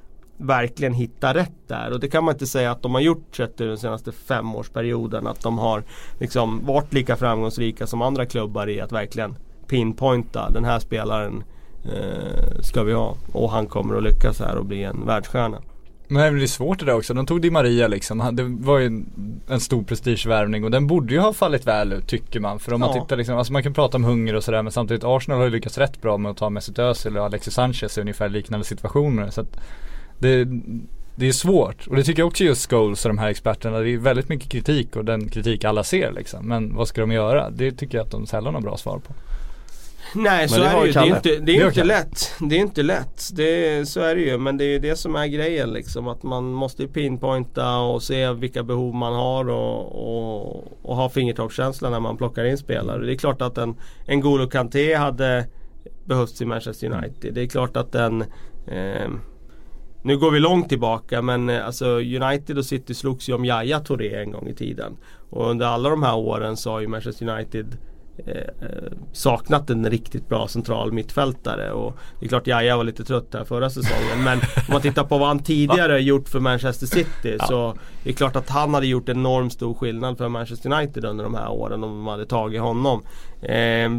verkligen 0.42 0.94
hitta 0.94 1.34
rätt 1.34 1.68
där. 1.68 1.92
Och 1.92 2.00
det 2.00 2.08
kan 2.08 2.24
man 2.24 2.34
inte 2.34 2.46
säga 2.46 2.70
att 2.72 2.82
de 2.82 2.94
har 2.94 3.00
gjort 3.00 3.36
sett 3.36 3.56
den 3.58 3.78
senaste 3.78 4.12
femårsperioden. 4.12 5.26
Att 5.26 5.40
de 5.40 5.58
har 5.58 5.82
liksom 6.20 6.66
varit 6.66 6.92
lika 6.92 7.16
framgångsrika 7.16 7.86
som 7.86 8.02
andra 8.02 8.26
klubbar 8.26 8.68
i 8.68 8.80
att 8.80 8.92
verkligen 8.92 9.34
pinpointa 9.66 10.50
den 10.50 10.64
här 10.64 10.78
spelaren 10.78 11.44
eh, 11.84 12.60
ska 12.60 12.82
vi 12.82 12.92
ha. 12.92 13.16
Och 13.32 13.50
han 13.50 13.66
kommer 13.66 13.96
att 13.96 14.02
lyckas 14.02 14.40
här 14.40 14.56
och 14.56 14.64
bli 14.66 14.82
en 14.84 15.06
världsstjärna. 15.06 15.62
Men 16.08 16.36
det 16.38 16.42
är 16.42 16.46
svårt 16.46 16.78
det 16.78 16.84
där 16.84 16.96
också. 16.96 17.14
De 17.14 17.26
tog 17.26 17.40
Di 17.42 17.50
Maria 17.50 17.88
liksom. 17.88 18.28
Det 18.32 18.42
var 18.42 18.78
ju 18.78 18.86
en, 18.86 19.06
en 19.48 19.60
stor 19.60 19.82
prestigevärvning 19.82 20.64
och 20.64 20.70
den 20.70 20.86
borde 20.86 21.14
ju 21.14 21.20
ha 21.20 21.32
fallit 21.32 21.66
väl 21.66 21.92
ut 21.92 22.06
tycker 22.06 22.40
man. 22.40 22.58
För 22.58 22.72
om 22.74 22.80
man 22.80 22.90
Ja. 22.94 23.02
tittar 23.02 23.16
liksom, 23.16 23.36
alltså 23.38 23.52
man 23.52 23.62
kan 23.62 23.74
prata 23.74 23.96
om 23.96 24.04
hunger 24.04 24.34
och 24.34 24.44
sådär 24.44 24.62
men 24.62 24.72
samtidigt 24.72 25.04
Arsenal 25.04 25.38
har 25.38 25.44
ju 25.44 25.50
lyckats 25.50 25.78
rätt 25.78 26.00
bra 26.02 26.16
med 26.18 26.30
att 26.30 26.36
ta 26.36 26.50
Mesut 26.50 26.78
Özil 26.78 27.18
och 27.18 27.24
Alexis 27.24 27.54
Sanchez 27.54 27.98
i 27.98 28.00
ungefär 28.00 28.28
liknande 28.28 28.64
situationer. 28.66 29.30
Så 29.30 29.40
att 29.40 29.60
det, 30.22 30.48
det 31.16 31.28
är 31.28 31.32
svårt. 31.32 31.86
Och 31.86 31.96
det 31.96 32.04
tycker 32.04 32.22
jag 32.22 32.26
också 32.26 32.44
just 32.44 32.70
Scholes 32.70 33.04
och 33.04 33.08
de 33.08 33.18
här 33.18 33.28
experterna. 33.28 33.78
Det 33.78 33.90
är 33.90 33.98
väldigt 33.98 34.28
mycket 34.28 34.48
kritik 34.50 34.96
och 34.96 35.04
den 35.04 35.28
kritik 35.28 35.64
alla 35.64 35.84
ser 35.84 36.12
liksom. 36.12 36.48
Men 36.48 36.74
vad 36.74 36.88
ska 36.88 37.00
de 37.00 37.12
göra? 37.12 37.50
Det 37.50 37.72
tycker 37.72 37.98
jag 37.98 38.04
att 38.04 38.10
de 38.10 38.26
sällan 38.26 38.54
har 38.54 38.60
bra 38.60 38.76
svar 38.76 38.98
på. 38.98 39.14
Nej 40.14 40.48
så 40.48 40.60
det 40.60 40.66
är 40.66 40.80
det 40.80 40.86
ju. 40.86 40.92
Det 40.92 40.98
är 40.98 41.06
inte, 41.06 41.28
det 41.28 41.40
Det 41.40 41.56
är 41.56 41.60
har 41.60 41.68
inte 41.68 41.84
lätt. 41.84 42.34
Det 42.40 42.56
är 42.56 42.60
inte 42.60 42.82
lätt. 42.82 43.30
Det 43.32 43.88
så 43.88 44.00
är 44.00 44.14
det 44.14 44.20
ju. 44.20 44.38
Men 44.38 44.56
det 44.56 44.64
är 44.64 44.68
ju 44.68 44.78
det 44.78 44.96
som 44.96 45.16
är 45.16 45.26
grejen 45.26 45.72
liksom. 45.72 46.08
Att 46.08 46.22
man 46.22 46.52
måste 46.52 46.82
ju 46.82 46.88
pinpointa 46.88 47.78
och 47.78 48.02
se 48.02 48.32
vilka 48.32 48.62
behov 48.62 48.94
man 48.94 49.12
har 49.14 49.48
och, 49.48 49.86
och, 49.92 50.64
och 50.82 50.96
ha 50.96 51.08
fingertoppskänsla 51.08 51.90
när 51.90 52.00
man 52.00 52.16
plockar 52.16 52.44
in 52.44 52.58
spelare. 52.58 53.06
Det 53.06 53.12
är 53.12 53.16
klart 53.16 53.42
att 53.42 53.58
en, 53.58 53.74
en 54.06 54.20
Golo 54.20 54.48
Kanté 54.48 54.94
hade 54.94 55.46
behövts 56.04 56.42
i 56.42 56.44
Manchester 56.44 56.92
United. 56.92 57.34
Det 57.34 57.42
är 57.42 57.46
klart 57.46 57.76
att 57.76 57.92
den 57.92 58.24
eh, 58.66 59.08
nu 60.02 60.18
går 60.18 60.30
vi 60.30 60.40
långt 60.40 60.68
tillbaka 60.68 61.22
men 61.22 61.48
eh, 61.48 61.66
alltså 61.66 61.86
United 62.00 62.58
och 62.58 62.64
City 62.64 62.94
slogs 62.94 63.28
ju 63.28 63.32
om 63.32 63.44
Yahya 63.44 63.80
Touré 63.80 64.14
en 64.14 64.32
gång 64.32 64.48
i 64.48 64.54
tiden. 64.54 64.96
Och 65.30 65.50
under 65.50 65.66
alla 65.66 65.90
de 65.90 66.02
här 66.02 66.16
åren 66.16 66.56
så 66.56 66.70
har 66.70 66.80
ju 66.80 66.88
Manchester 66.88 67.28
United 67.28 67.76
eh, 68.26 68.36
eh, 68.36 68.92
saknat 69.12 69.70
en 69.70 69.90
riktigt 69.90 70.28
bra 70.28 70.48
central 70.48 70.92
mittfältare. 70.92 71.72
Och 71.72 71.96
det 72.20 72.26
är 72.26 72.28
klart 72.28 72.46
Yahya 72.46 72.76
var 72.76 72.84
lite 72.84 73.04
trött 73.04 73.34
här 73.34 73.44
förra 73.44 73.70
säsongen. 73.70 74.24
men 74.24 74.38
om 74.38 74.72
man 74.72 74.80
tittar 74.80 75.04
på 75.04 75.18
vad 75.18 75.28
han 75.28 75.38
tidigare 75.42 76.00
gjort 76.00 76.28
för 76.28 76.40
Manchester 76.40 76.86
City 76.86 77.38
så 77.48 77.74
det 78.04 78.10
är 78.10 78.14
klart 78.14 78.36
att 78.36 78.50
han 78.50 78.74
hade 78.74 78.86
gjort 78.86 79.08
enormt 79.08 79.52
stor 79.52 79.74
skillnad 79.74 80.18
för 80.18 80.28
Manchester 80.28 80.72
United 80.72 81.04
under 81.04 81.24
de 81.24 81.34
här 81.34 81.50
åren 81.50 81.84
om 81.84 81.90
de 81.90 82.06
hade 82.06 82.26
tagit 82.26 82.60
honom. 82.60 83.02
Eh, 83.42 83.90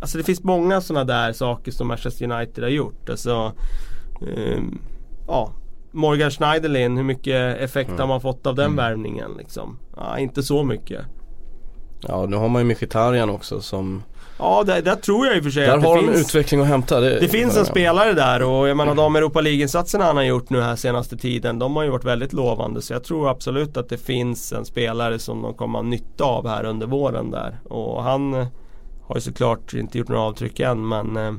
alltså 0.00 0.18
det 0.18 0.24
finns 0.24 0.42
många 0.42 0.80
sådana 0.80 1.04
där 1.04 1.32
saker 1.32 1.72
som 1.72 1.88
Manchester 1.88 2.32
United 2.32 2.64
har 2.64 2.70
gjort. 2.70 3.10
Alltså, 3.10 3.52
ehm, 4.20 4.78
ja, 5.26 5.52
Morgan 5.92 6.30
Schneiderlin, 6.30 6.96
hur 6.96 7.04
mycket 7.04 7.58
effekt 7.60 7.90
har 7.98 8.06
man 8.06 8.20
fått 8.20 8.46
av 8.46 8.54
den 8.54 8.76
värvningen 8.76 9.30
liksom? 9.38 9.78
Ja, 9.96 10.18
inte 10.18 10.42
så 10.42 10.64
mycket. 10.64 11.00
Ja 12.08 12.26
nu 12.28 12.36
har 12.36 12.48
man 12.48 12.62
ju 12.62 12.74
Mkhitaryan 12.74 13.30
också 13.30 13.60
som 13.60 14.02
Ja, 14.38 14.62
där, 14.66 14.82
där 14.82 14.94
tror 14.96 15.26
jag 15.26 15.36
i 15.36 15.40
och 15.40 15.44
för 15.44 15.50
sig 15.50 15.66
Där 15.66 15.74
att 15.76 15.82
det 15.82 15.88
har 15.88 15.96
de 15.96 16.06
finns 16.06 16.20
utveckling 16.28 16.60
att 16.60 16.66
hämta. 16.66 17.00
Det, 17.00 17.20
Det 17.20 17.28
finns 17.28 17.52
en 17.52 17.56
jag 17.56 17.60
om. 17.60 17.66
spelare 17.66 18.12
där 18.12 18.42
och 18.42 18.68
jag 18.68 18.76
menar 18.76 18.94
de 18.94 19.16
Europa 19.16 19.40
League-insatserna 19.40 20.04
han 20.04 20.16
har 20.16 20.24
gjort 20.24 20.50
nu 20.50 20.60
här 20.60 20.76
senaste 20.76 21.16
tiden 21.16 21.58
De 21.58 21.76
har 21.76 21.82
ju 21.82 21.90
varit 21.90 22.04
väldigt 22.04 22.32
lovande 22.32 22.82
så 22.82 22.92
jag 22.92 23.04
tror 23.04 23.30
absolut 23.30 23.76
att 23.76 23.88
det 23.88 23.98
finns 23.98 24.52
en 24.52 24.64
spelare 24.64 25.18
som 25.18 25.42
de 25.42 25.54
kommer 25.54 25.78
ha 25.78 25.82
nytta 25.82 26.24
av 26.24 26.48
här 26.48 26.64
under 26.64 26.86
våren 26.86 27.30
där 27.30 27.58
Och 27.64 28.02
han 28.02 28.32
har 29.02 29.14
ju 29.14 29.20
såklart 29.20 29.74
inte 29.74 29.98
gjort 29.98 30.08
några 30.08 30.22
avtryck 30.22 30.60
än 30.60 30.88
men 30.88 31.16
eh, 31.16 31.32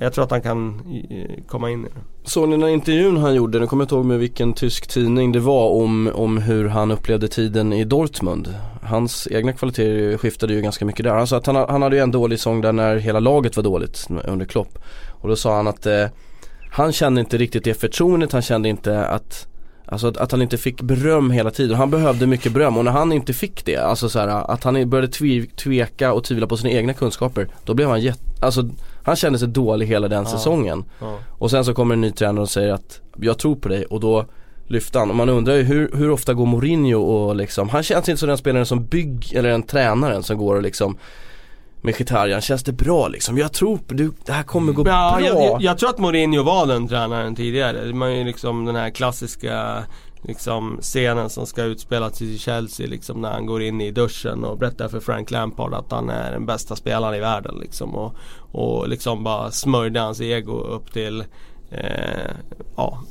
jag 0.00 0.12
tror 0.12 0.24
att 0.24 0.30
han 0.30 0.42
kan 0.42 0.80
eh, 1.10 1.44
komma 1.46 1.70
in 1.70 1.84
i 1.84 1.88
det. 1.88 2.28
Såg 2.28 2.48
ni 2.48 2.54
den 2.54 2.62
här 2.62 2.68
intervjun 2.68 3.16
han 3.16 3.34
gjorde, 3.34 3.58
nu 3.58 3.66
kommer 3.66 3.82
jag 3.82 3.84
inte 3.84 3.94
ihåg 3.94 4.04
med 4.04 4.18
vilken 4.18 4.52
tysk 4.52 4.88
tidning 4.88 5.32
det 5.32 5.40
var 5.40 5.70
om, 5.70 6.10
om 6.14 6.38
hur 6.38 6.68
han 6.68 6.90
upplevde 6.90 7.28
tiden 7.28 7.72
i 7.72 7.84
Dortmund. 7.84 8.54
Hans 8.82 9.28
egna 9.30 9.52
kvaliteter 9.52 10.18
skiftade 10.18 10.54
ju 10.54 10.60
ganska 10.60 10.84
mycket 10.84 11.04
där. 11.04 11.14
Han 11.14 11.26
sa 11.26 11.36
att 11.36 11.46
han, 11.46 11.56
han 11.56 11.82
hade 11.82 11.96
ju 11.96 12.02
en 12.02 12.10
dålig 12.10 12.40
sång 12.40 12.60
där 12.60 12.72
när 12.72 12.96
hela 12.96 13.20
laget 13.20 13.56
var 13.56 13.62
dåligt 13.62 14.06
under 14.24 14.46
Klopp. 14.46 14.78
Och 15.20 15.28
då 15.28 15.36
sa 15.36 15.56
han 15.56 15.66
att 15.66 15.86
eh, 15.86 16.06
han 16.70 16.92
kände 16.92 17.20
inte 17.20 17.38
riktigt 17.38 17.64
det 17.64 17.74
förtroendet, 17.74 18.32
han 18.32 18.42
kände 18.42 18.68
inte 18.68 19.06
att 19.06 19.48
Alltså 19.90 20.06
att, 20.06 20.16
att 20.16 20.32
han 20.32 20.42
inte 20.42 20.58
fick 20.58 20.80
beröm 20.82 21.30
hela 21.30 21.50
tiden. 21.50 21.76
Han 21.76 21.90
behövde 21.90 22.26
mycket 22.26 22.52
beröm 22.52 22.76
och 22.76 22.84
när 22.84 22.92
han 22.92 23.12
inte 23.12 23.32
fick 23.32 23.64
det, 23.64 23.76
alltså 23.76 24.08
så 24.08 24.18
här, 24.18 24.28
att 24.28 24.64
han 24.64 24.90
började 24.90 25.46
tveka 25.56 26.12
och 26.12 26.24
tvivla 26.24 26.46
på 26.46 26.56
sina 26.56 26.70
egna 26.70 26.92
kunskaper. 26.92 27.48
Då 27.64 27.74
blev 27.74 27.88
han 27.88 28.00
jätte, 28.00 28.22
alltså 28.40 28.68
han 29.02 29.16
kände 29.16 29.38
sig 29.38 29.48
dålig 29.48 29.86
hela 29.86 30.08
den 30.08 30.26
säsongen. 30.26 30.84
Ja. 31.00 31.18
Och 31.28 31.50
sen 31.50 31.64
så 31.64 31.74
kommer 31.74 31.94
en 31.94 32.00
ny 32.00 32.10
tränare 32.10 32.42
och 32.42 32.50
säger 32.50 32.72
att 32.72 33.00
jag 33.16 33.38
tror 33.38 33.56
på 33.56 33.68
dig 33.68 33.84
och 33.84 34.00
då 34.00 34.26
lyfte 34.66 34.98
han. 34.98 35.10
Och 35.10 35.16
man 35.16 35.28
undrar 35.28 35.54
ju 35.54 35.62
hur, 35.62 35.90
hur 35.94 36.10
ofta 36.10 36.34
går 36.34 36.46
Mourinho 36.46 37.00
och 37.00 37.36
liksom, 37.36 37.68
han 37.68 37.82
känns 37.82 38.08
inte 38.08 38.20
som 38.20 38.28
den 38.28 38.38
spelaren 38.38 38.66
som 38.66 38.86
bygg, 38.86 39.32
eller 39.34 39.48
den 39.48 39.62
tränaren 39.62 40.22
som 40.22 40.38
går 40.38 40.56
och 40.56 40.62
liksom 40.62 40.98
med 41.82 41.94
Mkhitaryan, 41.94 42.40
känns 42.40 42.62
det 42.62 42.72
bra 42.72 43.08
liksom? 43.08 43.38
Jag 43.38 43.52
tror 43.52 43.76
på 43.78 43.94
du, 43.94 44.12
det 44.26 44.32
här 44.32 44.42
kommer 44.42 44.72
gå 44.72 44.82
Ja, 44.82 44.84
bra. 45.18 45.20
jag, 45.20 45.44
jag, 45.44 45.62
jag 45.62 45.78
tror 45.78 45.90
att 45.90 45.98
Mourinho 45.98 46.42
var 46.42 46.66
den 46.66 46.88
tränaren 46.88 47.34
tidigare. 47.36 47.94
Man 47.94 48.08
är 48.10 48.14
ju 48.16 48.24
liksom 48.24 48.64
den 48.64 48.76
här 48.76 48.90
klassiska 48.90 49.84
liksom, 50.22 50.78
scenen 50.80 51.30
som 51.30 51.46
ska 51.46 51.62
utspelas 51.62 52.22
i 52.22 52.38
Chelsea 52.38 52.86
liksom, 52.86 53.20
när 53.20 53.30
han 53.32 53.46
går 53.46 53.62
in 53.62 53.80
i 53.80 53.90
duschen 53.90 54.44
och 54.44 54.58
berättar 54.58 54.88
för 54.88 55.00
Frank 55.00 55.30
Lampard 55.30 55.74
att 55.74 55.92
han 55.92 56.10
är 56.10 56.32
den 56.32 56.46
bästa 56.46 56.76
spelaren 56.76 57.14
i 57.14 57.20
världen. 57.20 57.54
Liksom, 57.60 57.94
och, 57.94 58.14
och 58.52 58.88
liksom 58.88 59.24
bara 59.24 59.50
smörjde 59.50 60.00
hans 60.00 60.20
ego 60.20 60.52
upp 60.60 60.92
till 60.92 61.24
eh, 61.70 62.30
ja, 62.76 63.02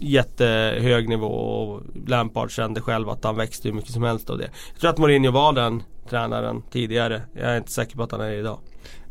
jättehög 0.00 1.08
nivå 1.08 1.26
och 1.26 1.82
Lampard 2.06 2.50
kände 2.50 2.80
själv 2.80 3.08
att 3.08 3.24
han 3.24 3.36
växte 3.36 3.68
hur 3.68 3.74
mycket 3.74 3.92
som 3.92 4.02
helst 4.02 4.30
av 4.30 4.38
det. 4.38 4.50
Jag 4.72 4.80
tror 4.80 4.90
att 4.90 4.98
Mourinho 4.98 5.30
var 5.32 5.52
den 5.52 5.82
tränaren 6.10 6.62
tidigare. 6.72 7.22
Jag 7.34 7.44
är 7.50 7.56
inte 7.56 7.70
säker 7.72 7.96
på 7.96 8.02
att 8.02 8.12
han 8.12 8.20
är 8.20 8.28
det 8.30 8.36
idag. 8.36 8.58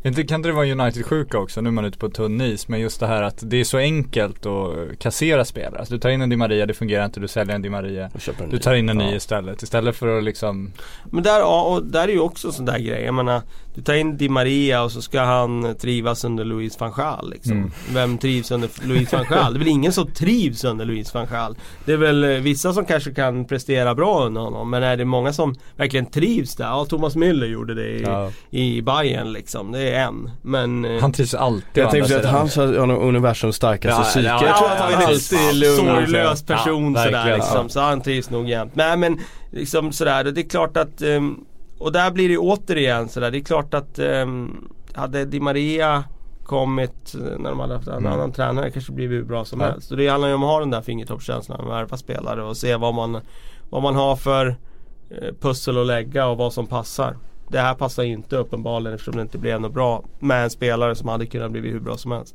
Inte, 0.02 0.22
kan 0.24 0.36
inte 0.36 0.48
det 0.48 0.52
vara 0.52 0.66
United-sjuka 0.66 1.38
också? 1.38 1.60
Nu 1.60 1.68
är 1.68 1.72
man 1.72 1.84
ute 1.84 1.98
på 1.98 2.08
tunn 2.08 2.40
is. 2.40 2.68
Men 2.68 2.80
just 2.80 3.00
det 3.00 3.06
här 3.06 3.22
att 3.22 3.38
det 3.50 3.56
är 3.56 3.64
så 3.64 3.78
enkelt 3.78 4.46
att 4.46 4.98
kassera 4.98 5.44
spelare. 5.44 5.78
Alltså, 5.78 5.94
du 5.94 6.00
tar 6.00 6.10
in 6.10 6.22
en 6.22 6.30
Di 6.30 6.36
Maria, 6.36 6.66
det 6.66 6.74
fungerar 6.74 7.04
inte. 7.04 7.20
Du 7.20 7.28
säljer 7.28 7.54
en 7.54 7.62
Di 7.62 7.68
Maria. 7.70 8.04
En 8.04 8.10
Du 8.38 8.46
ny. 8.46 8.58
tar 8.58 8.74
in 8.74 8.88
en 8.88 8.96
ny 8.96 9.04
Ja. 9.04 9.14
istället. 9.14 9.62
Istället 9.62 9.96
för 9.96 10.18
att 10.18 10.24
liksom 10.24 10.72
Men 11.04 11.22
där, 11.22 11.38
ja, 11.38 11.62
och 11.62 11.84
där 11.86 12.08
är 12.08 12.12
ju 12.12 12.20
också 12.20 12.46
en 12.48 12.52
sån 12.52 12.64
där 12.66 12.78
grej. 12.78 13.02
Jag 13.04 13.14
menar, 13.14 13.42
du 13.74 13.82
tar 13.82 13.94
in 13.94 14.16
Di 14.16 14.28
Maria 14.28 14.82
och 14.82 14.92
så 14.92 15.02
ska 15.02 15.20
han 15.20 15.74
trivas 15.80 16.24
under 16.24 16.44
Louis 16.44 16.80
van 16.80 16.92
Gaal 16.96 17.30
liksom. 17.30 17.52
Mm. 17.52 17.70
Vem 17.92 18.18
trivs 18.18 18.50
under 18.50 18.68
Louis 18.86 19.12
van 19.12 19.24
Gaal? 19.28 19.52
Det 19.54 19.56
är 19.56 19.58
väl 19.58 19.68
ingen 19.68 19.92
som 19.92 20.06
trivs 20.06 20.64
under 20.64 20.84
Louis 20.84 21.14
van 21.14 21.26
Gaal. 21.32 21.56
Det 21.84 21.92
är 21.92 21.96
väl 21.96 22.24
eh, 22.24 22.30
vissa 22.30 22.72
som 22.72 22.84
kanske 22.84 23.14
kan 23.14 23.44
prestera 23.44 23.94
bra 23.94 24.24
under 24.26 24.40
honom. 24.40 24.70
Men 24.70 24.82
är 24.82 24.96
det 24.96 25.04
många 25.04 25.32
som 25.32 25.54
verkligen 25.76 26.06
trivs 26.06 26.56
där? 26.56 26.64
Ja, 26.64 26.84
Thomas 26.88 27.16
Müller 27.16 27.46
gjorde 27.46 27.74
det 27.74 27.88
i, 27.88 28.02
Ja. 28.02 28.30
i 28.50 28.82
Bayern 28.82 29.32
liksom. 29.32 29.72
Det 29.72 29.90
är 29.90 30.00
en. 30.04 30.30
Men... 30.42 30.84
eh, 30.84 31.00
Han 31.00 31.12
trivs 31.12 31.34
alltid 31.34 31.82
Jag 31.82 31.90
tänkte 31.90 32.16
att 32.18 32.24
han 32.24 32.48
har 32.90 32.98
universums 33.02 33.56
starkaste 33.56 34.00
Ja, 34.02 34.04
psyke. 34.04 34.26
ja, 34.26 34.46
jag 34.46 34.56
tror 34.56 34.68
att 34.68 34.78
han 34.80 34.92
är 34.92 35.00
ja, 35.02 35.08
alltid 35.08 35.54
lugn. 35.54 35.76
sorglös 35.76 36.44
Ja, 36.48 36.56
person 36.56 36.94
sådär 36.96 37.34
liksom. 37.36 37.56
Ja. 37.62 37.68
Så 37.68 37.80
han 37.80 38.00
trivs 38.00 38.30
nog 38.30 38.48
jämt. 38.48 38.74
Nej 38.74 38.96
men 38.96 39.18
liksom 39.50 39.92
sådär. 39.92 40.26
och 40.26 40.34
Det 40.34 40.40
är 40.40 40.48
klart 40.48 40.76
att 40.76 41.02
ehm, 41.02 41.36
Och 41.80 41.92
där 41.92 42.10
blir 42.10 42.28
det 42.28 42.38
återigen 42.38 43.08
sådär. 43.08 43.30
Det 43.30 43.38
är 43.38 43.44
klart 43.44 43.74
att 43.74 43.98
ehm, 43.98 44.68
Hade 44.94 45.24
Di 45.24 45.40
Maria 45.40 46.04
kommit 46.44 47.14
när 47.38 47.50
de 47.50 47.60
hade 47.60 47.74
haft 47.74 47.88
en 47.88 47.94
Mm. 47.94 48.12
annan 48.12 48.32
tränare 48.32 48.70
kanske 48.70 48.92
blivit 48.92 49.18
hur 49.18 49.24
bra 49.24 49.44
som 49.44 49.60
Ja. 49.60 49.66
helst. 49.66 49.88
Så 49.88 49.94
det 49.96 50.08
handlar 50.08 50.28
ju 50.28 50.34
om 50.34 50.42
att 50.42 50.48
ha 50.50 50.60
den 50.60 50.70
där 50.70 50.80
fingertoppskänslan. 50.82 51.60
Att 51.60 51.66
värva 51.68 51.96
spelare 51.96 52.42
och 52.42 52.56
se 52.56 52.76
vad 52.76 52.94
man 52.94 53.20
Vad 53.70 53.82
man 53.82 53.94
har 53.96 54.16
för 54.16 54.46
eh, 55.10 55.34
pussel 55.40 55.78
att 55.78 55.86
lägga 55.86 56.26
och 56.26 56.36
vad 56.36 56.52
som 56.52 56.66
passar. 56.66 57.16
Det 57.48 57.58
här 57.58 57.74
passar 57.74 58.02
inte 58.02 58.36
uppenbarligen 58.36 58.94
eftersom 58.94 59.16
det 59.16 59.22
inte 59.22 59.38
blev 59.38 59.60
något 59.60 59.72
bra 59.74 60.04
med 60.18 60.44
en 60.44 60.50
spelare 60.50 60.94
som 60.94 61.08
hade 61.08 61.26
kunnat 61.26 61.50
bli 61.50 61.60
hur 61.70 61.80
bra 61.80 61.96
som 61.96 62.12
helst. 62.12 62.34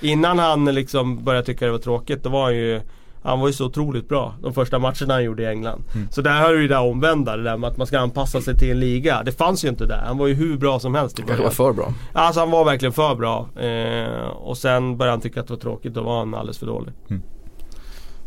Innan 0.00 0.38
han 0.38 0.64
liksom 0.64 1.24
började 1.24 1.46
tycka 1.46 1.64
det 1.66 1.72
var 1.72 1.78
tråkigt, 1.78 2.22
då 2.22 2.30
var 2.30 2.42
han 2.42 2.56
ju 2.56 2.80
han 3.24 3.40
var 3.40 3.46
ju 3.46 3.52
så 3.52 3.66
otroligt 3.66 4.08
bra 4.08 4.34
de 4.42 4.54
första 4.54 4.78
matcherna 4.78 5.14
han 5.14 5.24
gjorde 5.24 5.42
i 5.42 5.46
England. 5.46 5.82
Så 6.10 6.20
där 6.22 6.40
har 6.42 6.52
du 6.52 6.62
ju 6.62 6.68
det 6.68 6.76
omvända, 6.78 7.36
det 7.36 7.42
där 7.42 7.56
med 7.56 7.70
att 7.70 7.76
man 7.76 7.86
ska 7.86 7.98
anpassa 7.98 8.40
sig 8.40 8.58
till 8.58 8.70
en 8.70 8.80
liga. 8.80 9.22
Det 9.24 9.32
fanns 9.32 9.64
ju 9.64 9.68
inte 9.68 9.86
där. 9.86 10.02
Han 10.06 10.18
var 10.18 10.26
ju 10.26 10.34
hur 10.34 10.56
bra 10.58 10.78
som 10.78 10.94
helst 10.94 11.18
i 11.18 11.22
Det 11.22 11.28
var 11.28 11.36
början. 11.36 11.52
för 11.52 11.72
bra. 11.72 11.92
Alltså 12.12 12.40
han 12.40 12.50
var 12.50 12.64
verkligen 12.64 12.92
för 12.92 13.14
bra. 13.14 13.48
Eh, 13.60 14.26
och 14.28 14.58
sen 14.58 14.96
började 14.96 15.12
han 15.12 15.20
tycka 15.20 15.40
att 15.40 15.46
det 15.46 15.52
var 15.52 15.60
tråkigt, 15.60 15.94
då 15.94 16.02
var 16.02 16.18
han 16.18 16.34
alldeles 16.34 16.58
för 16.58 16.66
dålig. 16.66 16.92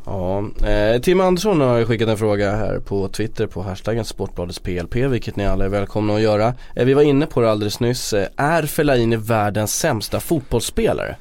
Ja, 0.06 0.44
eh, 0.68 1.02
Tim 1.02 1.22
Andersson 1.22 1.62
har 1.62 1.84
skickat 1.86 2.10
en 2.10 2.18
fråga 2.18 2.56
här 2.56 2.80
på 2.80 3.08
Twitter 3.08 3.48
på 3.48 3.62
hashtaggen 3.62 4.06
Sportbladets 4.06 4.60
PLP 4.60 4.96
vilket 4.96 5.36
ni 5.36 5.46
alla 5.46 5.66
är 5.66 5.70
välkomna 5.70 6.16
att 6.16 6.22
göra. 6.22 6.54
Eh, 6.76 6.86
vi 6.86 6.94
var 6.94 7.02
inne 7.02 7.26
på 7.26 7.42
det 7.42 7.52
alldeles 7.52 7.80
nyss. 7.80 8.14
Eh, 8.14 8.28
är 8.38 8.64
Fellaini 8.64 9.16
världens 9.16 9.76
sämsta 9.80 10.20
fotbollsspelare? 10.20 11.16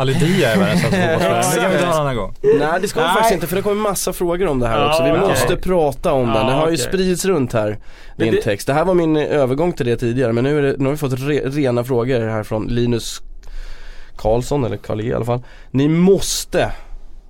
Ali 0.00 0.14
Dia 0.14 0.52
är 0.52 0.58
världens 0.58 0.82
fotbollsspelare. 0.82 1.42
Det 1.54 1.60
kan 1.60 1.70
vi 1.70 1.78
ta 1.78 1.84
en 1.86 1.92
annan 1.92 2.16
gång. 2.16 2.34
Nej 2.42 2.80
det 2.80 2.88
ska 2.88 3.00
vi 3.00 3.06
Nej. 3.06 3.14
faktiskt 3.14 3.34
inte 3.34 3.46
för 3.46 3.56
det 3.56 3.62
kommer 3.62 3.82
massa 3.82 4.12
frågor 4.12 4.46
om 4.46 4.58
det 4.58 4.66
här 4.68 4.78
Ja, 4.80 4.88
också. 4.90 5.02
Vi 5.04 5.10
okej. 5.10 5.20
måste 5.20 5.56
prata 5.56 6.12
om 6.12 6.26
den. 6.26 6.36
Ja, 6.36 6.42
Det 6.44 6.52
har 6.52 6.70
ju 6.70 6.76
spridits 6.76 7.24
runt 7.24 7.52
här, 7.52 7.78
din 8.16 8.34
det- 8.34 8.42
text. 8.42 8.66
Det 8.66 8.72
här 8.74 8.84
var 8.84 8.94
min 8.94 9.16
övergång 9.16 9.72
till 9.72 9.86
det 9.86 9.96
tidigare 9.96 10.32
men 10.32 10.44
nu, 10.44 10.58
är 10.58 10.62
det, 10.62 10.74
nu 10.78 10.84
har 10.84 10.90
vi 10.90 10.96
fått 10.96 11.12
re, 11.20 11.40
rena 11.44 11.84
frågor 11.84 12.20
här 12.28 12.42
från 12.42 12.66
Linus 12.66 13.22
Karlsson, 14.16 14.64
eller 14.64 14.76
Karl 14.76 15.00
E 15.00 15.04
i 15.04 15.14
alla 15.14 15.24
fall. 15.24 15.42
Ni 15.70 15.88
måste 15.88 16.72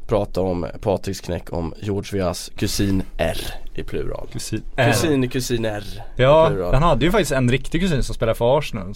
prata 0.06 0.40
om 0.40 0.66
Patriks 0.80 1.20
knäck 1.20 1.52
om 1.52 1.74
George 1.80 2.10
Vias 2.18 2.50
kusin 2.56 3.02
R 3.18 3.38
i 3.74 3.82
plural. 3.82 4.28
Kusin. 4.32 4.62
Kusin, 4.76 5.28
kusin 5.28 5.64
R 5.64 5.84
Ja, 6.16 6.50
han 6.72 6.82
hade 6.82 7.04
ju 7.04 7.10
faktiskt 7.10 7.32
en 7.32 7.50
riktig 7.50 7.80
kusin 7.80 8.02
som 8.02 8.14
spelade 8.14 8.38
för 8.38 8.58
Arsenal. 8.58 8.94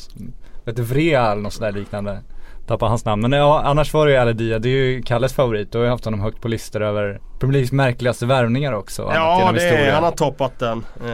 Vet 0.65 0.77
du, 0.77 0.83
Vrea 0.83 1.33
eller 1.33 1.43
något 1.43 1.53
sånt 1.53 1.75
där 1.75 1.81
liknande. 1.81 2.19
Tappade 2.67 2.91
hans 2.91 3.05
namn. 3.05 3.23
Men 3.23 3.33
ja, 3.33 3.63
annars 3.65 3.95
var 3.95 4.07
det 4.07 4.13
ju 4.13 4.19
Ali 4.19 4.33
Dia. 4.33 4.59
Det 4.59 4.69
är 4.69 4.71
ju 4.71 5.03
Kalles 5.03 5.33
favorit 5.33 5.75
och 5.75 5.81
jag 5.81 5.87
har 5.87 5.91
haft 5.91 6.05
honom 6.05 6.21
högt 6.21 6.41
på 6.41 6.49
listor 6.49 6.83
över 6.83 7.21
Premier 7.41 7.53
Leagues 7.53 7.73
märkligaste 7.73 8.27
värvningar 8.27 8.73
också. 8.73 9.11
Ja, 9.15 9.53
det 9.55 9.63
är, 9.69 9.93
han 9.93 10.05
har 10.05 10.11
toppat 10.11 10.59
den. 10.59 10.85
Eh, 11.07 11.13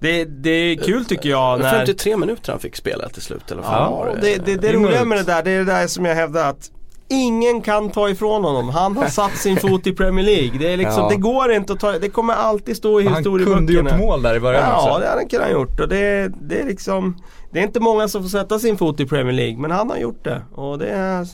Det, 0.00 0.24
det 0.24 0.50
är 0.50 0.76
kul 0.76 1.04
tycker 1.04 1.28
jag 1.28 1.60
när... 1.60 1.70
53 1.70 2.16
minuter 2.16 2.52
han 2.52 2.60
fick 2.60 2.76
spela 2.76 3.08
till 3.08 3.22
slut 3.22 3.50
eller 3.50 3.62
vad 3.62 3.72
Ja, 3.72 4.06
det, 4.20 4.20
det, 4.20 4.38
det 4.44 4.56
Det 4.56 4.68
är 4.68 4.72
roliga 4.72 5.04
med 5.04 5.18
det 5.18 5.24
där, 5.24 5.42
det 5.42 5.50
är 5.50 5.58
det 5.58 5.64
där 5.64 5.86
som 5.86 6.04
jag 6.04 6.14
hävdar 6.14 6.50
att 6.50 6.70
Ingen 7.08 7.62
kan 7.62 7.90
ta 7.90 8.08
ifrån 8.10 8.44
honom. 8.44 8.68
Han 8.68 8.96
har 8.96 9.06
satt 9.06 9.36
sin 9.36 9.56
fot 9.56 9.86
i 9.86 9.92
Premier 9.92 10.24
League. 10.24 10.58
Det, 10.58 10.72
är 10.72 10.76
liksom, 10.76 11.02
Ja. 11.02 11.08
det 11.08 11.16
går 11.16 11.52
inte 11.52 11.72
att 11.72 11.80
ta, 11.80 11.92
det 11.98 12.08
kommer 12.08 12.34
alltid 12.34 12.76
stå 12.76 13.00
i 13.00 13.04
Han 13.04 13.16
historieböckerna. 13.16 13.56
kunde 13.56 13.72
gjort 13.72 13.98
mål 13.98 14.22
där 14.22 14.34
i 14.34 14.40
början 14.40 14.62
Ja, 14.68 14.76
också. 14.76 15.00
det 15.00 15.06
hade 15.08 15.20
han 15.20 15.28
kunnat 15.28 15.50
gjort. 15.52 15.80
Och 15.80 15.88
det, 15.88 16.32
det 16.40 16.60
är 16.60 16.64
liksom 16.66 17.16
Det 17.52 17.58
är 17.58 17.62
inte 17.62 17.80
många 17.80 18.08
som 18.08 18.22
får 18.22 18.28
sätta 18.28 18.58
sin 18.58 18.76
fot 18.78 19.00
i 19.00 19.06
Premier 19.06 19.32
League, 19.32 19.58
men 19.58 19.70
han 19.70 19.90
har 19.90 19.96
gjort 19.96 20.24
det. 20.24 20.42
Och 20.54 20.78
det 20.78 20.88
är, 20.88 21.26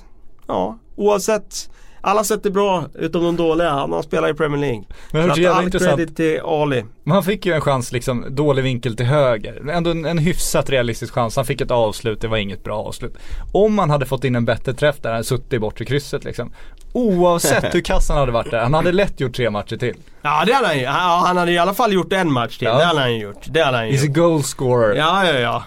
ja, 0.47 0.79
oavsett 0.97 1.71
alla 2.01 2.24
sätt 2.24 2.46
är 2.46 2.51
bra 2.51 2.84
utom 2.94 3.22
de 3.24 3.36
dåliga. 3.36 3.70
Han 3.70 3.92
har 3.92 4.03
spelat 4.03 4.30
i 4.30 4.34
Premier 4.34 4.61
League. 4.61 4.82
Men 5.12 5.22
Så 5.22 5.26
hur 5.26 5.30
att 5.32 5.38
jävla 5.38 5.59
all 5.59 5.64
intressant. 5.64 5.96
credit 5.96 6.16
till 6.16 6.40
Ali. 6.44 6.84
Men 7.05 7.14
han 7.14 7.24
fick 7.24 7.46
ju 7.46 7.53
en 7.53 7.61
chans 7.61 7.92
liksom, 7.92 8.24
dålig 8.30 8.62
vinkel 8.62 8.96
till 8.96 9.07
höger. 9.07 9.70
Ändå 9.70 9.90
en, 9.90 10.05
en 10.05 10.18
hyfsat 10.18 10.70
realistisk 10.70 11.14
chans. 11.14 11.36
Han 11.36 11.44
fick 11.44 11.61
ett 11.61 11.70
avslut, 11.70 12.20
det 12.20 12.28
var 12.28 12.36
inget 12.36 12.64
bra 12.64 12.76
avslut. 12.84 13.14
Om 13.53 13.78
han 13.78 13.90
hade 13.90 14.07
fått 14.07 14.24
in 14.24 14.36
en 14.36 14.44
bättre 14.44 14.74
träff 14.74 14.96
där, 15.03 15.12
han 15.12 15.24
suttit 15.24 15.53
i 15.53 15.59
bortre 15.59 15.84
krysset 15.84 16.24
liksom. 16.24 16.53
Oavsett 16.92 17.74
hur 17.74 17.80
kass 17.80 18.09
han 18.09 18.18
hade 18.18 18.32
varit 18.32 18.51
där, 18.51 18.61
han 18.62 18.74
hade 18.74 18.92
lätt 18.92 19.20
gjort 19.20 19.36
tre 19.36 19.51
matcher 19.51 19.76
till. 19.76 19.94
Ja 20.22 20.42
det 20.46 20.53
hade 20.53 20.66
han 20.66 20.78
ju. 20.78 20.86
Han, 20.86 21.26
han 21.26 21.36
hade 21.36 21.53
i 21.53 21.59
alla 21.59 21.74
fall 21.74 21.92
gjort 21.92 22.12
en 22.12 22.32
match 22.32 22.59
till. 22.59 22.66
Ja. 22.68 22.78
Det 22.78 22.84
hade 22.84 23.01
han 23.01 23.12
ju 23.14 23.22
gjort. 23.22 23.42
Det 23.46 23.61
hade 23.62 23.76
han 23.76 23.88
ju 23.88 23.94
He's 23.94 24.03
a 24.03 24.07
gjort. 24.07 24.16
goal 24.16 24.42
scorer. 24.42 24.94
Ja, 24.94 25.26
ja, 25.26 25.38
ja. 25.38 25.64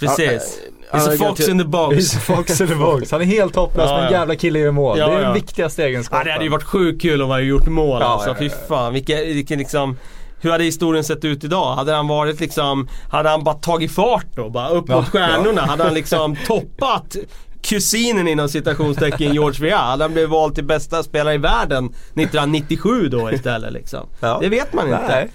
Precis. 0.00 0.58
Ja, 0.66 0.72
He's 0.92 1.14
a 1.14 1.16
fox 1.16 1.48
in 1.48 1.58
the 1.58 1.64
box. 1.64 1.96
He's 1.96 2.16
a 2.16 2.20
fox 2.20 2.60
in 2.60 2.66
the 2.68 2.74
box. 2.78 3.10
Han 3.10 3.20
är 3.20 3.24
helt 3.24 3.56
hopplös 3.56 3.86
Ja, 3.90 3.96
men 3.96 4.06
en 4.06 4.12
ja. 4.12 4.18
jävla 4.18 4.36
kille 4.36 4.58
gör 4.58 4.70
mål. 4.70 4.98
Ja, 4.98 5.06
det 5.06 5.12
är 5.12 5.16
den 5.16 5.24
ja. 5.26 5.32
viktigaste 5.32 5.82
Ja, 5.82 5.88
egenskapen. 5.88 6.26
det 6.26 6.32
hade 6.32 6.44
ju 6.44 6.50
varit 6.50 6.62
sjukt 6.64 7.02
kul 7.02 7.22
om 7.22 7.28
han 7.30 7.36
hade 7.36 7.46
gjort 7.46 7.66
mål 7.66 8.00
Ja, 8.02 8.06
alltså. 8.06 8.28
ja, 8.30 8.34
Fy 8.38 8.44
ja. 8.46 8.52
fan, 8.68 8.92
vilken, 8.92 9.18
vilken 9.18 9.58
liksom 9.58 9.96
hur 10.40 10.50
hade 10.50 10.64
historien 10.64 11.04
sett 11.04 11.24
ut 11.24 11.44
idag? 11.44 11.74
Hade 11.74 11.92
han 11.92 12.08
varit 12.08 12.40
liksom, 12.40 12.88
hade 13.10 13.28
han 13.28 13.44
bara 13.44 13.54
tagit 13.54 13.92
fart 13.94 14.26
då? 14.36 14.50
Bara 14.50 14.68
upp 14.68 14.84
Ja, 14.88 14.96
mot 14.96 15.08
stjärnorna? 15.08 15.60
Hade 15.60 15.84
han 15.84 15.94
liksom 15.94 16.36
toppat 16.46 17.16
kusinen 17.62 18.28
inom 18.28 18.48
citationstecken 18.48 19.34
George 19.34 19.60
Weah? 19.66 19.84
Hade 19.90 20.04
han 20.04 20.12
blivit 20.12 20.30
vald 20.30 20.54
till 20.54 20.64
bästa 20.64 21.02
spelare 21.02 21.34
i 21.34 21.38
världen 21.38 21.84
1997 21.86 23.08
då 23.08 23.30
istället 23.32 23.72
liksom? 23.72 24.06
Ja. 24.20 24.38
Det 24.42 24.48
vet 24.48 24.72
man 24.72 24.84
inte. 24.86 25.06
Nej. 25.08 25.28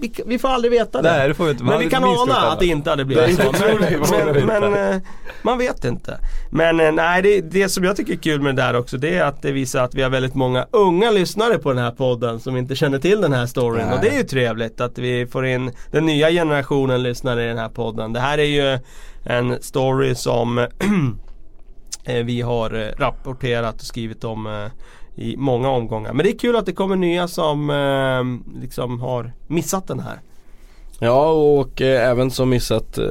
Vi, 0.00 0.12
vi 0.26 0.38
får 0.38 0.48
aldrig 0.48 0.72
veta 0.72 1.02
det. 1.02 1.12
Nej, 1.12 1.28
det 1.28 1.34
får 1.34 1.44
vi 1.44 1.50
inte. 1.50 1.64
Man 1.64 1.74
Men 1.74 1.84
vi 1.84 1.90
kan 1.90 2.04
ana 2.04 2.34
att 2.34 2.58
det 2.58 2.66
inte 2.66 2.90
hade 2.90 3.04
blivit 3.04 3.36
så. 3.36 3.52
Men, 3.52 4.46
men, 4.46 4.46
men 4.46 4.92
eh, 4.94 5.02
man 5.42 5.58
vet 5.58 5.84
inte. 5.84 6.18
Men 6.50 6.80
eh, 6.80 6.92
nej, 6.92 7.22
det, 7.22 7.40
det 7.40 7.68
som 7.68 7.84
jag 7.84 7.96
tycker 7.96 8.12
är 8.12 8.16
kul 8.16 8.40
med 8.40 8.56
det 8.56 8.62
där 8.62 8.76
också 8.76 8.96
det 8.96 9.16
är 9.16 9.24
att 9.24 9.42
det 9.42 9.52
visar 9.52 9.84
att 9.84 9.94
vi 9.94 10.02
har 10.02 10.10
väldigt 10.10 10.34
många 10.34 10.66
unga 10.70 11.10
lyssnare 11.10 11.58
på 11.58 11.72
den 11.72 11.82
här 11.82 11.90
podden 11.90 12.40
som 12.40 12.56
inte 12.56 12.76
känner 12.76 12.98
till 12.98 13.20
den 13.20 13.32
här 13.32 13.46
storyn. 13.46 13.86
Nej. 13.86 13.94
Och 13.94 14.00
det 14.00 14.08
är 14.08 14.16
ju 14.16 14.22
trevligt 14.22 14.80
att 14.80 14.98
vi 14.98 15.26
får 15.26 15.46
in 15.46 15.72
den 15.90 16.06
nya 16.06 16.30
generationen 16.30 17.02
lyssnare 17.02 17.44
i 17.44 17.48
den 17.48 17.58
här 17.58 17.68
podden. 17.68 18.12
Det 18.12 18.20
här 18.20 18.38
är 18.38 18.42
ju 18.42 18.78
en 19.24 19.62
story 19.62 20.14
som 20.14 20.58
eh, 22.04 22.24
vi 22.24 22.40
har 22.40 22.70
rapporterat 22.98 23.74
och 23.74 23.86
skrivit 23.86 24.24
om 24.24 24.70
i 25.16 25.36
många 25.36 25.70
omgångar. 25.70 26.12
Men 26.12 26.24
det 26.24 26.30
är 26.32 26.38
kul 26.38 26.56
att 26.56 26.66
det 26.66 26.72
kommer 26.72 26.96
nya 26.96 27.28
som 27.28 27.70
eh, 27.70 28.60
liksom 28.60 29.00
har 29.00 29.32
missat 29.46 29.88
den 29.88 30.00
här. 30.00 30.20
Ja 30.98 31.30
och 31.30 31.82
eh, 31.82 32.10
även 32.10 32.30
som 32.30 32.50
missat 32.50 32.98
eh, 32.98 33.04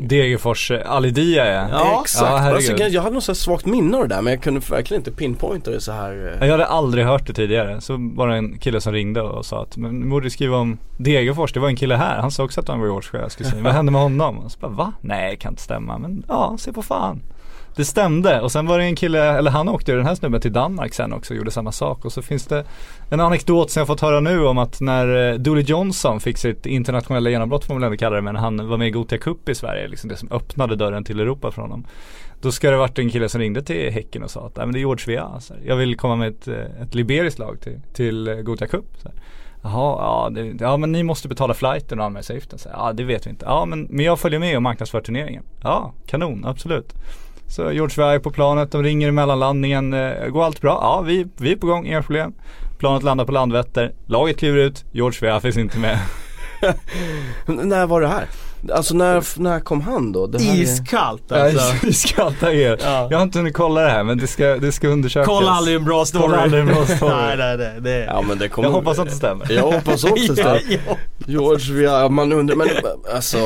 Degerfors, 0.00 0.70
eh, 0.70 0.92
Ali 0.92 1.10
Dia 1.10 1.44
är. 1.44 1.68
Ja, 1.70 2.00
Exakt, 2.02 2.30
Ja, 2.30 2.54
alltså, 2.54 2.76
jag 2.76 3.02
hade 3.02 3.12
nog 3.12 3.22
så 3.22 3.34
svagt 3.34 3.66
minne 3.66 3.96
av 3.96 4.08
det 4.08 4.14
där 4.14 4.22
men 4.22 4.32
jag 4.32 4.42
kunde 4.42 4.60
verkligen 4.70 5.00
inte 5.00 5.10
pinpointa 5.10 5.70
det 5.70 5.80
så 5.80 5.92
här 5.92 6.38
eh. 6.40 6.46
Jag 6.46 6.52
hade 6.52 6.66
aldrig 6.66 7.04
hört 7.04 7.26
det 7.26 7.32
tidigare. 7.32 7.80
Så 7.80 7.96
var 8.14 8.28
det 8.28 8.36
en 8.36 8.58
kille 8.58 8.80
som 8.80 8.92
ringde 8.92 9.22
och 9.22 9.46
sa 9.46 9.62
att 9.62 9.76
men 9.76 10.00
nu 10.00 10.06
borde 10.06 10.26
du 10.26 10.30
skriva 10.30 10.56
om 10.56 10.78
Degerfors. 10.96 11.52
Det 11.52 11.60
var 11.60 11.68
en 11.68 11.76
kille 11.76 11.96
här. 11.96 12.18
Han 12.20 12.30
sa 12.30 12.44
också 12.44 12.60
att 12.60 12.68
han 12.68 12.80
var 12.80 13.28
skulle 13.28 13.48
säga, 13.48 13.62
Vad 13.62 13.72
hände 13.72 13.92
med 13.92 14.00
honom? 14.00 14.38
Och 14.38 14.52
så 14.52 14.58
bara 14.58 14.70
va? 14.70 14.92
Nej, 15.00 15.36
kan 15.36 15.52
inte 15.52 15.62
stämma. 15.62 15.98
Men 15.98 16.24
ja, 16.28 16.56
se 16.58 16.72
på 16.72 16.82
fan. 16.82 17.22
Det 17.80 17.84
stämde 17.84 18.40
och 18.40 18.52
sen 18.52 18.66
var 18.66 18.78
det 18.78 18.84
en 18.84 18.96
kille, 18.96 19.24
eller 19.38 19.50
han 19.50 19.68
åkte 19.68 19.90
ju 19.90 19.96
den 19.96 20.06
här 20.06 20.14
snubben 20.14 20.40
till 20.40 20.52
Danmark 20.52 20.94
sen 20.94 21.12
också 21.12 21.34
och 21.34 21.38
gjorde 21.38 21.50
samma 21.50 21.72
sak. 21.72 22.04
Och 22.04 22.12
så 22.12 22.22
finns 22.22 22.46
det 22.46 22.64
en 23.10 23.20
anekdot 23.20 23.70
som 23.70 23.80
jag 23.80 23.86
fått 23.86 24.00
höra 24.00 24.20
nu 24.20 24.46
om 24.46 24.58
att 24.58 24.80
när 24.80 25.32
eh, 25.32 25.38
Dooley 25.38 25.64
Johnson 25.64 26.20
fick 26.20 26.38
sitt 26.38 26.66
internationella 26.66 27.30
genombrott 27.30 27.64
får 27.64 27.74
man 27.74 27.80
väl 27.80 27.86
ändå 27.86 27.98
kalla 27.98 28.16
det, 28.16 28.22
men 28.22 28.36
han 28.36 28.68
var 28.68 28.76
med 28.76 28.88
i 28.88 28.90
Gothia 28.90 29.18
Cup 29.18 29.48
i 29.48 29.54
Sverige, 29.54 29.88
liksom 29.88 30.10
det 30.10 30.16
som 30.16 30.32
öppnade 30.32 30.76
dörren 30.76 31.04
till 31.04 31.20
Europa 31.20 31.50
för 31.50 31.62
honom. 31.62 31.86
Då 32.40 32.52
ska 32.52 32.70
det 32.70 32.76
varit 32.76 32.98
en 32.98 33.10
kille 33.10 33.28
som 33.28 33.40
ringde 33.40 33.62
till 33.62 33.90
Häcken 33.90 34.22
och 34.22 34.30
sa 34.30 34.46
att 34.46 34.56
Nej, 34.56 34.66
men 34.66 34.72
det 34.72 34.78
är 34.78 34.80
George 34.80 35.04
Vea, 35.06 35.40
så 35.40 35.54
här. 35.54 35.62
jag 35.66 35.76
vill 35.76 35.96
komma 35.96 36.16
med 36.16 36.28
ett, 36.28 36.48
eh, 36.48 36.82
ett 36.82 36.94
liberiskt 36.94 37.38
lag 37.38 37.60
till, 37.60 37.80
till 37.92 38.28
eh, 38.28 38.34
Gothia 38.34 38.68
Cup. 38.68 38.86
Så 39.02 39.08
här. 39.08 39.16
Jaha, 39.62 39.96
ja, 39.98 40.30
det, 40.30 40.54
ja 40.60 40.76
men 40.76 40.92
ni 40.92 41.02
måste 41.02 41.28
betala 41.28 41.54
flighten 41.54 42.00
och 42.00 42.06
anmälningsavgiften. 42.06 42.58
Ja 42.72 42.92
det 42.92 43.04
vet 43.04 43.26
vi 43.26 43.30
inte. 43.30 43.44
Ja 43.44 43.64
men, 43.64 43.82
men 43.90 44.04
jag 44.04 44.18
följer 44.18 44.40
med 44.40 44.56
och 44.56 44.62
marknadsför 44.62 45.00
turneringen. 45.00 45.42
Ja, 45.62 45.92
kanon, 46.06 46.44
absolut. 46.44 46.94
Så 47.50 47.72
George 47.72 47.94
Weah 47.96 48.14
är 48.14 48.18
på 48.18 48.30
planet, 48.30 48.72
de 48.72 48.82
ringer 48.82 49.08
i 49.08 49.12
mellanlandningen. 49.12 49.92
Eh, 49.94 50.26
går 50.28 50.44
allt 50.44 50.60
bra? 50.60 50.78
Ja 50.82 51.00
vi, 51.06 51.26
vi 51.36 51.52
är 51.52 51.56
på 51.56 51.66
gång, 51.66 51.86
inga 51.86 52.02
problem. 52.02 52.32
Planet 52.78 53.02
landar 53.02 53.24
på 53.24 53.32
Landvetter, 53.32 53.92
laget 54.06 54.38
kliver 54.38 54.58
ut, 54.58 54.84
George 54.92 55.18
Weah 55.22 55.40
finns 55.40 55.56
inte 55.56 55.78
med. 55.78 55.98
När 57.46 57.86
var 57.86 58.00
det 58.00 58.08
här? 58.08 58.24
Alltså 58.72 58.94
när, 58.94 59.40
när 59.40 59.60
kom 59.60 59.80
han 59.80 60.12
då? 60.12 60.26
Det 60.26 60.42
här 60.42 60.54
är- 60.54 60.62
Iskallt 60.62 61.32
alltså. 61.32 61.86
Iskallt 61.86 62.42
er. 62.42 62.78
Ja. 62.82 63.08
Jag 63.10 63.18
har 63.18 63.22
inte 63.22 63.38
hunnit 63.38 63.54
kolla 63.54 63.80
det 63.80 63.90
här 63.90 64.04
men 64.04 64.18
det 64.18 64.26
ska, 64.26 64.44
det 64.56 64.72
ska 64.72 64.88
undersökas. 64.88 65.26
Kolla 65.28 65.50
aldrig 65.50 65.76
en 65.76 65.84
bra 65.84 66.04
story. 66.04 66.22
Kolla 66.22 66.36
aldrig 66.42 66.60
en 66.60 66.66
bra 66.66 66.84
story. 66.86 67.12
nej, 67.16 67.36
nej, 67.36 67.56
nej. 67.58 67.80
Det 67.80 67.90
är... 67.90 68.06
Ja 68.06 68.22
men 68.28 68.38
det 68.38 68.48
kommer 68.48 68.68
Jag 68.68 68.72
hoppas 68.72 68.98
att 68.98 69.08
det 69.08 69.14
stämmer. 69.14 69.52
Jag 69.52 69.62
hoppas 69.62 70.04
också 70.04 70.32
det 70.34 70.42
ja, 70.42 70.58
stämmer. 70.58 70.98
Ja. 71.32 71.40
George 71.40 71.74
Weah, 71.74 72.10
man 72.10 72.32
undrar, 72.32 72.56
men 72.56 72.68
alltså 73.14 73.38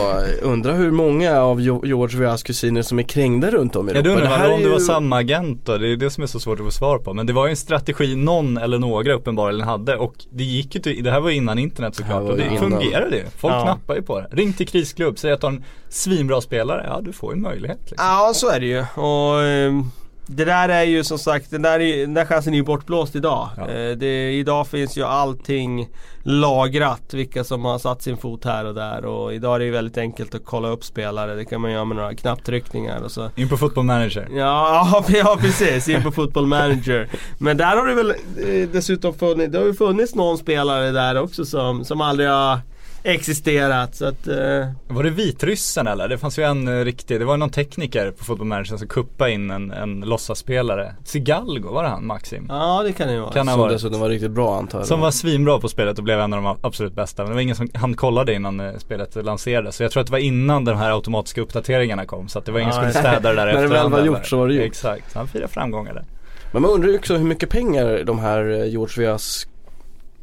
undrar 0.43 0.74
hur 0.76 0.91
många 0.91 1.41
av 1.41 1.61
George 1.61 2.18
Weahs 2.20 2.43
kusiner 2.43 2.82
som 2.82 2.99
är 2.99 3.03
krängda 3.03 3.51
runt 3.51 3.76
om 3.76 3.89
i 3.89 3.93
Europa. 3.93 4.09
undrar 4.09 4.26
här 4.26 4.51
om 4.53 4.61
är 4.61 4.64
det 4.64 4.70
var 4.70 4.78
ju- 4.78 4.85
samma 4.85 5.16
agent 5.18 5.66
då, 5.66 5.78
det 5.78 5.89
är 5.89 5.97
det 5.97 6.11
som 6.11 6.22
är 6.22 6.26
så 6.26 6.41
svårt 6.41 6.59
att 6.61 6.64
få 6.66 6.70
svar 6.70 6.99
på. 6.99 7.14
Men 7.14 7.26
det 7.26 7.32
var 7.32 7.47
ju 7.47 7.51
en 7.51 7.57
strategi 7.57 8.16
någon 8.16 8.57
eller 8.59 8.78
några 8.78 9.12
uppenbarligen 9.12 9.66
hade 9.68 9.97
och 9.97 10.14
det 10.30 10.45
gick 10.45 10.74
ju 10.74 10.80
till, 10.80 11.05
det 11.05 11.11
här 11.11 11.20
var 11.20 11.30
innan 11.30 11.59
internet 11.59 11.93
Det 11.93 11.97
såklart 12.03 12.22
var 12.22 12.30
och 12.30 12.37
det 12.37 12.45
innan. 12.47 12.59
fungerade 12.59 13.16
ju. 13.16 13.24
Folk 13.39 13.55
Ja. 13.55 13.62
knappar 13.62 13.95
ju 13.95 14.03
på 14.03 14.20
det. 14.20 14.28
Ring 14.32 14.53
till 14.53 14.68
krisklubb, 14.68 15.18
säg 15.18 15.32
att 15.32 15.41
du 15.41 15.47
har 15.47 15.53
en 15.53 15.64
svinbra 15.89 16.41
spelare, 16.41 16.85
ja 16.89 17.01
du 17.03 17.12
får 17.12 17.32
ju 17.32 17.37
en 17.37 17.43
möjlighet 17.43 17.78
liksom. 17.91 18.07
Ja, 18.09 18.32
så 18.35 18.51
är 18.51 18.61
det 18.61 18.66
ju. 18.66 18.85
Och 19.03 19.43
ehm, 19.43 19.91
det 20.26 20.44
där 20.44 20.68
är 20.68 20.82
ju 20.82 21.04
som 21.04 21.18
sagt, 21.18 21.50
den 21.50 21.62
där, 21.62 21.80
är, 21.80 22.00
den 22.00 22.14
där 22.14 22.24
chansen 22.24 22.52
är 22.52 22.58
ju 22.58 22.64
bortblåst 22.64 23.16
idag. 23.16 23.48
Ja. 23.56 23.68
Eh, 23.68 23.96
det, 23.96 24.32
idag 24.32 24.66
finns 24.66 24.96
ju 24.96 25.02
allting 25.02 25.88
lagrat, 26.22 27.14
vilka 27.14 27.44
som 27.44 27.64
har 27.64 27.78
satt 27.78 28.02
sin 28.02 28.16
fot 28.16 28.44
här 28.44 28.64
och 28.64 28.74
där. 28.74 29.04
Och 29.04 29.34
idag 29.34 29.54
är 29.54 29.58
det 29.58 29.64
ju 29.64 29.70
väldigt 29.70 29.98
enkelt 29.98 30.34
att 30.34 30.44
kolla 30.44 30.68
upp 30.68 30.84
spelare. 30.84 31.34
Det 31.34 31.44
kan 31.44 31.60
man 31.60 31.72
göra 31.72 31.84
med 31.84 31.96
några 31.96 32.14
knapptryckningar 32.14 33.00
och 33.00 33.10
så 33.10 33.30
In 33.36 33.48
på 33.48 33.56
football 33.56 33.84
manager. 33.84 34.28
Ja, 34.30 34.88
ja, 34.92 35.04
ja 35.18 35.36
precis, 35.40 35.88
in 35.88 36.02
på 36.02 36.12
football 36.12 36.46
manager. 36.46 37.08
Men 37.38 37.56
där 37.56 37.76
har 37.76 37.86
det 37.86 37.94
väl 37.94 38.10
eh, 38.10 38.68
dessutom 38.72 39.14
funnits, 39.14 39.52
det 39.52 39.58
har 39.58 39.66
ju 39.66 39.74
funnits 39.74 40.14
någon 40.14 40.38
spelare 40.38 40.90
där 40.90 41.22
också 41.22 41.44
som, 41.44 41.84
som 41.84 42.00
aldrig 42.00 42.28
har 42.28 42.58
existerat. 43.05 43.94
Så 43.94 44.05
att, 44.05 44.26
eh, 44.28 44.68
Var 44.88 45.02
det 45.02 45.11
vitryssen 45.11 45.86
eller? 45.86 46.09
Det 46.09 46.18
fanns 46.18 46.38
ju 46.38 46.42
en 46.42 46.68
eh, 46.68 46.84
riktig, 46.84 47.20
det 47.20 47.24
var 47.24 47.36
någon 47.36 47.50
tekniker 47.50 48.11
på 48.11 48.24
football 48.24 48.46
manager 48.46 48.76
som 48.76 48.88
kuppade 48.88 49.32
in 49.32 49.50
en, 49.50 49.70
en 49.70 50.00
låtsasspelare. 50.00 50.94
Sigalgo, 51.05 51.72
var 51.72 51.82
det 51.82 51.88
han 51.88 52.07
Maxim? 52.07 52.46
ja 52.48 52.82
det 52.82 52.92
kan 52.92 53.07
det 53.09 53.14
ju 53.14 53.20
vara. 53.20 53.32
Kan 53.32 53.48
ha 53.48 53.55
Som 53.55 53.61
varit. 53.61 53.72
dessutom 53.72 54.00
var 54.00 54.09
riktigt 54.09 54.30
bra 54.30 54.59
antar 54.59 54.78
jag. 54.78 54.86
Som 54.88 55.00
var 55.00 55.11
svinbra 55.11 55.59
på 55.61 55.68
spelet 55.68 55.98
och 55.98 56.05
blev 56.05 56.20
en 56.20 56.32
av 56.32 56.42
de 56.42 56.57
absolut 56.61 56.94
bästa. 56.94 57.22
Men 57.22 57.30
det 57.30 57.34
var 57.34 57.40
ingen 57.42 57.57
som 57.57 57.68
han 57.74 57.94
kollade 57.94 58.34
innan 58.34 58.61
eh, 58.61 58.76
spelet 58.78 59.24
lanserades. 59.24 59.76
Så 59.76 59.82
jag 59.82 59.90
tror 59.92 60.00
att 60.00 60.07
det 60.07 60.12
var 60.12 60.18
innan 60.18 60.64
de 60.64 60.76
här 60.76 60.90
automatiska 60.90 61.40
uppdateringarna 61.40 62.07
kom. 62.07 62.28
Så 62.28 62.38
att 62.38 62.44
det 62.44 62.52
var 62.52 62.61
ingen 62.61 62.72
som 62.72 62.82
skulle 62.90 63.00
städa 63.09 63.28
det 63.28 63.34
där 63.36 63.46
När 63.46 63.55
det 63.55 63.64
efterhand 63.64 63.94
väl 63.94 64.00
var 64.00 64.07
gjort 64.07 64.26
så 64.26 64.36
var 64.38 64.48
det 64.48 64.55
gjort. 64.55 64.64
Exakt, 64.64 65.14
han 65.14 65.28
firar 65.28 65.46
framgångar 65.46 65.94
där. 65.94 66.05
Men 66.52 66.62
man 66.62 66.70
undrar 66.70 66.90
ju 66.90 66.98
också 66.98 67.16
hur 67.16 67.24
mycket 67.24 67.48
pengar 67.48 68.02
de 68.05 68.18
här 68.18 68.50
eh, 68.50 68.66
George 68.70 69.07
Weahs 69.07 69.46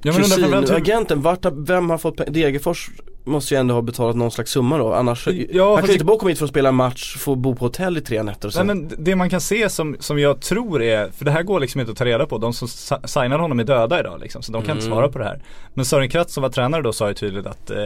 Ja, 0.04 0.12
men 0.12 0.16
undrar 0.16 0.22
kusin, 0.24 0.40
framförallt 0.40 0.70
hur- 0.70 0.76
agenten, 0.76 1.22
vart 1.22 1.44
har, 1.44 1.52
vem 1.52 1.90
har 1.90 1.98
fått 1.98 2.18
pengar? 2.18 2.32
Degerfors 2.32 2.90
måste 3.24 3.54
ju 3.54 3.60
ändå 3.60 3.74
ha 3.74 3.82
betalat 3.82 4.16
någon 4.16 4.32
slags 4.32 4.52
summa 4.52 4.78
då, 4.78 4.94
annars 4.94 5.28
Ja, 5.52 5.68
Han 5.74 5.78
kan 5.78 5.88
ju 5.88 5.94
inte 5.94 6.06
bara 6.06 6.18
komma 6.18 6.30
hit 6.30 6.38
för 6.38 6.46
att 6.46 6.50
spela 6.52 6.70
en 6.70 6.76
match, 6.76 7.16
få 7.18 7.36
bo 7.36 7.56
på 7.56 7.66
hotell 7.66 7.98
i 7.98 8.02
tre 8.02 8.24
nätter 8.24 8.48
och 8.48 8.54
Nej 8.56 8.68
sen 8.68 8.68
men 8.68 8.92
det 8.98 9.16
man 9.16 9.30
kan 9.30 9.42
se 9.42 9.70
som, 9.70 9.96
som 10.00 10.20
jag 10.20 10.42
tror 10.42 10.82
är, 10.84 11.12
för 11.12 11.26
det 11.26 11.32
här 11.32 11.44
går 11.44 11.60
liksom 11.60 11.82
inte 11.82 11.92
att 11.92 11.98
ta 11.98 12.06
reda 12.06 12.26
på, 12.26 12.38
de 12.38 12.54
som 12.54 12.68
signar 13.06 13.40
honom 13.40 13.60
är 13.60 13.64
döda 13.64 14.00
idag 14.00 14.20
liksom, 14.22 14.42
så 14.42 14.52
de 14.52 14.62
kan 14.62 14.76
inte 14.78 14.86
Mm. 14.86 14.96
svara 14.96 15.10
på 15.10 15.20
det 15.20 15.26
här. 15.26 15.42
Men 15.74 15.86
Sören 15.86 16.10
Kratz 16.10 16.34
som 16.34 16.42
var 16.44 16.50
tränare 16.50 16.82
då 16.82 16.94
sa 16.94 17.08
ju 17.08 17.14
tydligt 17.14 17.46
att 17.46 17.72
eh, 17.72 17.78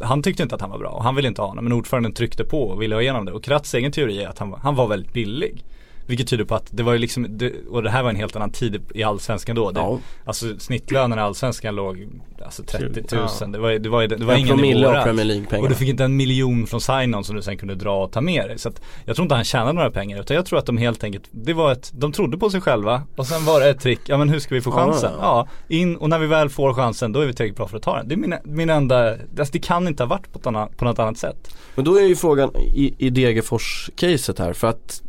han 0.00 0.22
tyckte 0.22 0.42
inte 0.42 0.54
att 0.54 0.60
han 0.60 0.70
var 0.70 0.78
bra 0.78 0.88
och 0.90 1.04
han 1.04 1.14
ville 1.14 1.28
inte 1.28 1.42
ha 1.42 1.48
honom, 1.48 1.64
men 1.64 1.72
ordföranden 1.72 2.12
tryckte 2.12 2.44
på 2.44 2.62
och 2.62 2.82
ville 2.82 2.94
ha 2.94 3.02
igenom 3.02 3.24
det. 3.24 3.32
Och 3.32 3.44
Kratz 3.44 3.74
egen 3.74 3.92
teori 3.92 4.22
är 4.22 4.28
att 4.28 4.38
han, 4.38 4.54
han 4.62 4.74
var 4.74 4.88
väldigt 4.88 5.12
billig. 5.12 5.64
Vilket 6.08 6.28
tyder 6.28 6.44
på 6.44 6.54
att 6.54 6.66
det 6.70 6.82
var 6.82 6.92
ju 6.92 6.98
liksom, 6.98 7.26
det, 7.38 7.52
och 7.70 7.82
det 7.82 7.90
här 7.90 8.02
var 8.02 8.10
en 8.10 8.16
helt 8.16 8.36
annan 8.36 8.50
tid 8.50 8.82
i 8.94 9.02
allsvenskan 9.02 9.56
då. 9.56 9.70
Det, 9.70 9.80
Ja. 9.80 9.98
Alltså 10.24 10.58
snittlönen 10.58 11.18
i 11.18 11.22
allsvenskan 11.22 11.74
låg 11.74 12.08
alltså 12.44 12.62
30 12.62 13.16
000. 13.16 13.28
Ja. 13.40 13.46
Det 13.46 13.58
var, 13.58 13.70
det 13.70 13.88
var, 13.88 14.06
det 14.06 14.24
var 14.24 14.34
en 14.34 14.40
ingen 14.40 14.56
nivå. 14.56 14.92
Premier 15.02 15.60
Och 15.60 15.68
du 15.68 15.74
fick 15.74 15.88
inte 15.88 16.04
en 16.04 16.16
miljon 16.16 16.66
från 16.66 16.80
sign 16.80 17.24
som 17.24 17.36
du 17.36 17.42
sen 17.42 17.56
kunde 17.56 17.74
dra 17.74 18.04
och 18.04 18.12
ta 18.12 18.20
med 18.20 18.48
dig. 18.48 18.58
Så 18.58 18.68
att 18.68 18.80
jag 19.04 19.16
tror 19.16 19.24
inte 19.24 19.34
han 19.34 19.44
tjänade 19.44 19.72
några 19.72 19.90
pengar 19.90 20.20
utan 20.20 20.36
jag 20.36 20.46
tror 20.46 20.58
att 20.58 20.66
de 20.66 20.76
helt 20.76 21.04
enkelt, 21.04 21.24
det 21.30 21.52
var 21.52 21.72
ett, 21.72 21.90
de 21.94 22.12
trodde 22.12 22.38
på 22.38 22.50
sig 22.50 22.60
själva 22.60 23.02
och 23.16 23.26
sen 23.26 23.44
var 23.44 23.60
det 23.60 23.68
ett 23.68 23.80
trick, 23.80 24.00
ja 24.06 24.16
men 24.16 24.28
hur 24.28 24.38
ska 24.38 24.54
vi 24.54 24.60
få 24.60 24.70
Ja, 24.70 24.76
chansen? 24.76 25.12
ja. 25.20 25.48
Ja, 25.68 25.76
in 25.76 25.96
och 25.96 26.08
när 26.08 26.18
vi 26.18 26.26
väl 26.26 26.48
får 26.48 26.74
chansen 26.74 27.12
då 27.12 27.20
är 27.20 27.26
vi 27.26 27.32
tillräckligt 27.32 27.56
bra 27.56 27.68
för 27.68 27.76
att 27.76 27.82
ta 27.82 27.96
den. 27.96 28.08
Det 28.08 28.14
är 28.14 28.16
min, 28.16 28.34
min 28.44 28.70
enda, 28.70 29.10
alltså 29.10 29.52
det 29.52 29.58
kan 29.58 29.88
inte 29.88 30.02
ha 30.02 30.08
varit 30.08 30.32
på, 30.32 30.38
ett 30.38 30.46
annat, 30.46 30.76
på 30.76 30.84
något 30.84 30.98
annat 30.98 31.18
sätt. 31.18 31.56
Men 31.74 31.84
då 31.84 31.98
är 31.98 32.02
ju 32.06 32.16
frågan 32.16 32.56
i, 32.56 32.94
i 32.98 33.10
Degerfors-caset 33.10 34.38
här 34.38 34.52
för 34.52 34.68
att 34.68 35.02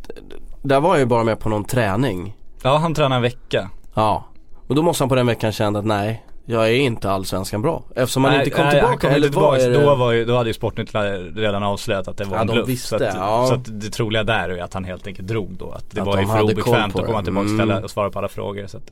där 0.62 0.80
var 0.80 0.90
jag 0.90 0.98
ju 0.98 1.06
bara 1.06 1.24
med 1.24 1.38
på 1.40 1.48
någon 1.48 1.64
träning 1.64 2.36
Ja 2.62 2.76
han 2.76 2.94
tränade 2.94 3.14
en 3.16 3.22
vecka. 3.22 3.70
Ja, 3.94 4.24
och 4.66 4.74
då 4.74 4.82
måste 4.82 5.02
han 5.04 5.08
på 5.08 5.14
den 5.14 5.26
veckan 5.26 5.52
känna 5.52 5.78
att 5.78 5.84
nej, 5.84 6.24
jag 6.44 6.68
är 6.68 6.72
inte 6.74 7.10
allsvenskan 7.10 7.62
bra. 7.62 7.82
Eftersom 7.96 8.24
han 8.24 8.34
inte 8.34 8.50
kom 8.50 8.64
nej, 8.64 8.72
tillbaka 8.74 8.96
kom 8.98 9.10
eller 9.10 9.28
tillbaka. 9.28 9.62
är 9.62 9.70
det? 9.70 9.82
Då, 9.82 9.94
var 9.94 10.12
ju, 10.12 10.24
då 10.24 10.36
hade 10.36 10.50
ju 10.50 10.54
Sportnytt 10.54 10.94
redan 11.36 11.62
avslöjat 11.62 12.08
att 12.08 12.16
det 12.16 12.24
var 12.24 12.36
Ja, 12.36 12.40
en 12.40 12.46
bluff. 12.46 12.68
visste, 12.68 12.88
så, 12.88 12.94
att, 13.04 13.14
ja. 13.14 13.46
så 13.48 13.54
att 13.54 13.80
det 13.80 13.90
troliga 13.90 14.24
där 14.24 14.48
är 14.48 14.62
att 14.62 14.74
han 14.74 14.84
helt 14.84 15.06
enkelt 15.06 15.28
drog 15.28 15.50
då. 15.52 15.70
Att 15.70 15.90
det 15.90 16.00
Att 16.00 16.06
var 16.06 16.20
ju 16.20 16.26
för 16.26 16.42
obekvämt 16.42 16.96
att 16.98 17.06
komma 17.06 17.22
tillbaka 17.22 17.44
och 17.44 17.50
ställa 17.50 17.72
Mm. 17.72 17.84
och 17.84 17.90
svara 17.90 18.10
på 18.10 18.18
alla 18.18 18.28
frågor. 18.28 18.66
Så 18.66 18.76
att, 18.76 18.90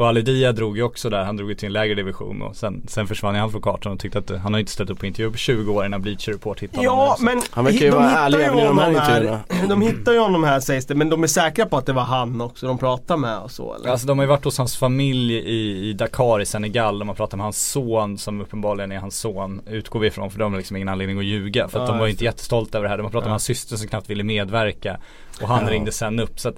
och 0.00 0.08
Ali 0.08 0.22
Dia 0.22 0.52
drog 0.52 0.76
ju 0.76 0.82
också 0.82 1.10
där, 1.10 1.24
han 1.24 1.36
drog 1.36 1.48
ju 1.48 1.54
till 1.54 1.66
en 1.66 1.72
lägre 1.72 1.94
division 1.94 2.42
och 2.42 2.56
sen, 2.56 2.82
sen 2.88 3.06
försvann 3.06 3.34
ju 3.34 3.40
han 3.40 3.50
från 3.50 3.62
kartan 3.62 3.92
och 3.92 3.98
tyckte 4.00 4.18
att 4.18 4.30
han 4.30 4.52
har 4.52 4.60
inte 4.60 4.72
ställt 4.72 4.90
upp 4.90 4.98
på 4.98 5.06
intervju 5.06 5.30
på 5.32 5.36
20 5.38 5.72
år 5.72 5.86
innan 5.86 6.02
Bleacher 6.02 6.32
Report 6.32 6.60
hittade 6.60 6.84
Ja, 6.84 6.90
honom. 6.90 7.16
men 7.20 7.42
Han 7.50 7.64
verkar 7.64 7.78
ju 7.78 7.90
de 7.90 7.96
vara 7.96 8.08
hittar 8.08 8.24
ärlig 8.26 8.38
ju 8.38 8.44
även 8.44 8.58
i 8.58 8.64
de 8.64 8.78
här 8.78 8.90
intervjuerna. 8.90 9.40
De 9.68 9.82
hittar 9.82 10.12
ju 10.12 10.18
honom 10.18 10.44
här 10.44 10.60
sägs 10.60 10.86
det, 10.86 10.94
men 10.94 11.08
de 11.10 11.22
är 11.22 11.26
säkra 11.26 11.66
på 11.66 11.76
att 11.76 11.86
det 11.86 11.92
var 11.92 12.02
han 12.02 12.40
också 12.40 12.66
de 12.66 12.78
pratade 12.78 13.20
med 13.20 13.38
och 13.38 13.50
så 13.50 13.74
eller? 13.74 13.90
Alltså 13.90 14.06
de 14.06 14.18
har 14.18 14.24
ju 14.24 14.28
varit 14.28 14.44
hos 14.44 14.58
hans 14.58 14.76
familj 14.76 15.34
i, 15.34 15.88
i 15.88 15.92
Dakar 15.92 16.40
i 16.40 16.46
Senegal 16.46 16.98
de 16.98 17.08
har 17.08 17.14
pratat 17.14 17.36
med 17.36 17.44
hans 17.44 17.70
son 17.70 18.18
som 18.18 18.40
uppenbarligen 18.40 18.92
är 18.92 18.98
hans 18.98 19.18
son 19.18 19.60
Utgår 19.66 20.00
vi 20.00 20.06
ifrån 20.08 20.30
för 20.30 20.38
de 20.38 20.52
har 20.52 20.58
liksom 20.58 20.76
ingen 20.76 20.88
anledning 20.88 21.18
att 21.18 21.24
ljuga 21.24 21.68
För 21.68 21.78
att 21.82 21.88
Ja, 21.88 21.92
de 21.92 21.98
var 22.00 22.06
just 22.06 22.14
inte 22.14 22.24
jättestolta 22.24 22.78
över 22.78 22.84
det 22.84 22.90
här 22.90 22.96
De 22.96 23.02
har 23.02 23.10
pratat 23.10 23.24
med 23.24 23.30
Ja. 23.30 23.32
hans 23.32 23.44
syster 23.44 23.76
som 23.76 23.88
knappt 23.88 24.10
ville 24.10 24.24
medverka 24.24 24.98
Och 25.42 25.48
han 25.48 25.64
Ja. 25.66 25.70
ringde 25.72 25.92
sen 25.92 26.20
upp 26.20 26.40
så 26.40 26.48
att 26.48 26.56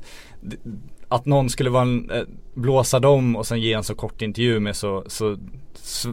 Att 1.13 1.27
någon 1.27 1.51
skulle 1.51 1.71
vara 1.71 1.83
en, 1.83 2.11
eh, 2.11 2.23
blåsa 2.55 3.01
dem 3.01 3.37
och 3.37 3.47
sen 3.47 3.61
ge 3.61 3.73
en 3.73 3.85
så 3.85 3.95
kort 3.95 4.23
intervju 4.23 4.61
med 4.61 4.77
så, 4.77 5.05
så 5.07 5.37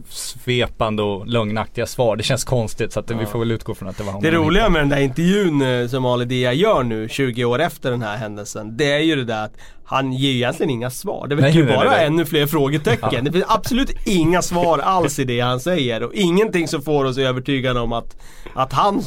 svepande 0.09 1.03
och 1.03 1.27
lögnaktiga 1.27 1.85
svar 1.85 2.15
Det 2.15 2.23
känns 2.23 2.43
konstigt 2.43 2.93
så 2.93 2.99
att 2.99 3.11
vi 3.11 3.25
får 3.25 3.39
väl 3.39 3.51
utgå 3.51 3.75
från 3.75 3.89
att 3.89 3.97
det 3.97 4.03
var 4.03 4.11
honom 4.11 4.23
Det 4.23 4.31
de 4.31 4.37
roliga 4.37 4.69
med 4.69 4.81
den 4.81 4.89
där 4.89 4.99
intervjun 4.99 5.61
eh, 5.61 5.87
som 5.87 6.05
Ali 6.05 6.25
Dia 6.25 6.53
gör 6.53 6.83
nu 6.83 7.09
20 7.09 7.45
år 7.45 7.59
efter 7.59 7.91
den 7.91 8.01
här 8.01 8.17
händelsen 8.17 8.77
Det 8.77 8.91
är 8.91 8.99
ju 8.99 9.15
det 9.15 9.23
där 9.23 9.45
att 9.45 9.53
han 9.85 10.13
ger 10.13 10.31
egentligen 10.31 10.69
inga 10.69 10.89
svar. 10.89 11.27
Det 11.27 11.35
verkar 11.35 11.59
ju 11.59 11.67
bara 11.67 11.89
nej. 11.89 12.05
ännu 12.05 12.25
fler 12.25 12.47
frågetecken. 12.47 13.23
Det 13.25 13.31
finns 13.31 13.45
absolut 13.47 14.07
inga 14.07 14.41
svar 14.41 14.79
alls 14.79 15.19
i 15.19 15.23
det 15.23 15.39
han 15.39 15.59
säger 15.59 16.03
och 16.03 16.13
ingenting 16.13 16.67
som 16.67 16.81
får 16.81 17.05
oss 17.05 17.17
övertygade 17.17 17.79
om 17.79 17.93
att, 17.93 18.17
att 18.53 18.73
han 18.73 19.01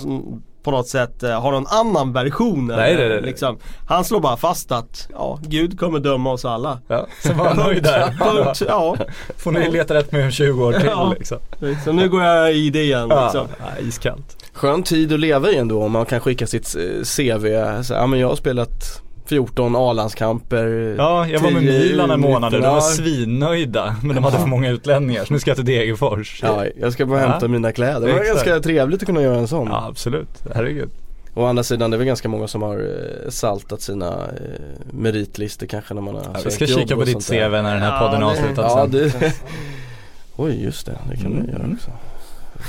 på 0.62 0.70
något 0.70 0.88
sätt 0.88 1.22
eh, 1.22 1.40
har 1.40 1.52
någon 1.52 1.66
annan 1.66 2.12
version. 2.12 2.66
Nej, 2.66 2.92
eller, 2.94 3.08
nej, 3.08 3.20
nej. 3.20 3.30
Liksom. 3.30 3.58
Han 3.88 4.04
slår 4.04 4.20
bara 4.20 4.36
fast 4.36 4.72
att 4.72 5.08
ja, 5.12 5.38
Gud 5.42 5.78
kommer 5.78 5.98
döma 5.98 6.32
oss 6.32 6.44
alla. 6.44 6.78
Ja, 6.88 7.06
så 7.22 7.32
var 7.32 7.48
han 7.48 7.56
nöjd 7.56 7.82
där 7.82 8.16
Punkt. 8.20 8.62
Ja, 8.68 8.96
Får 9.36 9.52
ni 9.52 9.70
leta 9.70 9.94
rätt 9.94 10.12
med 10.12 10.24
om 10.24 10.30
20 10.30 10.64
år 10.64 10.72
till 10.72 10.86
Ja. 10.88 11.14
liksom 11.18 11.38
så 11.84 11.92
nu 11.92 12.08
går 12.08 12.22
jag 12.22 12.54
i 12.54 12.70
det 12.70 12.82
igen 12.82 13.08
liksom. 13.08 13.46
ja, 13.58 13.80
iskallt 13.80 14.36
Skön 14.52 14.82
tid 14.82 15.12
att 15.12 15.20
leva 15.20 15.50
i 15.50 15.56
ändå 15.56 15.82
om 15.82 15.92
man 15.92 16.06
kan 16.06 16.20
skicka 16.20 16.46
sitt 16.46 16.76
eh, 16.76 16.82
CV. 17.02 17.46
Så, 17.82 17.94
ja 17.94 18.06
men 18.06 18.20
jag 18.20 18.28
har 18.28 18.36
spelat 18.36 19.02
14 19.26 19.76
A-landskamper. 19.76 20.94
Ja, 20.98 21.26
jag 21.28 21.40
var 21.40 21.50
med 21.50 21.62
10 21.62 21.78
Milan 21.78 22.10
en 22.10 22.20
månad 22.20 22.54
och 22.54 22.60
de 22.60 22.66
var 22.68 22.74
Ja. 22.76 22.80
svinnöjda 22.80 23.96
Men 24.02 24.14
de 24.16 24.24
hade 24.24 24.38
för 24.38 24.46
många 24.46 24.70
utlänningar 24.70 25.24
så 25.24 25.32
nu 25.32 25.38
ska 25.38 25.50
jag 25.50 25.56
till 25.56 25.66
Degerfors 25.66 26.40
Ja, 26.42 26.64
jag 26.80 26.92
ska 26.92 27.06
bara 27.06 27.20
Ja. 27.20 27.26
hämta 27.28 27.48
mina 27.48 27.72
kläder. 27.72 28.06
Det 28.06 28.12
var 28.12 28.20
Exakt. 28.20 28.34
ganska 28.46 28.60
trevligt 28.60 29.00
att 29.02 29.06
kunna 29.06 29.22
göra 29.22 29.38
en 29.38 29.48
sån. 29.48 29.68
Ja 29.70 29.86
absolut, 29.88 30.42
herregud 30.54 30.90
Å 31.34 31.44
andra 31.46 31.62
sidan 31.62 31.90
det 31.90 31.96
är 31.96 31.98
väl 31.98 32.06
ganska 32.06 32.28
många 32.28 32.48
som 32.48 32.62
har 32.62 32.76
eh, 32.78 33.30
saltat 33.30 33.80
sina 33.80 34.08
eh, 34.08 34.92
meritlistor 34.92 35.66
kanske 35.66 35.94
när 35.94 36.02
man 36.02 36.14
har 36.14 36.22
ja, 36.34 36.40
Vi 36.44 36.50
ska 36.50 36.66
kika 36.66 36.96
på 36.96 37.04
ditt. 37.04 37.28
CV 37.28 37.34
när 37.34 37.62
den 37.74 37.82
här 37.82 37.94
Ja, 37.94 38.00
podden 38.00 38.20
det- 38.20 38.26
avslutas 38.26 38.72
Ja, 38.76 38.82
sen 38.82 38.90
det... 39.20 39.32
Oj 40.36 40.64
just 40.64 40.86
det, 40.86 40.98
det 41.10 41.16
kan 41.16 41.32
Mm. 41.32 41.50
göra 41.50 41.62
också. 41.74 41.90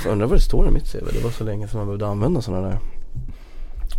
Jag 0.04 0.12
undrar 0.12 0.26
vad 0.26 0.38
det 0.38 0.42
står 0.42 0.68
i 0.68 0.70
mitt 0.70 0.92
CV, 0.92 1.04
det 1.12 1.24
var 1.24 1.30
så 1.30 1.44
länge 1.44 1.68
som 1.68 1.78
man 1.78 1.86
behövde 1.86 2.06
använda 2.06 2.40
sådana 2.42 2.66
där. 2.68 2.78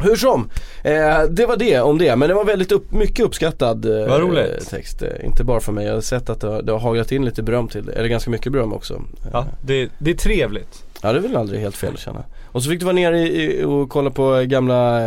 Hur 0.03 0.15
som, 0.15 0.49
eh, 0.83 1.23
det 1.29 1.45
var 1.45 1.57
det 1.57 1.79
om 1.79 1.97
det 1.97 2.15
men 2.15 2.29
det 2.29 2.35
var 2.35 2.45
väldigt 2.45 2.71
upp, 2.71 2.91
mycket 2.91 3.25
uppskattad 3.25 3.85
eh, 3.85 4.07
Vad 4.07 4.21
roligt. 4.21 4.69
text. 4.69 5.01
Eh, 5.01 5.25
inte 5.25 5.43
bara 5.43 5.59
för 5.59 5.71
mig, 5.71 5.85
jag 5.85 5.93
har 5.93 6.01
sett 6.01 6.29
att 6.29 6.41
det 6.41 6.47
har, 6.47 6.61
det 6.61 6.71
har 6.71 6.79
haglat 6.79 7.11
in 7.11 7.25
lite 7.25 7.43
beröm 7.43 7.67
till 7.67 7.89
eller 7.89 8.07
ganska 8.09 8.31
mycket 8.31 8.51
beröm 8.51 8.73
också. 8.73 8.93
Eh, 8.93 9.29
Ja, 9.33 9.45
det, 9.61 9.89
det 9.97 10.11
är 10.11 10.15
trevligt 10.15 10.83
Ja 11.01 11.11
det 11.13 11.17
är 11.19 11.21
väl 11.21 11.35
aldrig 11.35 11.59
helt 11.61 11.77
fel 11.77 11.93
att 11.93 11.99
känna. 11.99 12.23
Och 12.51 12.63
så 12.63 12.69
fick 12.69 12.79
du 12.79 12.85
vara 12.85 12.95
nere 12.95 13.19
i, 13.19 13.59
i, 13.59 13.63
och 13.63 13.89
kolla 13.89 14.09
på 14.09 14.43
gamla 14.45 15.01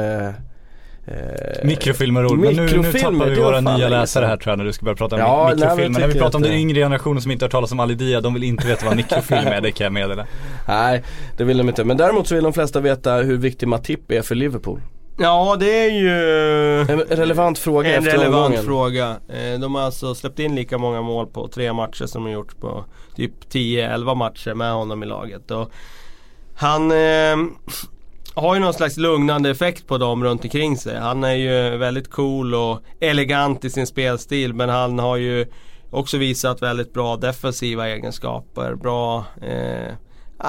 eh, 1.10 1.64
Mikrofilmer 1.66 2.22
roligt, 2.22 2.56
men 2.56 2.66
nu, 2.66 2.72
nu 2.72 2.78
mikrofilmer, 2.78 3.18
tappar 3.18 3.30
vi 3.30 3.40
våra 3.40 3.60
nya 3.60 3.88
läsare 3.88 4.26
här 4.26 4.36
tror 4.36 4.50
jag 4.52 4.58
när 4.58 4.64
du 4.64 4.72
ska 4.72 4.84
börja 4.84 4.96
prata 4.96 5.16
om 5.16 5.20
Ja, 5.20 5.44
nej, 5.46 5.54
mikrofilmer 5.56 6.00
När 6.00 6.08
vi 6.08 6.18
pratar 6.18 6.38
om 6.38 6.42
den 6.42 6.52
yngre 6.52 6.80
generationen 6.80 7.22
som 7.22 7.30
inte 7.30 7.44
har 7.44 7.50
talat 7.50 7.72
om 7.72 7.80
Ali 7.80 7.94
Dia, 7.94 8.20
de 8.20 8.34
vill 8.34 8.42
inte 8.44 8.66
veta 8.66 8.86
vad 8.86 8.96
mikrofilm 8.96 9.46
är, 9.46 9.60
det 9.60 9.70
kan 9.72 9.84
jag 9.84 9.92
meddela 9.92 10.26
Nej 10.68 11.02
det 11.36 11.44
vill 11.44 11.58
de 11.58 11.68
inte. 11.68 11.84
Men 11.84 11.96
däremot 11.96 12.26
så 12.28 12.34
vill 12.34 12.44
de 12.44 12.52
flesta 12.52 12.80
veta 12.80 13.14
hur 13.14 13.36
viktig 13.36 13.68
Matip 13.68 14.10
är 14.10 14.22
för 14.22 14.34
Liverpool. 14.34 14.80
Ja 15.20 15.56
det 15.60 15.84
är 15.86 15.90
ju 15.90 16.10
En 16.80 17.00
relevant 17.00 17.58
fråga 17.58 17.88
En 17.94 17.98
efter 17.98 18.18
relevant 18.18 18.34
omgången. 18.44 18.64
fråga. 18.64 19.16
Eh, 19.28 19.60
De 19.60 19.74
har 19.74 19.82
alltså 19.82 20.14
släppt 20.14 20.38
in 20.38 20.54
lika 20.54 20.78
många 20.78 21.02
mål 21.02 21.26
på 21.26 21.48
tre 21.48 21.72
matcher 21.72 22.06
som 22.06 22.24
de 22.24 22.30
gjort 22.30 22.58
på 22.60 22.84
typ 23.16 23.32
10-11 23.52 24.14
matcher 24.14 24.54
med 24.54 24.72
honom 24.72 25.02
i 25.02 25.06
laget. 25.06 25.50
Och 25.50 25.70
han 26.56 26.90
eh, 26.90 27.36
har 28.40 28.54
ju 28.54 28.60
någon 28.60 28.74
slags 28.74 28.96
lugnande 28.96 29.50
effekt 29.50 29.86
på 29.86 29.98
dem 29.98 30.24
runt 30.24 30.44
omkring 30.44 30.76
sig. 30.76 30.96
Han 30.96 31.24
är 31.24 31.34
ju 31.34 31.76
väldigt 31.76 32.10
cool 32.10 32.54
och 32.54 32.80
elegant 33.00 33.64
i 33.64 33.70
sin 33.70 33.86
spelstil 33.86 34.54
men 34.54 34.68
han 34.68 34.98
har 34.98 35.16
ju 35.16 35.46
också 35.90 36.18
visat 36.18 36.62
väldigt 36.62 36.92
bra 36.92 37.16
defensiva 37.16 37.88
egenskaper. 37.88 38.74
Bra, 38.74 39.24
eh, 39.42 39.94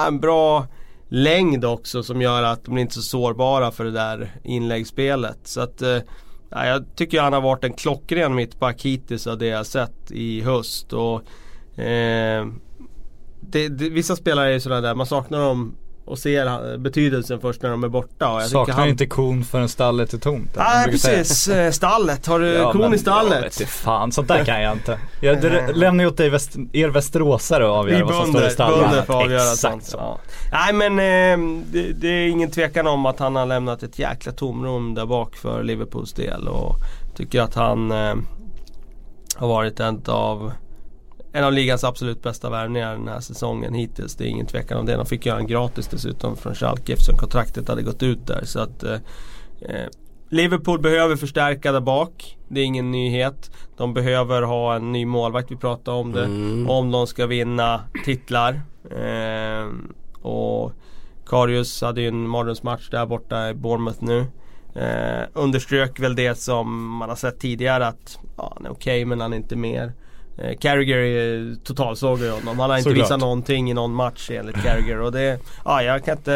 en 0.06 0.20
bra 0.20 0.66
längd 1.08 1.64
också 1.64 2.02
som 2.02 2.22
gör 2.22 2.42
att 2.42 2.64
de 2.64 2.78
inte 2.78 2.90
är 2.90 2.94
så 2.94 3.02
sårbara 3.02 3.70
för 3.70 3.84
det 3.84 3.90
där 3.90 4.30
inläggsspelet. 4.44 5.38
Så 5.44 5.60
att 5.60 5.82
eh, 5.82 5.98
jag 6.50 6.84
tycker 6.96 7.20
han 7.20 7.32
har 7.32 7.40
varit 7.40 7.64
en 7.64 7.72
klockren 7.72 8.34
mittback 8.34 8.82
hittills 8.82 9.26
av 9.26 9.38
det 9.38 9.46
jag 9.46 9.66
sett 9.66 10.10
i 10.10 10.40
höst. 10.40 10.92
Och, 10.92 11.16
eh, 11.80 12.46
det, 13.40 13.68
det, 13.68 13.88
vissa 13.88 14.16
spelare 14.16 14.48
är 14.48 14.52
ju 14.52 14.60
sådana 14.60 14.80
där, 14.80 14.94
man 14.94 15.06
saknar 15.06 15.40
dem 15.40 15.76
och 16.04 16.18
ser 16.18 16.72
eh, 16.72 16.78
betydelsen 16.78 17.40
först 17.40 17.62
när 17.62 17.70
de 17.70 17.84
är 17.84 17.88
borta. 17.88 18.32
Och 18.32 18.40
jag 18.42 18.48
Saknar 18.50 18.74
han... 18.74 18.88
inte 18.88 19.06
kon 19.06 19.44
förrän 19.44 19.68
stallet 19.68 20.12
är 20.12 20.18
tomt 20.18 20.50
Nej 20.56 20.84
brukar 20.84 20.98
säga. 20.98 21.18
precis, 21.18 21.48
Eh, 21.48 21.70
stallet. 21.70 22.26
Har 22.26 22.38
du 22.40 22.46
Ja, 22.52 22.72
kon 22.72 22.94
i 22.94 22.98
stallet? 22.98 23.32
Jag 23.60 23.66
vet 23.66 23.68
fan, 23.68 24.12
sånt 24.12 24.28
där 24.28 24.44
kan 24.44 24.62
jag 24.62 24.72
inte. 24.72 24.98
Jag 25.20 25.40
det 25.40 25.72
lämnar 25.74 26.04
ju 26.04 26.08
åt 26.10 26.16
dig 26.16 26.30
väst, 26.30 26.56
er 26.72 26.88
västeråsare 26.88 27.64
att 27.64 27.70
avgöra 27.70 28.04
vad 28.04 28.14
som 28.14 28.34
står 28.34 28.46
i 28.46 28.50
stallet. 28.50 28.80
bönder 28.80 29.02
får 29.02 29.14
avgöra 29.14 29.40
Exakt 29.52 29.60
sånt. 29.60 29.84
så. 29.84 29.96
Ja. 29.96 30.18
Nej 30.52 30.72
men 30.72 30.92
eh, 30.98 31.62
det, 31.72 31.92
det 31.92 32.08
är 32.08 32.28
ingen 32.28 32.50
tvekan 32.50 32.86
om 32.86 33.06
att 33.06 33.18
han 33.18 33.36
har 33.36 33.46
lämnat 33.46 33.82
ett 33.82 33.98
jäkla 33.98 34.32
tomrum 34.32 34.94
där 34.94 35.06
bak 35.06 35.36
för 35.36 35.62
Liverpools 35.62 36.12
del. 36.12 36.48
Och 36.48 36.76
tycker 37.16 37.40
att 37.40 37.54
han 37.54 37.90
eh, 37.90 38.14
har 39.36 39.48
varit 39.48 39.80
en 39.80 40.02
av 40.06 40.52
en 41.32 41.44
av 41.44 41.52
ligans 41.52 41.84
absolut 41.84 42.22
bästa 42.22 42.50
värvningar 42.50 42.92
den 42.92 43.08
här 43.08 43.20
säsongen 43.20 43.74
hittills. 43.74 44.16
Det 44.16 44.24
är 44.24 44.28
ingen 44.28 44.46
tvekan 44.46 44.78
om 44.78 44.86
det. 44.86 44.96
De 44.96 45.06
fick 45.06 45.26
göra 45.26 45.38
en 45.38 45.46
gratis 45.46 45.88
dessutom 45.88 46.36
från 46.36 46.54
Schalke 46.54 46.92
eftersom 46.92 47.16
kontraktet 47.16 47.68
hade 47.68 47.82
gått 47.82 48.02
ut 48.02 48.26
där. 48.26 48.44
Så 48.44 48.60
att 48.60 48.82
eh, 48.82 48.98
eh, 49.60 49.86
Liverpool 50.28 50.80
behöver 50.80 51.16
förstärka 51.16 51.72
där 51.72 51.80
bak. 51.80 52.38
Det 52.48 52.60
är 52.60 52.64
ingen 52.64 52.90
nyhet. 52.90 53.50
De 53.76 53.94
behöver 53.94 54.42
ha 54.42 54.74
en 54.76 54.92
ny 54.92 55.06
målvakt, 55.06 55.50
vi 55.50 55.56
pratade 55.56 55.96
om 55.96 56.12
det. 56.12 56.24
Mm. 56.24 56.70
Om 56.70 56.90
de 56.90 57.06
ska 57.06 57.26
vinna 57.26 57.80
titlar. 58.04 58.60
Eh, 58.90 59.66
och 60.22 60.72
Karius 61.26 61.82
hade 61.82 62.00
ju 62.00 62.08
en 62.08 62.28
mardrömsmatch 62.28 62.90
där 62.90 63.06
borta 63.06 63.50
i 63.50 63.54
Bournemouth 63.54 64.04
nu. 64.04 64.26
Eh, 64.74 65.28
underströk 65.32 66.00
väl 66.00 66.16
det 66.16 66.34
som 66.34 66.88
man 66.88 67.08
har 67.08 67.16
sett 67.16 67.40
tidigare 67.40 67.86
att 67.86 68.18
ja, 68.36 68.52
han 68.56 68.66
är 68.66 68.70
okej 68.70 69.04
men 69.04 69.20
han 69.20 69.32
är 69.32 69.36
inte 69.36 69.56
mer. 69.56 69.92
Eh, 70.40 70.56
Carragher 70.58 71.56
totalsågar 71.64 72.24
ju 72.24 72.30
honom. 72.30 72.58
Han 72.58 72.70
har 72.70 72.76
inte 72.78 72.90
Såklart. 72.90 73.06
visat 73.06 73.20
någonting 73.20 73.70
i 73.70 73.74
någon 73.74 73.94
match 73.94 74.30
enligt 74.30 74.62
Carragher 74.62 75.00
och 75.00 75.12
det, 75.12 75.38
ja 75.64 75.82
jag 75.82 76.04
kan 76.04 76.16
inte 76.16 76.34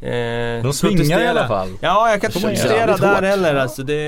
eh, 0.00 0.62
De 0.62 0.72
svingar 0.72 1.20
i 1.20 1.26
alla 1.26 1.48
fall. 1.48 1.68
Ja 1.80 2.10
jag 2.10 2.20
kan 2.20 2.30
inte 2.30 2.40
protestera 2.40 2.96
där 2.96 3.14
hårt. 3.14 3.24
heller 3.24 3.54
alltså. 3.54 3.82
Det, 3.82 4.02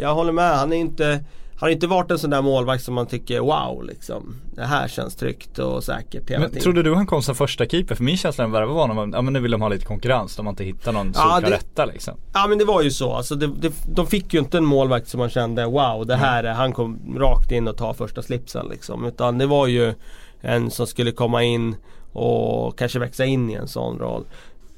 jag 0.00 0.14
håller 0.14 0.32
med. 0.32 0.56
Han 0.58 0.72
är 0.72 0.76
inte 0.76 1.20
har 1.58 1.68
inte 1.68 1.86
varit 1.86 2.10
en 2.10 2.18
sån 2.18 2.30
där 2.30 2.42
målvakt 2.42 2.84
som 2.84 2.94
man 2.94 3.06
tycker 3.06 3.40
wow 3.40 3.84
liksom. 3.84 4.34
Det 4.54 4.64
här 4.64 4.88
känns 4.88 5.16
tryggt 5.16 5.58
och 5.58 5.84
säkert 5.84 6.30
hela 6.30 6.40
Men 6.40 6.48
tiden. 6.50 6.62
trodde 6.62 6.82
du 6.82 6.94
han 6.94 7.06
kom 7.06 7.22
som 7.22 7.34
första 7.34 7.66
keeper? 7.66 7.94
För 7.94 8.04
min 8.04 8.16
känsla 8.16 8.46
när 8.46 8.52
värvade 8.52 8.80
honom 8.80 8.96
var 8.96 9.08
ja 9.12 9.22
men 9.22 9.32
nu 9.32 9.40
vill 9.40 9.50
de 9.50 9.60
ha 9.62 9.68
lite 9.68 9.84
konkurrens. 9.84 10.36
De 10.36 10.46
har 10.46 10.50
inte 10.52 10.64
hittat 10.64 10.94
någon 10.94 11.12
Ja, 11.14 11.40
det- 11.40 11.54
etta 11.54 11.84
liksom. 11.84 12.14
Ja 12.32 12.46
men 12.48 12.58
det 12.58 12.64
var 12.64 12.82
ju 12.82 12.90
så. 12.90 13.12
Alltså 13.12 13.34
det, 13.34 13.46
det, 13.46 13.72
de 13.94 14.06
fick 14.06 14.34
ju 14.34 14.40
inte 14.40 14.58
en 14.58 14.64
målvakt 14.64 15.08
som 15.08 15.18
man 15.18 15.30
kände 15.30 15.64
wow 15.66 16.06
det 16.06 16.16
här 16.16 16.44
är, 16.44 16.52
han 16.52 16.72
kom 16.72 16.98
rakt 17.18 17.52
in 17.52 17.68
och 17.68 17.76
ta 17.76 17.94
första 17.94 18.22
slipsen 18.22 18.66
liksom. 18.70 19.04
Utan 19.04 19.38
det 19.38 19.46
var 19.46 19.66
ju 19.66 19.94
en 20.40 20.70
som 20.70 20.86
skulle 20.86 21.12
komma 21.12 21.42
in 21.42 21.76
och 22.12 22.78
kanske 22.78 22.98
växa 22.98 23.24
in 23.24 23.50
i 23.50 23.54
en 23.54 23.68
sån 23.68 23.98
roll. 23.98 24.24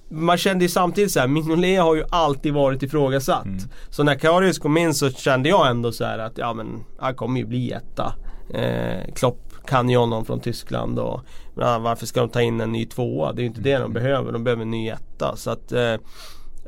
Man 0.08 0.38
kände 0.38 0.64
ju 0.64 0.68
samtidigt 0.68 1.12
så 1.12 1.20
här, 1.20 1.28
Mignolet 1.28 1.80
har 1.80 1.94
ju 1.94 2.04
alltid 2.10 2.54
varit 2.54 2.82
ifrågasatt. 2.82 3.46
Så 3.90 4.02
när 4.02 4.14
Karius 4.14 4.58
kom 4.58 4.76
in 4.76 4.94
så 4.94 5.10
kände 5.10 5.48
jag 5.48 5.70
ändå 5.70 5.92
så 5.92 6.04
här 6.04 6.18
att 6.18 6.38
ja 6.38 6.54
men 6.54 6.84
han 6.98 7.14
kommer 7.14 7.40
ju 7.40 7.46
bli 7.46 7.72
etta. 7.72 8.14
Eh, 8.54 9.14
Klopp 9.14 9.52
kan 9.66 9.90
ju 9.90 9.96
honom 9.96 10.24
från 10.24 10.40
Tyskland 10.40 10.98
och 10.98 11.20
ja, 11.54 11.78
varför 11.78 12.06
ska 12.06 12.20
de 12.20 12.28
ta 12.28 12.42
in 12.42 12.60
en 12.60 12.72
ny 12.72 12.86
tvåa? 12.86 13.32
Det 13.32 13.40
är 13.40 13.42
ju 13.42 13.48
inte 13.48 13.60
det 13.60 13.78
de 13.78 13.92
behöver, 13.92 14.32
de 14.32 14.44
behöver 14.44 14.62
en 14.62 14.70
ny 14.70 14.88
etta. 14.88 15.36
Så 15.36 15.50
att 15.50 15.72
eh, 15.72 15.94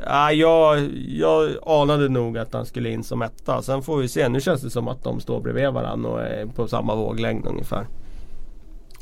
Ja, 0.06 0.32
jag, 0.32 0.90
jag 1.08 1.50
anade 1.66 2.08
nog 2.08 2.38
att 2.38 2.52
han 2.52 2.66
skulle 2.66 2.90
in 2.90 3.04
som 3.04 3.22
etta. 3.22 3.62
Sen 3.62 3.82
får 3.82 3.96
vi 3.96 4.08
se. 4.08 4.28
Nu 4.28 4.40
känns 4.40 4.62
det 4.62 4.70
som 4.70 4.88
att 4.88 5.04
de 5.04 5.20
står 5.20 5.40
bredvid 5.40 5.68
varandra 5.68 6.10
och 6.10 6.22
är 6.22 6.46
på 6.46 6.68
samma 6.68 6.94
våglängd 6.94 7.46
ungefär. 7.46 7.86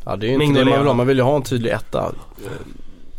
Ja 0.05 0.17
det 0.17 0.27
är 0.27 0.29
ju 0.29 0.35
inte 0.35 0.47
Mignolet, 0.47 0.67
det 0.67 0.71
man 0.71 0.79
vill 0.79 0.87
ha, 0.87 0.95
man 0.95 1.07
vill 1.07 1.17
ju 1.17 1.23
ha 1.23 1.37
en 1.37 1.43
tydlig 1.43 1.71
etta. 1.71 2.13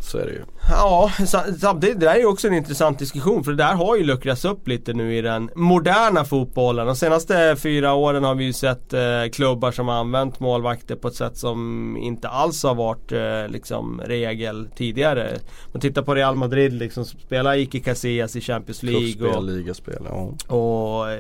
Så 0.02 0.18
är 0.18 0.26
det 0.26 0.32
ju. 0.32 0.42
Ja, 0.70 1.12
sa- 1.28 1.44
samtidigt 1.60 2.00
det 2.00 2.06
där 2.06 2.14
är 2.16 2.20
ju 2.20 2.26
också 2.26 2.48
en 2.48 2.54
intressant 2.54 3.00
diskussion 3.00 3.44
för 3.44 3.52
det 3.52 3.58
där 3.58 3.74
har 3.74 3.96
ju 3.96 4.04
luckrats 4.04 4.46
upp 4.46 4.68
lite 4.68 4.94
nu 4.94 5.16
i 5.18 5.22
den 5.22 5.50
moderna 5.56 6.26
fotbollen. 6.26 6.88
De 6.88 6.96
senaste 6.96 7.56
fyra 7.60 7.94
åren 7.94 8.24
har 8.24 8.36
vi 8.36 8.44
ju 8.44 8.54
sett 8.54 8.94
eh, 8.94 9.00
klubbar 9.34 9.72
som 9.72 9.88
har 9.88 9.96
använt 9.96 10.40
målvakter 10.40 10.96
på 10.96 11.08
ett 11.08 11.16
sätt 11.16 11.38
som 11.38 11.98
inte 11.98 12.28
alls 12.30 12.64
har 12.64 12.76
varit 12.76 13.12
eh, 13.12 13.48
liksom 13.52 14.02
regel 14.06 14.70
tidigare. 14.76 15.38
Man 15.74 15.82
tittar 15.82 16.02
på 16.02 16.16
Real 16.16 16.36
Madrid 16.36 16.74
liksom, 16.74 17.06
som 17.06 17.20
spelar 17.20 17.56
Ike 17.56 17.80
Casillas 17.80 18.36
i 18.36 18.42
Champions 18.42 18.84
League 18.84 19.02
Klubbspel, 19.14 19.38
och, 19.38 19.44
ligaspel, 19.44 20.08
ja. 20.10 20.56
och 20.56 21.12
eh, 21.12 21.20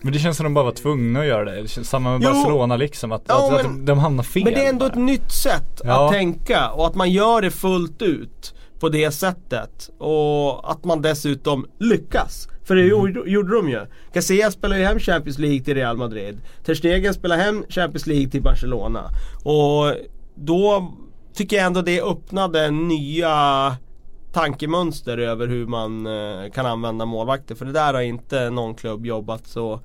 Men 0.00 0.12
det 0.12 0.18
känns 0.18 0.36
som 0.36 0.44
de 0.44 0.54
bara 0.54 0.64
var 0.64 0.72
tvungna 0.72 1.20
att 1.20 1.26
göra 1.26 1.44
det. 1.44 1.62
Det 1.62 1.68
känns 1.68 1.88
Samma 1.88 2.18
med 2.18 2.22
Jo. 2.28 2.32
Barcelona 2.32 2.76
liksom. 2.76 3.12
Att, 3.12 3.22
Ja, 3.28 3.46
att, 3.48 3.52
att 3.60 3.66
men- 3.66 3.78
de, 3.78 3.84
de 3.92 3.98
hamnar 3.98 4.22
fel. 4.24 4.44
Men 4.44 4.52
det 4.54 4.64
är 4.64 4.68
ändå 4.68 4.86
ett 4.86 4.94
bara. 4.94 5.04
nytt 5.04 5.32
sätt 5.32 5.80
Ja. 5.84 6.06
att 6.06 6.12
tänka 6.12 6.70
och 6.70 6.86
att 6.86 6.94
man 6.94 7.10
gör 7.10 7.42
det 7.42 7.50
fullt 7.50 7.81
ut 8.02 8.54
på 8.80 8.88
det 8.88 9.10
sättet. 9.10 9.90
Och 9.98 10.70
att 10.70 10.84
man 10.84 11.02
dessutom 11.02 11.66
lyckas. 11.78 12.48
För 12.64 12.74
det 12.74 12.82
gjorde, 12.82 13.30
gjorde 13.30 13.56
de 13.56 13.68
ju. 13.68 13.86
Casillas 14.12 14.54
spelar 14.54 14.76
ju 14.76 14.84
hem 14.84 14.98
Champions 14.98 15.38
League 15.38 15.60
till 15.60 15.74
Real 15.74 15.96
Madrid. 15.96 16.40
Ter 16.64 16.74
Stegen 16.74 17.14
spelar 17.14 17.36
hem 17.36 17.64
Champions 17.68 18.06
League 18.06 18.30
till 18.30 18.42
Barcelona. 18.42 19.10
Och 19.44 19.94
då 20.34 20.92
tycker 21.34 21.56
jag 21.56 21.66
ändå 21.66 21.82
det 21.82 22.02
öppnade 22.02 22.70
nya 22.70 23.76
tankemönster 24.32 25.18
över 25.18 25.46
hur 25.46 25.66
man 25.66 26.06
eh, 26.06 26.50
kan 26.50 26.66
använda 26.66 27.04
målvakter. 27.04 27.54
För 27.54 27.64
det 27.64 27.72
där 27.72 27.94
har 27.94 28.00
inte 28.00 28.50
någon 28.50 28.74
klubb 28.74 29.06
jobbat 29.06 29.46
så 29.46 29.80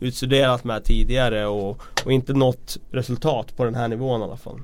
utstuderat 0.00 0.64
med 0.64 0.84
tidigare 0.84 1.46
och, 1.46 1.82
och 2.04 2.12
inte 2.12 2.32
nått 2.32 2.76
resultat 2.90 3.56
på 3.56 3.64
den 3.64 3.74
här 3.74 3.88
nivån 3.88 4.20
i 4.20 4.24
alla 4.24 4.36
fall. 4.36 4.60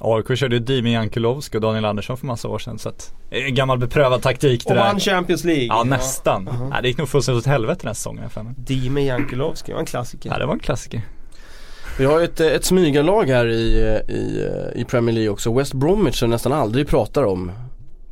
AIK 0.00 0.38
körde 0.38 0.56
ju 0.56 0.60
Dimi 0.60 0.92
Jankulovski 0.92 1.56
och 1.58 1.60
Daniel 1.60 1.84
Andersson 1.84 2.16
för 2.16 2.26
massa 2.26 2.48
år 2.48 2.58
sedan 2.58 2.78
så 2.78 2.88
att 2.88 3.14
det 3.30 3.44
en 3.44 3.54
gammal 3.54 3.78
beprövad 3.78 4.22
taktik 4.22 4.64
det 4.64 4.70
Och 4.70 4.76
där. 4.76 4.82
vann 4.84 5.00
Champions 5.00 5.44
League. 5.44 5.64
Ja 5.66 5.84
nästan. 5.84 6.48
Nej, 6.70 6.82
det 6.82 6.88
gick 6.88 6.98
nog 6.98 7.08
fullständigt 7.08 7.42
åt 7.42 7.50
helvete 7.50 7.78
den 7.80 7.88
här 7.88 7.94
säsongen. 7.94 8.30
Dime 8.56 9.00
Jankulovski 9.02 9.72
var 9.72 9.80
en 9.80 9.86
klassiker. 9.86 10.30
Ja 10.30 10.38
det 10.38 10.46
var 10.46 10.52
en 10.54 10.60
klassiker. 10.60 11.02
Vi 11.98 12.04
har 12.04 12.18
ju 12.18 12.24
ett, 12.24 12.40
ett 12.40 12.64
smygarlag 12.64 13.24
här 13.24 13.46
i, 13.46 13.78
i, 14.08 14.48
i 14.74 14.84
Premier 14.84 15.14
League 15.14 15.30
också. 15.30 15.52
West 15.54 15.74
Bromwich 15.74 16.18
som 16.18 16.30
nästan 16.30 16.52
aldrig 16.52 16.88
pratar 16.88 17.22
om. 17.24 17.52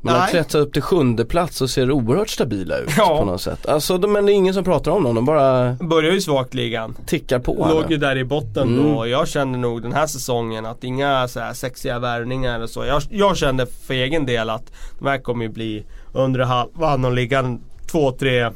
Men 0.05 0.14
har 0.14 0.20
Nej. 0.20 0.30
klättrat 0.30 0.55
upp 0.66 0.72
till 0.72 0.82
sjunde 0.82 1.24
plats 1.24 1.61
och 1.61 1.70
ser 1.70 1.90
oerhört 1.90 2.28
stabila 2.28 2.78
ut 2.78 2.90
Ja. 2.98 3.18
på 3.18 3.24
något 3.24 3.40
sätt. 3.40 3.66
Alltså 3.66 3.98
de, 3.98 4.12
men 4.12 4.26
det 4.26 4.32
är 4.32 4.34
ingen 4.34 4.55
som 4.55 4.64
pratar 4.64 4.90
om 4.90 5.05
dem, 5.05 5.14
de 5.14 5.24
bara 5.24 5.72
Börjar 5.72 6.12
ju 6.12 6.20
svagt 6.20 6.55
ligan. 6.55 6.96
tickar 7.07 7.38
på 7.38 7.66
Låg 7.70 7.90
ju 7.90 7.96
där 7.96 8.18
i 8.18 8.24
botten 8.24 8.68
Mm. 8.68 8.84
då 8.92 8.98
och 8.98 9.09
jag 9.09 9.28
kände 9.28 9.59
nog 9.59 9.82
den 9.82 9.92
här 9.92 10.07
säsongen 10.07 10.66
att 10.66 10.84
inga 10.84 11.28
så 11.28 11.40
här 11.40 11.53
sexiga 11.53 11.98
värvningar 11.98 12.61
och 12.61 12.70
så. 12.70 12.84
Jag, 12.84 13.03
jag 13.11 13.36
kände 13.36 13.66
för 13.66 13.94
egen 13.94 14.26
del 14.26 14.50
att 14.50 14.72
de 14.98 15.07
här 15.09 15.18
kommer 15.18 15.44
ju 15.44 15.48
bli 15.50 15.84
under 16.12 16.40
halvan 16.40 17.05
och 17.05 17.12
ligga 17.12 17.59
två, 17.92 18.12
tre 18.12 18.50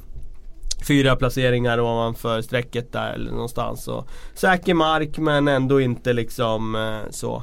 Fyra 0.89 1.17
placeringar 1.17 1.81
ovanför 1.81 2.43
strecket 2.43 2.93
där 2.93 3.13
eller 3.13 3.31
någonstans. 3.31 3.85
Så, 3.85 4.05
säker 4.35 4.75
mark 4.75 5.19
men 5.19 5.49
ändå 5.49 5.81
inte 5.81 6.13
liksom 6.13 6.75
eh, 6.75 7.11
så. 7.11 7.43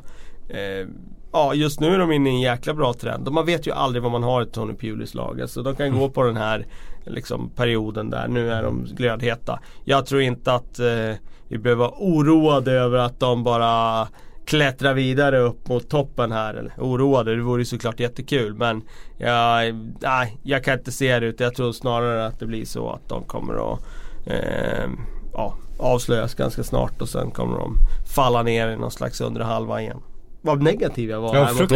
Eh, 0.49 0.87
ja 1.34 1.53
just 1.53 1.79
nu 1.79 1.93
är 1.93 1.99
de 1.99 2.11
inne 2.11 2.29
i 2.29 2.34
en 2.34 2.41
jäkla 2.41 2.73
bra 2.73 2.93
trend. 2.93 3.31
Man 3.31 3.45
vet 3.45 3.67
ju 3.67 3.71
aldrig 3.71 4.03
vad 4.03 4.11
man 4.11 4.23
har 4.23 4.41
i 4.41 4.45
Tony 4.45 4.73
Pulis 4.73 5.13
lag. 5.13 5.41
Alltså 5.41 5.63
de 5.63 5.75
kan 5.75 5.99
gå 5.99 6.09
på 6.09 6.23
den 6.23 6.38
här 6.38 6.65
liksom, 7.05 7.49
perioden 7.49 8.09
där. 8.09 8.27
Nu 8.27 8.51
är 8.51 8.63
de 8.63 8.86
glödheta. 8.86 9.59
Jag 9.86 10.05
tror 10.05 10.21
inte 10.21 10.53
att 10.53 10.79
eh, 10.79 11.13
vi 11.47 11.57
behöver 11.57 11.79
vara 11.79 11.93
oroade 11.97 12.71
över 12.71 12.97
att 12.97 13.19
de 13.19 13.43
bara 13.43 14.07
klättrar 14.45 14.93
vidare 14.93 15.39
upp 15.39 15.67
mot 15.67 15.89
toppen 15.89 16.31
här. 16.31 16.53
Eller, 16.53 16.73
oroade, 16.77 17.36
det 17.36 17.41
vore 17.41 17.61
ju 17.61 17.65
såklart 17.65 17.99
jättekul 17.99 18.53
men 18.53 18.81
jag, 19.17 19.75
nej, 19.99 20.38
jag 20.43 20.63
kan 20.63 20.77
inte 20.77 20.91
se 20.91 21.19
det 21.19 21.25
ut. 21.25 21.39
jag 21.39 21.55
tror 21.55 21.71
snarare 21.71 22.25
att 22.25 22.39
det 22.39 22.45
blir 22.45 22.65
så 22.65 22.89
att 22.89 23.09
de 23.09 23.23
kommer 23.23 23.73
att 23.73 23.79
eh, 24.25 24.89
ja, 25.34 25.55
avslöjas 25.79 26.34
ganska 26.34 26.63
snart 26.63 27.01
och 27.01 27.09
sen 27.09 27.31
kommer 27.31 27.57
de 27.57 27.77
falla 28.15 28.43
ner 28.43 28.69
i 28.69 28.75
någon 28.75 28.91
slags 28.91 29.21
undre 29.21 29.43
halva 29.43 29.81
igen. 29.81 30.01
Vad 30.45 30.61
negativ 30.61 31.09
jag 31.09 31.21
var 31.21 31.35
Ja, 31.35 31.43
här 31.43 31.53
mot 31.53 31.69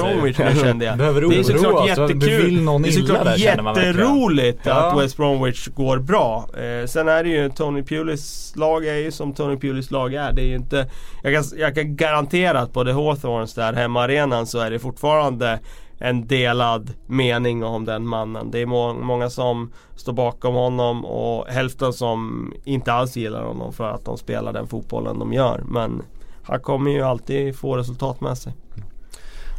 Bromwich 0.00 0.38
nu 0.38 0.60
kände 0.60 0.84
jag. 0.84 0.98
Behöver 0.98 1.20
det 1.20 1.38
är 1.38 1.42
såklart. 1.42 1.82
Du 1.84 1.88
jättekul. 1.88 2.64
det 2.82 2.88
är 2.88 2.92
såklart 2.92 3.24
där, 3.24 3.36
jätteroligt 3.36 4.60
Ja. 4.64 4.72
att 4.72 5.02
West 5.04 5.16
Bromwich 5.16 5.68
går 5.68 5.98
bra. 5.98 6.48
Eh, 6.54 6.86
sen 6.86 7.08
är 7.08 7.24
det 7.24 7.30
ju 7.30 7.50
Tony 7.50 7.82
Pulis 7.82 8.52
lag 8.56 8.86
är 8.86 8.94
ju 8.94 9.12
som 9.12 9.34
Tony 9.34 9.56
Pulis 9.56 9.90
lag 9.90 10.14
är. 10.14 10.32
Det 10.32 10.42
är 10.42 10.46
ju 10.46 10.54
inte, 10.54 10.90
jag, 11.22 11.34
kan, 11.34 11.58
jag 11.58 11.74
kan 11.74 11.96
garantera 11.96 12.60
att 12.60 12.72
på 12.72 12.84
The 12.84 12.92
Hawthorns 12.92 13.54
där 13.54 13.72
hemmaarenan 13.72 14.46
så 14.46 14.58
är 14.58 14.70
det 14.70 14.78
fortfarande 14.78 15.60
en 15.98 16.26
delad 16.26 16.92
mening 17.06 17.64
om 17.64 17.84
den 17.84 18.06
mannen. 18.06 18.50
Det 18.50 18.58
är 18.58 18.66
må 18.66 18.94
många 18.94 19.30
som 19.30 19.72
står 19.96 20.12
bakom 20.12 20.54
honom 20.54 21.04
och 21.04 21.46
hälften 21.46 21.92
som 21.92 22.52
inte 22.64 22.92
alls 22.92 23.16
gillar 23.16 23.44
honom 23.44 23.72
för 23.72 23.90
att 23.90 24.04
de 24.04 24.18
spelar 24.18 24.52
den 24.52 24.66
fotbollen 24.66 25.18
de 25.18 25.32
gör. 25.32 25.62
Men 25.68 26.02
han 26.50 26.60
kommer 26.60 26.90
ju 26.90 27.02
alltid 27.02 27.56
få 27.56 27.76
resultat 27.76 28.20
med 28.20 28.38
sig. 28.38 28.52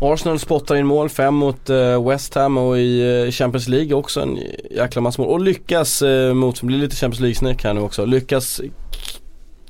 Arsenal 0.01 0.39
spottar 0.39 0.75
in 0.75 0.85
mål, 0.85 1.09
fem 1.09 1.33
mot 1.33 1.69
eh, 1.69 2.07
West 2.07 2.35
Ham 2.35 2.57
och 2.57 2.77
i 2.79 3.23
eh, 3.25 3.31
Champions 3.31 3.67
League 3.67 3.93
också 3.93 4.21
en 4.21 4.39
jäkla 4.71 5.01
massa 5.01 5.21
mål. 5.21 5.31
Och 5.31 5.39
lyckas 5.39 6.01
eh, 6.01 6.33
mot, 6.33 6.61
blir 6.61 6.77
lite 6.77 6.95
Champions 6.95 7.19
League-snack 7.21 7.63
här 7.63 7.73
nu 7.73 7.81
också, 7.81 8.05
lyckas 8.05 8.61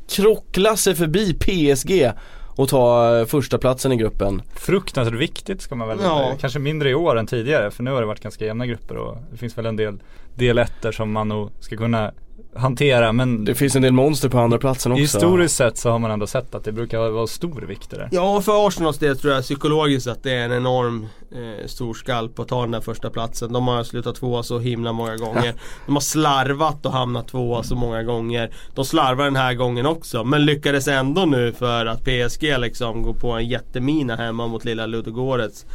krockla 0.10 0.76
sig 0.78 0.96
förbi 0.96 1.34
PSG 1.34 2.12
och 2.56 2.70
ta 2.70 3.26
första 3.28 3.58
platsen 3.58 3.92
i 3.92 3.96
gruppen. 3.96 4.42
Fruktansvärt 4.56 5.20
viktigt 5.20 5.62
ska 5.62 5.76
man 5.76 5.88
väl, 5.88 5.98
Ja. 6.04 6.36
kanske 6.42 6.60
mindre 6.60 6.90
i 6.90 6.96
år 6.96 7.20
än 7.20 7.28
tidigare 7.28 7.72
för 7.72 7.84
nu 7.84 7.92
har 7.92 8.02
det 8.02 8.08
varit 8.08 8.20
ganska 8.24 8.46
jämna 8.46 8.66
grupper 8.66 8.98
och 8.98 9.18
det 9.32 9.38
finns 9.38 9.58
väl 9.58 9.66
en 9.66 9.76
del 9.76 10.00
del 10.36 10.58
ettor 10.58 10.92
som 10.92 11.12
man 11.12 11.28
nog 11.28 11.50
ska 11.60 11.78
kunna 11.78 12.12
hantera 12.56 13.12
men 13.12 13.46
Det 13.46 13.56
finns 13.56 13.76
en 13.76 13.82
del 13.82 13.94
monster 13.94 14.30
på 14.30 14.40
andra 14.40 14.58
platsen 14.58 14.92
också. 14.92 15.02
historiskt 15.02 15.56
sett 15.56 15.78
så 15.78 15.90
har 15.90 16.00
man 16.00 16.12
ändå 16.12 16.28
sett 16.28 16.56
att 16.56 16.64
det 16.64 16.72
brukar 16.72 17.10
vara 17.10 17.28
stor 17.28 17.62
vikt 17.62 17.90
det. 17.90 18.10
Ja, 18.12 18.42
för 18.42 18.68
Arsenals 18.68 18.98
del 18.98 19.18
tror 19.18 19.34
jag 19.34 19.44
psykologiskt 19.44 20.08
att 20.08 20.24
det 20.24 20.32
är 20.32 20.46
en 20.46 20.52
enorm 20.52 21.08
eh, 21.32 21.68
stor 21.68 21.94
skalp 21.94 22.40
att 22.40 22.48
ta 22.48 22.62
den 22.62 22.72
där 22.72 22.82
första 22.82 23.10
platsen. 23.10 23.54
De 23.54 23.68
har 23.68 23.84
slutat 23.84 24.16
tvåa 24.16 24.44
så 24.44 24.60
himla 24.60 24.94
många 24.94 25.18
gånger. 25.18 25.54
De 25.86 25.96
har 25.96 26.02
slarvat 26.02 26.86
och 26.86 26.92
hamnat 26.92 27.28
tvåa 27.28 27.64
så 27.64 27.76
många 27.76 28.04
gånger. 28.04 28.52
De 28.76 28.86
slarvar 28.86 29.26
den 29.26 29.36
här 29.36 29.54
gången 29.54 29.86
också, 29.86 30.24
men 30.24 30.46
lyckades 30.46 30.88
ändå 30.88 31.26
nu 31.26 31.54
för 31.54 31.86
att 31.86 32.04
PSG 32.04 32.60
liksom 32.60 33.02
går 33.04 33.14
på 33.14 33.32
en 33.32 33.48
jättemina 33.48 34.16
hemma 34.16 34.48
mot 34.48 34.66
lilla 34.66 34.86
Ludogorets. 34.86 35.66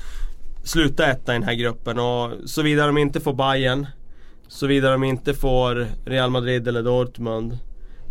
Sluta 0.65 1.07
etta 1.07 1.33
i 1.33 1.39
den 1.39 1.49
här 1.49 1.55
gruppen 1.55 1.99
och 1.99 2.33
såvida 2.45 2.87
de 2.87 2.99
inte 2.99 3.21
får 3.21 3.35
Bayern 3.35 3.87
Såvida 4.49 4.91
de 4.91 5.05
inte 5.05 5.35
får 5.35 5.87
Real 6.05 6.31
Madrid 6.31 6.69
eller 6.69 6.83
Dortmund 6.83 7.59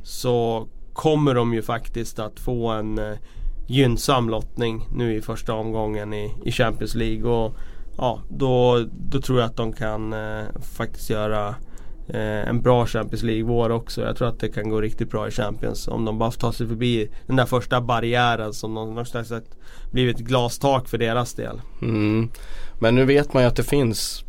Så 0.03 0.67
kommer 0.93 1.36
de 1.36 1.53
ju 1.53 1.61
faktiskt 1.61 2.19
att 2.19 2.39
få 2.39 2.67
en 2.67 2.97
eh, 2.97 3.17
gynnsam 3.67 4.29
lottning 4.29 4.88
nu 4.93 5.15
i 5.15 5.21
första 5.21 5.53
omgången 5.53 6.13
i, 6.13 6.33
i 6.43 6.51
Champions 6.51 6.95
League. 6.95 7.31
Och 7.31 7.55
ja, 7.97 8.21
då, 8.29 8.86
då 9.09 9.21
tror 9.21 9.39
jag 9.39 9.45
att 9.45 9.57
de 9.57 9.73
kan 9.73 10.13
eh, 10.13 10.43
faktiskt 10.77 11.09
göra 11.09 11.55
eh, 12.07 12.49
en 12.49 12.61
bra 12.61 12.86
Champions 12.86 13.23
League-vår 13.23 13.69
också. 13.69 14.01
Jag 14.01 14.17
tror 14.17 14.27
att 14.27 14.39
det 14.39 14.49
kan 14.49 14.69
gå 14.69 14.81
riktigt 14.81 15.11
bra 15.11 15.27
i 15.27 15.31
Champions 15.31 15.88
om 15.88 16.05
de 16.05 16.17
bara 16.19 16.31
tar 16.31 16.51
sig 16.51 16.67
förbi 16.67 17.09
den 17.27 17.36
där 17.36 17.45
första 17.45 17.81
barriären 17.81 18.53
som 18.53 18.75
de 18.75 19.05
slags 19.05 19.33
blivit 19.91 20.17
glastak 20.17 20.89
för 20.89 20.97
deras 20.97 21.33
del. 21.33 21.61
Mm. 21.81 22.29
Men 22.79 22.95
nu 22.95 23.05
vet 23.05 23.33
man 23.33 23.43
ju 23.43 23.49
att 23.49 23.55
det 23.55 23.63
finns 23.63 24.24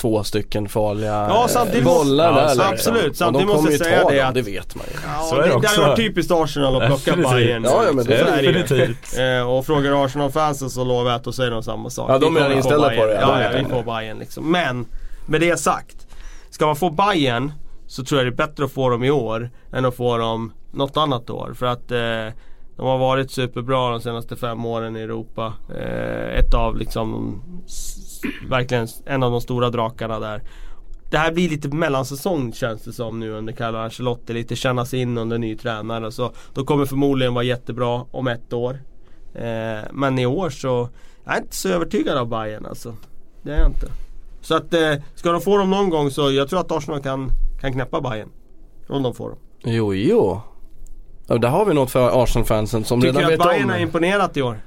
två 0.00 0.24
stycken 0.24 0.68
farliga 0.68 1.06
Ja, 1.28 1.40
eh, 1.42 1.46
samtidigt 1.46 1.84
bollar 1.84 2.32
måste- 2.32 2.46
där 2.58 2.64
ja, 2.64 2.72
liksom. 2.72 2.72
absolut. 2.94 3.16
Samtidigt 3.16 3.48
måste 3.48 3.72
ju 3.72 3.76
jag 3.78 3.86
säga 3.86 4.08
det 4.08 4.16
dem, 4.18 4.28
att- 4.28 4.34
det 4.34 4.42
vet 4.42 4.74
man 4.74 4.84
ju. 4.92 4.98
Ja, 5.06 5.22
Så 5.22 5.34
är 5.36 5.42
det 5.42 5.48
det, 5.48 5.54
också. 5.54 5.68
hade 5.80 5.88
varit 5.88 5.96
typiskt 5.96 6.32
Arsenal 6.32 6.76
att 6.82 6.86
plocka 6.88 7.10
Definitivt. 7.10 7.30
Bayern. 7.36 7.64
Ja, 7.64 7.82
ja, 7.86 7.92
men 7.92 8.04
det- 8.06 8.18
Så 8.26 8.32
är. 8.32 8.42
Definitivt. 8.42 9.18
Eh, 9.18 9.50
och 9.50 9.66
frågar 9.66 10.04
Arsenal-fansen 10.04 10.70
så 10.70 10.84
lovar 10.84 11.10
jag 11.10 11.16
att 11.16 11.24
då 11.24 11.32
säger 11.32 11.50
de 11.50 11.62
samma 11.62 11.90
sak. 11.90 12.10
Ja, 12.10 12.18
de 12.18 12.36
är 12.36 12.52
inställda 12.52 12.88
på 12.90 13.06
det, 13.06 13.14
ja, 13.14 13.42
Ja, 13.42 13.50
vi 13.54 13.58
det. 13.62 13.68
får 13.68 13.82
Bayern 13.82 14.18
liksom. 14.18 14.50
Men, 14.52 14.86
med 15.26 15.40
det 15.40 15.56
sagt. 15.60 16.06
Ska 16.50 16.66
man 16.66 16.76
få 16.76 16.90
Bayern 16.90 17.52
så 17.86 18.04
tror 18.04 18.20
jag 18.20 18.26
det 18.32 18.42
är 18.42 18.46
bättre 18.46 18.64
att 18.64 18.72
få 18.72 18.88
dem 18.88 19.04
i 19.04 19.10
år 19.10 19.50
än 19.72 19.84
att 19.84 19.94
få 19.96 20.16
dem 20.16 20.52
något 20.72 20.96
annat 20.96 21.30
år. 21.30 21.52
För 21.54 21.66
att 21.66 21.90
eh, 21.90 22.34
de 22.76 22.86
har 22.86 22.98
varit 22.98 23.30
superbra 23.30 23.90
de 23.90 24.00
senaste 24.00 24.36
fem 24.36 24.64
åren 24.64 24.96
i 24.96 25.00
Europa. 25.00 25.52
Eh, 25.80 26.38
ett 26.38 26.54
av 26.54 26.76
liksom 26.76 27.42
verkligen 28.48 28.88
en 29.06 29.22
av 29.22 29.30
de 29.30 29.40
stora 29.40 29.70
drakarna 29.70 30.20
där. 30.20 30.42
Det 31.10 31.18
här 31.18 31.32
blir 31.32 31.48
lite 31.48 31.68
mellansäsong 31.68 32.52
känns 32.52 32.82
det 32.82 32.92
som 32.92 33.20
nu 33.20 33.30
under 33.30 33.52
Carlo 33.52 33.78
Ancelotti. 33.78 34.32
Lite 34.32 34.56
kännas 34.56 34.94
in 34.94 35.18
under 35.18 35.38
ny 35.38 35.56
tränare. 35.56 36.12
Så 36.12 36.32
de 36.54 36.66
kommer 36.66 36.86
förmodligen 36.86 37.34
vara 37.34 37.44
jättebra 37.44 38.04
om 38.10 38.28
ett 38.28 38.52
år. 38.52 38.80
Eh, 39.34 39.80
men 39.92 40.18
i 40.18 40.26
år 40.26 40.50
så 40.50 40.88
jag 41.24 41.36
är 41.36 41.40
inte 41.40 41.56
så 41.56 41.68
övertygad 41.68 42.18
av 42.18 42.28
Bayern 42.28 42.66
alltså. 42.66 42.94
Det 43.42 43.52
är 43.52 43.58
jag 43.58 43.68
inte. 43.68 43.86
Så 44.40 44.54
att 44.54 44.74
eh, 44.74 44.94
ska 45.14 45.32
de 45.32 45.40
få 45.40 45.56
dem 45.56 45.70
någon 45.70 45.90
gång 45.90 46.10
så 46.10 46.32
jag 46.32 46.48
tror 46.48 46.60
att 46.60 46.72
Arsenal 46.72 47.02
kan, 47.02 47.30
kan 47.60 47.72
knäppa 47.72 48.00
Bayern 48.00 48.28
Om 48.88 49.02
de 49.02 49.14
får 49.14 49.28
dem. 49.28 49.38
Jo, 49.64 49.94
jo. 49.94 50.40
Där 51.26 51.48
har 51.48 51.64
vi 51.64 51.74
något 51.74 51.90
för 51.90 52.22
Arsenal-fansen 52.22 52.84
som 52.84 53.00
Tycker 53.00 53.12
redan 53.12 53.28
du 53.28 53.34
att 53.34 53.40
vet 53.40 53.48
Bayern 53.48 53.64
om 53.64 53.70
har 53.70 53.78
imponerat 53.78 54.36
i 54.36 54.42
år? 54.42 54.60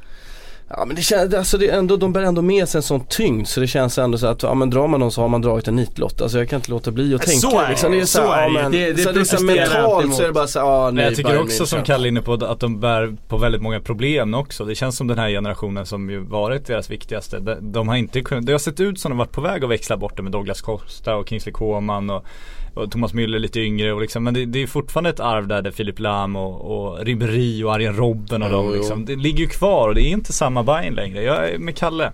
Ja 0.77 0.85
men 0.85 0.95
det 0.95 1.01
känns, 1.01 1.33
alltså 1.33 1.57
det 1.57 1.69
är 1.69 1.77
ändå, 1.77 1.97
de 1.97 2.13
bär 2.13 2.21
ändå 2.21 2.41
med 2.41 2.69
sig 2.69 2.79
en 2.79 2.83
sån 2.83 3.05
tyngd 3.09 3.47
så 3.47 3.59
det 3.59 3.67
känns 3.67 3.97
ändå 3.97 4.17
så 4.17 4.27
att, 4.27 4.43
ja 4.43 4.53
men 4.53 4.69
drar 4.69 4.87
man 4.87 4.99
dem 4.99 5.11
så 5.11 5.21
har 5.21 5.27
man 5.27 5.41
dragit 5.41 5.67
en 5.67 5.75
nitlott. 5.75 6.21
Alltså 6.21 6.37
jag 6.37 6.49
kan 6.49 6.57
inte 6.57 6.71
låta 6.71 6.91
bli 6.91 7.15
att 7.15 7.21
Så 7.29 7.29
tänka 7.49 7.57
är 7.57 7.63
det. 7.63 7.69
liksom, 7.69 7.91
det. 7.91 7.97
Är 7.97 8.01
Så 8.01 8.07
så, 8.07 8.31
är 8.31 8.41
ja, 8.41 8.47
det. 8.47 8.53
men, 8.53 8.71
Det- 8.71 8.93
det 8.93 9.01
så 9.03 9.11
liksom 9.11 9.47
protesterar 9.47 9.81
jag 9.81 9.95
mentalt 9.97 10.15
så 10.15 10.23
är 10.23 10.27
det 10.27 10.33
bara 10.33 10.47
så, 10.47 10.59
ja 10.59 10.83
nej 10.85 10.93
Men 10.93 11.03
jag 11.03 11.15
tycker 11.15 11.29
Bayern 11.29 11.43
också 11.43 11.65
som. 11.65 11.83
Kalle 11.83 12.07
är 12.07 12.09
inne 12.09 12.21
på 12.21 12.33
att 12.33 12.59
de 12.59 12.79
bär 12.79 13.15
på 13.27 13.37
väldigt 13.37 13.61
många 13.61 13.79
problem 13.79 14.33
också. 14.33 14.65
Det 14.65 14.75
känns 14.75 14.97
som 14.97 15.07
den 15.07 15.19
här 15.19 15.29
generationen 15.29 15.85
som 15.85 16.09
ju 16.09 16.19
varit 16.19 16.65
deras 16.65 16.89
viktigaste. 16.89 17.39
De, 17.39 17.71
de 17.71 17.87
har 17.87 17.95
inte 17.95 18.21
kunnat, 18.21 18.45
det 18.45 18.51
har 18.51 18.59
sett 18.59 18.79
ut 18.79 18.99
som 18.99 19.11
de 19.11 19.17
varit 19.17 19.31
på 19.31 19.41
väg 19.41 19.63
att 19.63 19.69
växla 19.69 19.97
bort 19.97 20.17
det 20.17 20.23
med 20.23 20.31
Douglas 20.31 20.61
Costa 20.61 21.15
och 21.15 21.29
Kingsley 21.29 21.53
Coman 21.53 22.09
och, 22.09 22.25
och 22.73 22.91
Thomas 22.91 23.13
Müller 23.13 23.39
lite 23.39 23.59
yngre 23.59 23.93
och 23.93 24.01
liksom, 24.01 24.23
men 24.23 24.33
det, 24.33 24.45
det 24.45 24.63
är 24.63 24.67
fortfarande 24.67 25.09
ett 25.09 25.19
arv 25.19 25.47
där, 25.47 25.61
där 25.61 25.71
Filip 25.71 25.99
Lam 25.99 26.35
och, 26.35 26.61
och 26.61 27.05
Ribéry 27.05 27.63
och 27.63 27.73
Arjen 27.73 27.95
Robben 27.95 28.43
och 28.43 28.49
Jo, 28.51 28.71
de 28.71 28.77
liksom, 28.77 29.05
det 29.05 29.15
ligger 29.15 29.39
ju 29.39 29.47
kvar 29.47 29.87
och 29.87 29.95
det 29.95 30.01
är 30.01 30.09
inte 30.11 30.33
samma 30.33 30.63
Bayern 30.63 30.93
längre. 30.95 31.23
Jag 31.23 31.49
är 31.49 31.57
med 31.57 31.77
Kalle. 31.77 32.11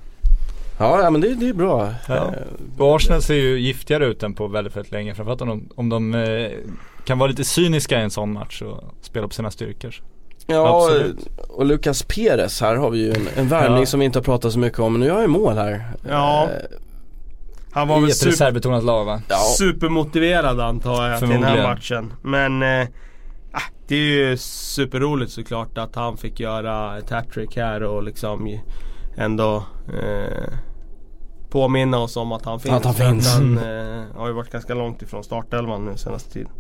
Ja, 0.80 1.02
ja 1.04 1.10
men 1.10 1.22
det, 1.22 1.36
det 1.36 1.50
är 1.50 1.54
bra. 1.54 1.90
Ja. 2.08 2.16
Eh, 2.16 2.32
Och 2.78 2.96
Arsenal 2.96 3.22
ser 3.22 3.36
ju 3.36 3.60
giftigare 3.60 4.06
ut 4.06 4.24
än 4.24 4.34
på 4.34 4.48
väldigt, 4.48 4.76
väldigt 4.76 4.92
länge. 4.92 5.16
Framförallt 5.16 5.42
om 5.42 5.48
de, 5.48 5.70
om 5.76 5.90
de 5.90 6.16
eh, 6.16 6.52
kan 7.06 7.20
vara 7.20 7.30
lite 7.30 7.44
cyniska 7.44 8.00
i 8.00 8.04
en 8.04 8.10
sån 8.10 8.34
match 8.34 8.62
och 8.62 8.84
spela 9.02 9.28
på 9.28 9.34
sina 9.34 9.52
styrkor. 9.52 9.96
Ja, 10.50 10.84
Absolut. 10.86 11.28
och 11.50 11.66
Lucas 11.66 12.04
Perez 12.04 12.62
här 12.62 12.76
har 12.76 12.90
vi 12.90 13.00
ju 13.00 13.10
en, 13.14 13.28
en 13.36 13.48
värvning 13.48 13.80
Ja. 13.80 13.86
som 13.86 14.00
vi 14.00 14.06
inte 14.06 14.20
har 14.20 14.24
pratat 14.24 14.54
så 14.54 14.60
mycket 14.60 14.80
om. 14.80 14.94
Men 14.94 15.00
nu 15.02 15.08
gör 15.08 15.22
ju 15.22 15.28
mål 15.28 15.54
här. 15.58 15.84
Ja. 16.10 16.50
Han 17.78 17.88
var 17.88 17.98
I 17.98 18.02
väl 18.02 18.10
ett 18.10 18.18
super, 18.18 18.32
reservbetonat 18.32 18.84
lag 18.84 19.06
va? 19.06 19.22
ja. 19.28 19.38
supermotiverad 19.58 20.60
antar 20.60 21.10
jag 21.10 21.20
till 21.20 21.30
den 21.30 21.44
här 21.44 21.64
matchen. 21.64 22.14
Men 22.22 22.64
eh, 22.64 22.88
ah, 23.52 23.62
det 23.88 23.96
är 23.96 24.30
ju 24.30 24.38
superroligt 24.38 25.32
såklart 25.32 25.78
att 25.78 25.96
han 25.96 26.18
fick 26.18 26.40
göra 26.40 26.98
ett 26.98 27.10
hattrick 27.10 27.58
här 27.58 27.84
och 27.84 28.04
liksom 28.04 28.60
ändå 29.18 29.64
eh, 29.88 30.54
påminna 31.50 32.00
oss 32.00 32.18
om 32.18 32.32
att 32.32 32.46
han 32.46 32.60
finns. 32.60 32.76
Att 32.76 32.86
han 32.86 32.94
finns. 32.94 33.34
Han 33.34 33.58
eh, 33.58 34.04
har 34.16 34.28
ju 34.28 34.34
varit 34.34 34.52
ganska 34.52 34.74
långt 34.74 35.02
ifrån 35.02 35.24
startelvan 35.24 35.86
nu 35.86 35.98
senaste 35.98 36.34
tiden. 36.34 36.52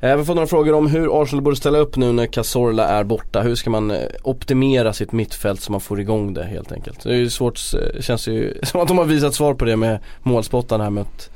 Eh, 0.00 0.16
Vi 0.16 0.24
fått 0.24 0.34
några 0.36 0.46
frågor 0.48 0.72
om 0.74 0.86
hur 0.86 1.22
Arsenal 1.22 1.42
borde 1.42 1.56
ställa 1.56 1.78
upp 1.78 1.96
nu 1.96 2.12
när 2.12 2.26
Cazorla 2.26 2.88
är 2.88 3.04
borta. 3.04 3.40
Hur 3.40 3.54
ska 3.54 3.70
man 3.70 3.90
eh, 3.90 3.98
optimera 4.22 4.92
sitt 4.92 5.12
mittfält 5.12 5.60
så 5.60 5.72
man 5.72 5.80
får 5.80 6.00
igång 6.00 6.34
det 6.34 6.44
helt 6.44 6.72
enkelt. 6.72 7.02
Det 7.02 7.10
är 7.10 7.14
ju 7.16 7.30
svårt, 7.30 7.58
eh, 7.74 8.00
känns 8.00 8.28
ju 8.28 8.54
som 8.62 8.80
att 8.80 8.88
de 8.88 8.98
har 8.98 9.04
visat 9.04 9.34
svar 9.34 9.54
på 9.54 9.64
det 9.64 9.76
med 9.76 9.98
målspottarna 10.22 10.84
här 10.84 10.90
mött. 10.90 11.30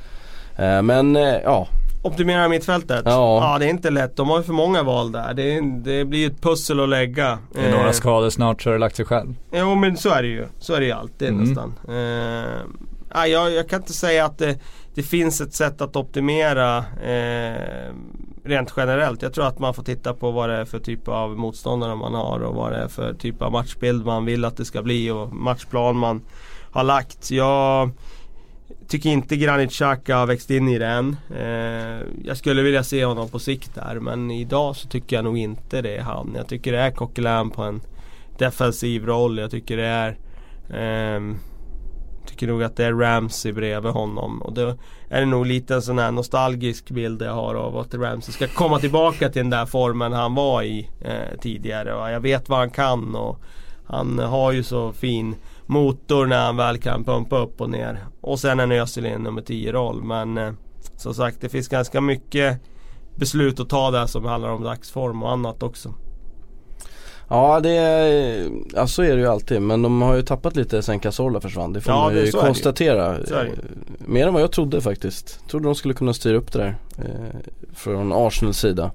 Eh, 0.59 0.83
Men 0.83 1.17
eh, 1.17 1.23
ja, 1.45 1.69
Optimera 2.03 2.49
mittfältet? 2.49 3.03
Ja. 3.05 3.53
ja 3.53 3.59
det 3.59 3.65
är 3.67 3.71
inte 3.71 3.91
lätt. 3.91 4.17
De 4.17 4.29
har 4.29 4.39
ju 4.39 4.43
för 4.45 4.53
många 4.53 4.83
val 4.83 5.13
där. 5.13 5.35
Det, 5.35 5.57
är, 5.57 5.63
det 5.85 6.05
blir 6.05 6.27
ett 6.31 6.41
pussel 6.43 6.81
att 6.81 6.89
lägga. 6.89 7.39
Det 7.55 7.61
är 7.61 7.71
några 7.73 7.93
skador 7.93 8.31
snart 8.31 8.63
så 8.63 8.69
har 8.69 8.73
det 8.75 8.79
lagt 8.81 8.97
sig 8.97 9.05
själv. 9.05 9.35
Jo 9.53 9.75
men 9.75 9.97
så 9.97 10.11
är 10.11 10.23
det 10.23 10.29
ju. 10.29 10.47
Så 10.59 10.75
är 10.75 10.81
det 10.81 10.87
ju 10.87 10.93
alltid 10.93 11.29
Mm. 11.29 11.45
nästan. 11.45 11.75
Eh, 11.89 13.27
jag, 13.27 13.53
jag 13.53 13.69
kan 13.69 13.81
inte 13.81 13.93
säga 13.93 14.25
att 14.25 14.39
det, 14.39 14.59
det 14.95 15.03
finns 15.03 15.41
ett 15.41 15.55
sätt 15.55 15.81
att 15.81 15.97
optimera 15.97 16.77
eh, 17.07 17.93
rent 18.45 18.75
generellt. 18.77 19.23
Jag 19.23 19.35
tror 19.35 19.47
att 19.47 19.59
man 19.59 19.75
får 19.75 19.83
titta 19.83 20.15
på 20.15 20.31
vad 20.31 20.49
det 20.49 20.57
är 20.57 20.65
för 20.65 20.79
typ 20.79 21.09
av 21.09 21.39
motståndare 21.39 21.95
man 21.95 22.15
har 22.15 22.41
och 22.41 22.55
vad 22.55 22.73
det 22.73 22.79
är 22.79 22.89
för 22.89 23.15
typ 23.15 23.43
av 23.43 23.53
matchbild 23.53 24.07
man 24.07 24.25
vill 24.25 24.45
att 24.45 24.57
det 24.57 24.65
ska 24.65 24.83
bli 24.83 25.11
och 25.11 25.33
matchplan 25.33 25.97
man 25.97 26.23
har 26.71 26.85
lagt. 26.85 27.31
Jag 27.31 27.91
tycker 28.89 29.11
inte 29.11 29.37
Granit 29.37 29.73
Xhaka 29.73 30.17
har 30.17 30.27
växt 30.27 30.51
in 30.51 30.69
i 30.69 30.79
det 30.79 30.87
än. 30.87 31.17
Eh, 31.37 32.07
jag 32.25 32.37
skulle 32.37 32.63
vilja 32.63 32.85
se 32.85 33.05
honom 33.05 33.29
på 33.29 33.39
sikt 33.39 33.75
där 33.75 34.01
men 34.01 34.31
idag 34.31 34.77
så 34.77 34.89
tycker 34.89 35.17
jag 35.17 35.25
nog 35.25 35.39
inte 35.39 35.83
det 35.83 35.97
är 35.97 36.03
han. 36.03 36.33
Jag 36.37 36.49
tycker 36.49 36.73
det 36.73 36.79
är 36.79 36.91
Coquelin 36.91 37.51
på 37.51 37.63
en 37.63 37.81
defensiv 38.39 39.07
roll. 39.07 39.39
Jag 39.39 39.51
tycker 39.51 39.77
det 39.77 39.87
är 39.87 40.17
ehm, 40.71 41.39
Tycker 42.45 42.53
nog 42.53 42.63
att 42.63 42.77
det 42.77 42.85
är 42.85 42.93
Ramsey 42.93 43.53
bredvid 43.53 43.93
honom 43.93 44.43
och 44.43 44.53
då 44.53 44.75
är 45.09 45.21
det 45.21 45.27
nog 45.27 45.47
lite 45.47 45.75
en 45.75 45.83
sån 45.83 45.99
här 45.99 46.11
nostalgisk 46.11 46.91
bild 46.91 47.23
jag 47.23 47.33
har 47.33 47.55
av 47.55 47.77
att 47.77 47.95
Ramsey 47.95 48.33
ska 48.33 48.47
komma 48.47 48.79
tillbaka 48.79 49.29
till 49.29 49.43
den 49.43 49.51
där 49.51 49.67
formen 49.67 50.13
han 50.13 50.35
var 50.35 50.63
i 50.63 50.91
eh, 51.01 51.39
tidigare. 51.41 51.95
Och 51.95 52.11
jag 52.11 52.21
vet 52.21 52.49
vad 52.49 52.59
han 52.59 52.71
kan 52.71 53.15
och 53.15 53.41
han 53.87 54.19
har 54.19 54.53
ju 54.53 54.63
så 54.63 54.93
fin 54.93 55.35
motor 55.67 56.27
när 56.27 56.45
han 56.45 56.57
väl 56.57 56.79
kan 56.79 57.05
pumpa 57.05 57.39
upp 57.39 57.61
och 57.61 57.71
ner. 57.71 58.05
Och 58.21 58.39
sen 58.39 58.61
en 58.61 58.73
Özil 58.73 59.07
i 59.07 59.09
en 59.09 59.23
nummer 59.23 59.43
10 59.43 59.73
roll 59.73 60.03
men 60.03 60.39
eh, 60.39 60.53
som 60.97 61.15
sagt 61.15 61.41
det 61.41 61.49
finns 61.49 61.69
ganska 61.69 62.01
mycket 62.01 62.61
beslut 63.17 63.61
att 63.61 63.69
ta 63.69 63.91
där 63.91 64.07
som 64.07 64.25
handlar 64.25 64.49
om 64.49 64.63
dagsform 64.63 65.23
och 65.23 65.33
annat 65.33 65.63
också 65.63 65.95
ja 67.35 67.61
det 67.61 67.71
är, 67.71 68.47
ja 68.75 68.87
så 68.87 69.03
är 69.03 69.15
det 69.17 69.21
ju 69.21 69.27
alltid. 69.27 69.63
Men 69.63 69.83
de 69.83 70.03
har 70.03 70.15
ju 70.15 70.23
tappat 70.23 70.57
lite 70.57 70.83
sen 70.83 70.99
Cazorla 71.01 71.41
försvann. 71.41 71.73
Det 71.73 71.81
får 71.81 71.93
Ja, 71.95 72.05
man 72.05 72.15
ju 72.17 72.27
så 72.31 72.41
konstatera. 72.41 73.05
Är. 73.07 73.45
Eh, 73.45 73.51
Mer 73.99 74.27
än 74.27 74.33
vad 74.35 74.43
jag 74.43 74.53
trodde 74.53 74.81
faktiskt. 74.81 75.49
Trodde 75.51 75.65
de 75.69 75.75
skulle 75.75 75.95
kunna 75.95 76.15
styra 76.15 76.37
upp 76.37 76.53
det 76.53 76.59
där. 76.59 76.77
Eh, 76.99 77.05
från 77.75 78.13
Arsenals 78.13 78.59
sida. 78.59 78.91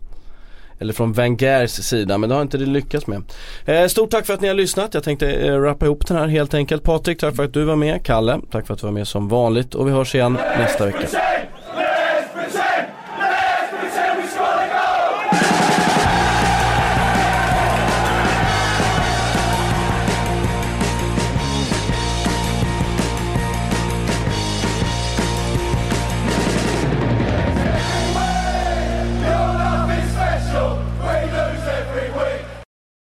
Eller 0.81 0.93
från 0.93 1.13
Wengers 1.13 1.71
sida 1.71 2.17
men 2.17 2.29
det 2.29 2.35
har 2.35 2.41
inte 2.41 2.57
det 2.57 2.65
lyckats 2.65 3.07
med. 3.07 3.21
Eh, 3.65 3.87
stort 3.87 4.09
tack 4.09 4.25
för 4.25 4.33
att 4.33 4.41
ni 4.41 4.47
har 4.47 4.55
lyssnat. 4.55 4.93
Jag 4.93 5.03
tänkte 5.03 5.31
eh, 5.31 5.59
rappa 5.61 5.85
ihop 5.85 6.07
den 6.07 6.17
här 6.17 6.27
helt 6.27 6.53
enkelt. 6.53 6.83
Patrik, 6.83 7.19
tack 7.19 7.35
för 7.35 7.43
att 7.43 7.53
du 7.53 7.63
var 7.63 7.75
med. 7.75 8.05
Kalle, 8.05 8.39
tack 8.51 8.67
för 8.67 8.73
att 8.73 8.79
du 8.79 8.87
var 8.87 8.91
med 8.93 9.07
som 9.07 9.27
vanligt. 9.27 9.75
Och 9.75 9.87
vi 9.87 9.91
hörs 9.91 10.15
igen 10.15 10.37
nästa 10.59 10.85
vecka. 10.85 11.07